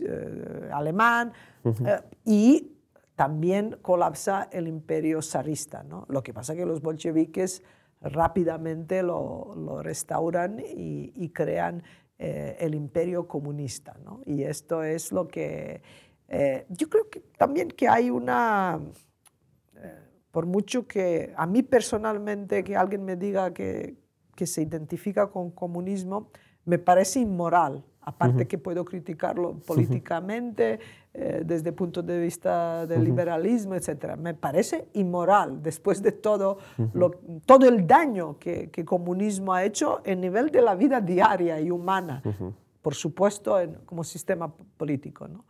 eh, 0.00 0.70
alemán, 0.72 1.32
eh, 1.64 2.00
y 2.24 2.72
también 3.16 3.76
colapsa 3.82 4.48
el 4.50 4.66
Imperio 4.66 5.20
zarista. 5.22 5.82
¿no? 5.82 6.06
Lo 6.08 6.22
que 6.22 6.32
pasa 6.32 6.52
es 6.54 6.58
que 6.58 6.66
los 6.66 6.80
bolcheviques 6.80 7.62
rápidamente 8.08 9.02
lo, 9.02 9.54
lo 9.56 9.82
restauran 9.82 10.60
y, 10.60 11.12
y 11.14 11.30
crean 11.30 11.82
eh, 12.18 12.56
el 12.60 12.74
Imperio 12.74 13.26
comunista. 13.26 13.96
¿no? 14.04 14.22
Y 14.26 14.42
esto 14.42 14.82
es 14.82 15.12
lo 15.12 15.28
que... 15.28 15.82
eh, 16.28 16.66
yo 16.68 16.88
creo 16.88 17.08
que 17.10 17.20
también 17.36 17.68
que 17.68 17.88
hay 17.88 18.10
una 18.10 18.80
por 20.30 20.44
mucho 20.44 20.86
que 20.86 21.32
a 21.34 21.46
mí 21.46 21.62
personalmente 21.62 22.62
que 22.62 22.76
alguien 22.76 23.02
me 23.06 23.16
diga 23.16 23.54
que, 23.54 23.96
que 24.34 24.46
se 24.46 24.60
identifica 24.60 25.28
con 25.28 25.50
comunismo, 25.50 26.30
me 26.66 26.78
parece 26.78 27.20
inmoral. 27.20 27.82
Aparte 28.02 28.46
que 28.46 28.58
puedo 28.58 28.84
criticarlo 28.84 29.58
políticamente, 29.66 30.78
eh, 31.18 31.42
desde 31.44 31.70
el 31.70 31.74
punto 31.74 32.02
de 32.02 32.20
vista 32.20 32.86
del 32.86 32.98
liberalismo, 33.04 33.74
etc. 33.74 34.16
Me 34.18 34.34
parece 34.34 34.88
inmoral, 34.92 35.62
después 35.62 36.02
de 36.02 36.12
todo, 36.12 36.58
lo- 36.92 37.10
todo 37.46 37.66
el 37.68 37.86
daño 37.86 38.38
que 38.38 38.70
el 38.74 38.84
comunismo 38.84 39.54
ha 39.54 39.64
hecho 39.64 40.00
en 40.04 40.20
nivel 40.20 40.50
de 40.50 40.60
la 40.62 40.74
vida 40.74 41.00
diaria 41.00 41.58
y 41.60 41.70
humana, 41.70 42.22
por 42.82 42.94
supuesto, 42.94 43.58
en- 43.58 43.74
como 43.86 44.04
sistema 44.04 44.52
político. 44.76 45.26
¿no? 45.26 45.44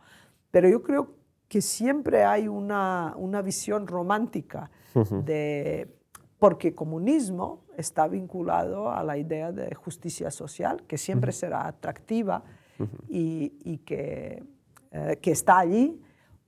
Pero 0.51 0.69
yo 0.69 0.81
creo 0.81 1.09
que 1.49 1.61
siempre 1.61 2.23
hay 2.23 2.47
una, 2.47 3.13
una 3.17 3.41
visión 3.41 3.87
romántica 3.87 4.69
de 5.25 5.93
porque 6.39 6.75
comunismo 6.75 7.63
está 7.77 8.07
vinculado 8.07 8.91
a 8.91 9.03
la 9.03 9.17
idea 9.17 9.51
de 9.51 9.73
justicia 9.73 10.29
social, 10.29 10.83
que 10.87 10.97
siempre 10.97 11.31
será 11.31 11.67
atractiva 11.67 12.43
y, 13.09 13.53
y 13.63 13.77
que, 13.79 14.43
eh, 14.91 15.19
que 15.21 15.31
está 15.31 15.59
allí. 15.59 16.01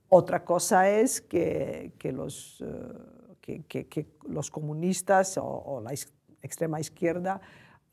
Otra 0.08 0.44
cosa 0.44 0.88
es 0.88 1.20
que, 1.20 1.92
que 1.98 2.12
los, 2.12 2.60
eh, 2.66 3.36
que, 3.40 3.62
que- 3.64 3.86
que 3.86 4.06
los 4.28 4.50
comunistas 4.50 5.38
o, 5.38 5.44
o 5.44 5.80
la 5.80 5.92
is- 5.92 6.12
extrema 6.42 6.80
izquierda 6.80 7.40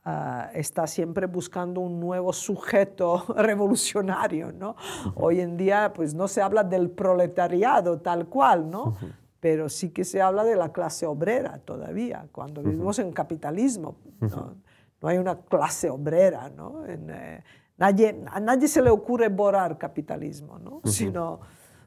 ah, 0.03 0.49
está 0.53 0.87
siempre 0.87 1.27
buscando 1.27 1.81
un 1.81 1.99
nuevo 1.99 2.33
sujeto 2.33 3.23
revolucionario, 3.35 4.51
¿no? 4.51 4.75
Hoy 5.15 5.41
en 5.41 5.57
día, 5.57 5.91
pues 5.93 6.13
no 6.15 6.27
se 6.27 6.41
habla 6.41 6.63
del 6.63 6.89
proletariado 6.89 7.99
tal 7.99 8.27
cual, 8.27 8.69
¿no? 8.69 8.95
Pero 9.39 9.69
sí 9.69 9.91
que 9.91 10.03
se 10.03 10.19
habla 10.21 10.43
de 10.43 10.55
la 10.55 10.71
clase 10.73 11.05
obrera 11.05 11.59
todavía, 11.59 12.27
cuando 12.31 12.63
vivimos 12.63 12.97
en 12.99 13.11
capitalismo, 13.11 13.97
¿no? 14.19 14.55
No 14.99 15.07
hay 15.09 15.19
una 15.19 15.37
clase 15.41 15.91
obrera, 15.91 16.49
¿no? 16.49 16.83
En, 16.87 17.11
eh, 17.11 17.43
nadie, 17.77 18.23
a 18.31 18.39
nadie 18.39 18.67
se 18.67 18.81
le 18.81 18.89
ocurre 18.89 19.29
borrar 19.29 19.77
capitalismo, 19.77 20.59
¿no? 20.59 20.81
Sino, 20.85 21.39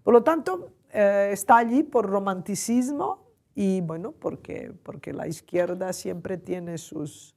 por 0.02 0.14
lo 0.14 0.22
tanto, 0.22 0.70
eh, 0.92 1.30
está 1.32 1.58
allí 1.58 1.82
por 1.82 2.08
romanticismo 2.08 3.26
y, 3.54 3.80
bueno, 3.80 4.12
porque, 4.12 4.72
porque 4.82 5.12
la 5.12 5.26
izquierda 5.26 5.92
siempre 5.92 6.36
tiene 6.38 6.78
sus, 6.78 7.34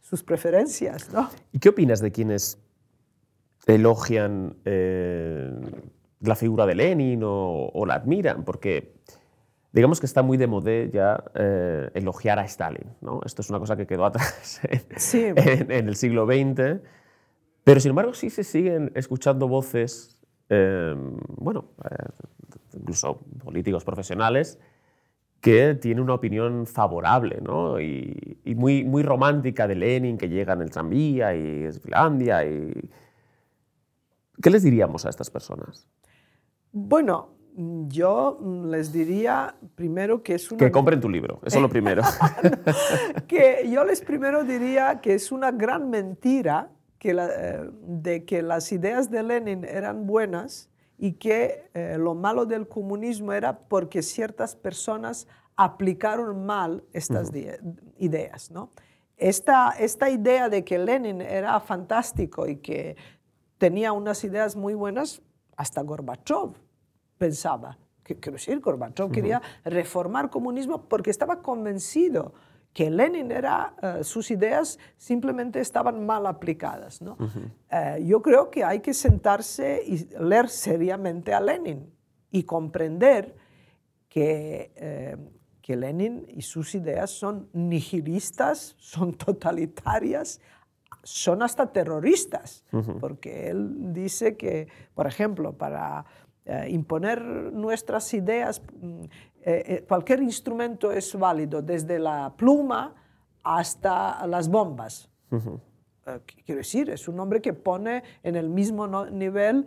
sus 0.00 0.22
preferencias, 0.22 1.12
¿no? 1.12 1.28
¿Y 1.52 1.58
qué 1.58 1.68
opinas 1.70 2.00
de 2.00 2.12
quienes 2.12 2.58
elogian 3.66 4.56
eh, 4.64 5.52
la 6.20 6.34
figura 6.36 6.66
de 6.66 6.74
Lenin 6.74 7.22
o, 7.24 7.66
o 7.72 7.86
la 7.86 7.94
admiran? 7.94 8.44
Porque 8.44 8.94
digamos 9.72 10.00
que 10.00 10.06
está 10.06 10.22
muy 10.22 10.38
de 10.38 10.46
moda 10.46 10.84
ya 10.92 11.22
eh, 11.34 11.90
elogiar 11.94 12.38
a 12.38 12.44
Stalin. 12.44 12.86
¿no? 13.00 13.20
Esto 13.24 13.42
es 13.42 13.50
una 13.50 13.58
cosa 13.58 13.76
que 13.76 13.86
quedó 13.86 14.04
atrás 14.06 14.60
en, 14.64 14.82
Sí. 14.98 15.24
en- 15.36 15.70
en 15.70 15.88
el 15.88 15.96
siglo 15.96 16.26
XX. 16.26 16.80
Pero 17.66 17.80
sin 17.80 17.88
embargo 17.90 18.14
sí 18.14 18.30
se 18.30 18.44
siguen 18.44 18.92
escuchando 18.94 19.48
voces, 19.48 20.20
eh, 20.48 20.94
bueno, 21.36 21.72
eh, 21.90 21.96
incluso 22.74 23.18
políticos 23.42 23.84
profesionales, 23.84 24.60
que 25.40 25.74
tienen 25.74 26.04
una 26.04 26.14
opinión 26.14 26.68
favorable 26.68 27.40
¿no? 27.42 27.80
y, 27.80 28.38
y 28.44 28.54
muy, 28.54 28.84
muy 28.84 29.02
romántica 29.02 29.66
de 29.66 29.74
Lenin, 29.74 30.16
que 30.16 30.28
llega 30.28 30.52
en 30.52 30.62
el 30.62 30.70
tranvía 30.70 31.34
y 31.34 31.64
es 31.64 31.80
Finlandia. 31.80 32.46
Y... 32.46 32.88
¿Qué 34.40 34.50
les 34.50 34.62
diríamos 34.62 35.04
a 35.04 35.08
estas 35.08 35.28
personas? 35.28 35.88
Bueno, 36.70 37.30
yo 37.88 38.38
les 38.68 38.92
diría 38.92 39.56
primero 39.74 40.22
que 40.22 40.36
es 40.36 40.52
una... 40.52 40.58
Que 40.60 40.70
compren 40.70 41.00
tu 41.00 41.08
libro, 41.08 41.40
eso 41.44 41.56
es 41.56 41.62
lo 41.62 41.68
primero. 41.68 42.04
que 43.26 43.68
yo 43.68 43.84
les 43.84 44.02
primero 44.02 44.44
diría 44.44 45.00
que 45.00 45.14
es 45.14 45.32
una 45.32 45.50
gran 45.50 45.90
mentira 45.90 46.70
que 47.06 47.14
la- 47.14 47.28
eh, 47.32 47.70
de 47.86 48.24
que 48.24 48.42
las 48.42 48.72
ideas 48.72 49.10
de 49.12 49.22
Lenin 49.22 49.64
eran 49.64 50.06
buenas 50.08 50.68
y 50.98 51.12
que 51.12 51.70
eh, 51.74 51.96
lo 51.98 52.14
malo 52.16 52.46
del 52.46 52.66
comunismo 52.66 53.32
era 53.32 53.60
porque 53.60 54.02
ciertas 54.02 54.56
personas 54.56 55.28
aplicaron 55.56 56.44
mal 56.46 56.82
estas 56.92 57.30
ideas. 57.98 58.50
¿no? 58.50 58.70
Esta, 59.16 59.70
esta 59.78 60.10
idea 60.10 60.48
de 60.48 60.64
que 60.64 60.78
Lenin 60.78 61.20
era 61.20 61.60
fantástico 61.60 62.48
y 62.48 62.56
que 62.56 62.96
tenía 63.58 63.92
unas 63.92 64.24
ideas 64.24 64.56
muy 64.56 64.74
buenas, 64.74 65.22
hasta 65.56 65.82
Gorbachev 65.82 66.54
pensaba. 67.18 67.78
Que, 68.02 68.16
quiero 68.16 68.36
decir, 68.36 68.58
Gorbachev 68.60 69.10
quería 69.12 69.40
reformar 69.64 70.28
comunismo 70.30 70.88
porque 70.88 71.10
estaba 71.10 71.40
convencido 71.40 72.34
que 72.76 72.90
Lenin 72.90 73.32
era, 73.32 73.74
eh, 73.80 74.04
sus 74.04 74.30
ideas 74.30 74.78
simplemente 74.98 75.60
estaban 75.60 76.04
mal 76.04 76.26
aplicadas. 76.26 77.00
¿no? 77.00 77.16
Eh, 77.70 78.04
yo 78.04 78.20
creo 78.20 78.50
que 78.50 78.64
hay 78.64 78.80
que 78.80 78.92
sentarse 78.92 79.82
y 79.82 80.06
leer 80.22 80.50
seriamente 80.50 81.32
a 81.32 81.40
Lenin 81.40 81.90
y 82.30 82.42
comprender 82.42 83.34
que, 84.10 84.72
eh, 84.76 85.16
que 85.62 85.74
Lenin 85.74 86.26
y 86.28 86.42
sus 86.42 86.74
ideas 86.74 87.10
son 87.10 87.48
nihilistas, 87.54 88.76
son 88.78 89.14
totalitarias, 89.26 90.42
son 91.02 91.42
hasta 91.42 91.72
terroristas, 91.72 92.62
porque 93.00 93.48
él 93.48 93.94
dice 93.94 94.36
que, 94.36 94.68
por 94.94 95.06
ejemplo, 95.06 95.56
para 95.56 96.04
imponer 96.68 97.22
nuestras 97.22 98.12
ideas, 98.12 98.60
mm, 98.80 99.04
eh, 99.48 99.62
eh, 99.66 99.84
cualquier 99.88 100.20
instrumento 100.22 100.90
es 100.90 101.14
válido, 101.16 101.62
desde 101.62 101.98
la 102.00 102.32
pluma 102.36 102.94
hasta 103.44 104.26
las 104.26 104.48
bombas. 104.48 105.08
Eh, 105.30 106.20
quiero 106.44 106.58
decir, 106.58 106.90
es 106.90 107.06
un 107.08 107.18
hombre 107.20 107.40
que 107.40 107.52
pone 107.52 108.02
en 108.24 108.34
el 108.34 108.48
mismo 108.48 108.86
no- 108.88 109.06
nivel 109.06 109.66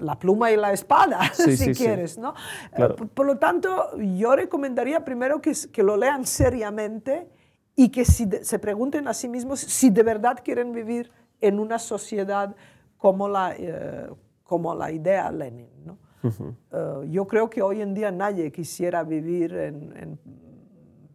la 0.00 0.18
pluma 0.18 0.50
y 0.50 0.56
la 0.56 0.72
espada, 0.72 1.20
Sí, 1.34 1.56
si 1.56 1.56
sí, 1.56 1.74
sí. 1.74 1.84
quieres, 1.84 2.18
¿no? 2.18 2.34
Claro. 2.74 2.96
Por, 2.96 3.08
por 3.10 3.26
lo 3.26 3.38
tanto, 3.38 3.96
yo 3.96 4.34
recomendaría 4.34 5.04
primero 5.04 5.40
que, 5.40 5.52
lo 5.84 5.96
lean 5.96 6.26
seriamente 6.26 7.28
y 7.76 7.90
que 7.90 8.04
si 8.04 8.24
de- 8.26 8.44
se 8.44 8.58
pregunten 8.58 9.06
a 9.06 9.14
sí 9.14 9.28
mismos 9.28 9.60
si 9.60 9.90
de 9.90 10.02
verdad 10.02 10.38
quieren 10.42 10.72
vivir 10.72 11.12
en 11.40 11.60
una 11.60 11.78
sociedad 11.78 12.56
como 12.98 13.28
la, 13.28 13.54
eh, 13.56 14.08
como 14.42 14.74
la 14.74 14.90
idea 14.90 15.30
Lenin, 15.30 15.68
¿no? 15.84 15.98
Eh, 16.24 17.08
yo 17.10 17.26
creo 17.26 17.50
que 17.50 17.62
hoy 17.62 17.80
en 17.80 17.94
día 17.94 18.10
nadie 18.12 18.50
quisiera 18.52 19.02
vivir 19.02 19.54
en, 19.54 19.96
en 19.96 20.18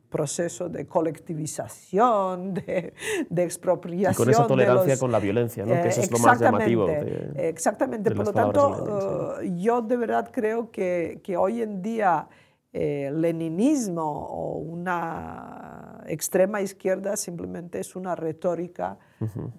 proceso 0.09 0.69
de 0.69 0.85
colectivización, 0.87 2.53
de, 2.53 2.93
de 3.29 3.41
Y 3.41 3.45
expropiación. 3.45 4.15
con 4.25 4.29
esa 4.29 4.41
de 4.43 4.47
tolerancia 4.47 4.93
los- 4.93 4.99
con 4.99 5.11
la 5.11 5.19
violencia, 5.19 5.65
¿no? 5.65 5.73
que 5.73 5.87
eso 5.89 6.01
es 6.01 6.11
lo 6.11 6.17
más 6.19 6.39
llamativo. 6.39 6.87
exactamente, 6.87 7.33
de- 7.41 7.49
exactamente. 7.49 8.09
de 8.09 8.15
Por 8.15 8.25
lo 8.25 8.33
tanto, 8.33 9.41
eh, 9.41 9.51
yo 9.57 9.81
de 9.81 9.97
verdad 9.97 10.29
creo 10.31 10.71
que, 10.71 11.19
que 11.23 11.35
hoy 11.37 11.61
en 11.61 11.81
día 11.81 12.27
eh, 12.73 13.11
leninismo 13.13 14.03
o 14.03 14.57
una 14.59 16.03
extrema 16.07 16.61
izquierda 16.61 17.17
simplemente 17.17 17.79
es 17.79 17.95
una 17.95 18.15
retórica 18.15 18.97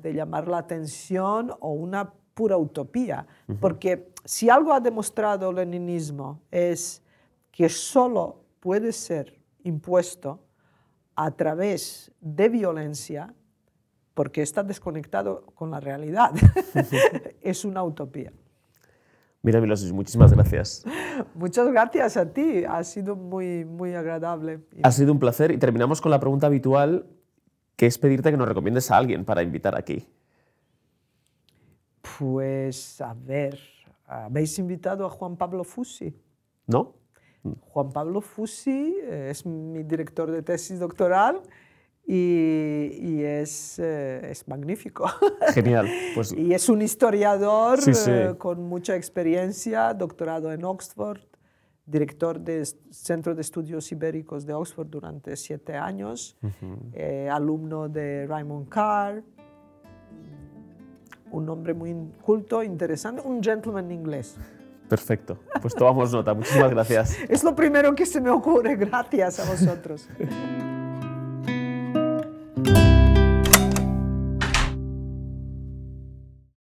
de 0.01 0.15
llamar 0.15 0.47
la 0.49 0.59
atención 0.59 1.53
o 1.61 1.73
una 1.73 2.13
pura 2.39 2.57
utopía. 2.57 3.27
Porque 3.59 4.13
si 4.25 4.49
algo 4.49 4.73
ha 4.73 4.79
demostrado 4.79 5.51
el 5.51 5.57
leninismo 5.57 6.41
es 6.53 7.03
que 7.51 7.69
solo 7.69 8.45
puede 8.61 8.93
ser 8.93 9.41
impuesto 9.65 10.39
a 11.17 11.33
través 11.33 12.13
de 12.21 12.49
violencia 12.49 13.35
porque 14.15 14.43
está 14.43 14.63
desconectado 14.63 15.47
con 15.57 15.73
la 15.73 15.81
realidad. 15.81 16.31
es 17.43 17.65
una 17.65 17.83
utopía. 17.83 18.33
Mira, 19.43 19.61
Milosevic, 19.61 19.95
muchísimas 19.95 20.33
gracias. 20.33 20.85
Muchas 21.35 21.67
gracias 21.73 22.17
a 22.17 22.33
ti, 22.33 22.63
ha 22.65 22.85
sido 22.85 23.17
muy, 23.17 23.65
muy 23.65 23.95
agradable. 23.95 24.61
Ha 24.85 24.93
sido 24.93 25.13
un 25.13 25.19
placer 25.19 25.51
y 25.51 25.59
terminamos 25.59 26.01
con 26.01 26.13
la 26.13 26.21
pregunta 26.21 26.47
habitual, 26.47 27.07
que 27.75 27.87
es 27.87 27.99
pedirte 27.99 28.31
que 28.31 28.37
nos 28.37 28.47
recomiendes 28.47 28.93
a 28.93 28.97
alguien 28.97 29.25
para 29.25 29.43
invitar 29.43 29.77
aquí. 29.77 30.07
Pues 32.19 33.01
a 33.01 33.15
ver, 33.15 33.59
habéis 34.07 34.59
invitado 34.59 35.05
a 35.07 35.11
Juan 35.11 35.37
Pablo 35.37 35.65
Fusi. 35.65 36.15
¿No? 36.67 36.95
Juan 37.61 37.91
Pablo 37.93 38.21
Fusi 38.21 38.97
eh, 39.03 39.29
es 39.31 39.45
mi 39.47 39.83
director 39.83 40.31
de 40.31 40.43
tesis 40.43 40.79
doctoral 40.81 41.41
y, 42.07 42.91
y 43.01 43.23
es, 43.23 43.79
eh, 43.79 44.31
es 44.31 44.47
magnífico. 44.49 45.07
Genial. 45.55 45.89
Pues 46.15 46.33
y 46.33 46.53
es 46.55 46.69
un 46.69 46.83
historiador 46.83 47.81
Sí, 47.81 47.95
sí. 47.95 48.11
eh, 48.11 48.35
con 48.39 48.63
mucha 48.69 48.97
experiencia, 48.97 49.95
doctorado 49.95 50.53
en 50.53 50.65
Oxford, 50.65 51.21
director 51.87 52.39
del 52.41 52.67
Centro 52.91 53.35
de 53.35 53.41
Estudios 53.41 53.91
Ibéricos 53.93 54.45
de 54.45 54.53
Oxford 54.53 54.89
durante 54.89 55.37
siete 55.37 55.75
años, 55.75 56.37
eh, 56.93 57.29
alumno 57.31 57.89
de 57.89 58.27
Raymond 58.27 58.69
Carr, 58.69 59.23
un 61.31 61.49
hombre 61.49 61.75
muy 61.75 61.95
culto, 62.23 62.63
interesante, 62.63 63.23
un 63.25 63.43
gentleman 63.43 63.91
inglés. 63.91 64.37
perfecto. 64.89 65.39
Pues 65.61 65.75
tomamos 65.75 66.13
nota. 66.13 66.35
Muchísimas 66.35 66.71
gracias. 66.71 67.17
Es 67.29 67.45
lo 67.45 67.55
primero 67.55 67.95
que 67.95 68.07
se 68.07 68.21
me 68.21 68.31
ocurre, 68.31 68.77
gracias 68.77 69.41
a 69.41 69.51
vosotros. 69.51 70.09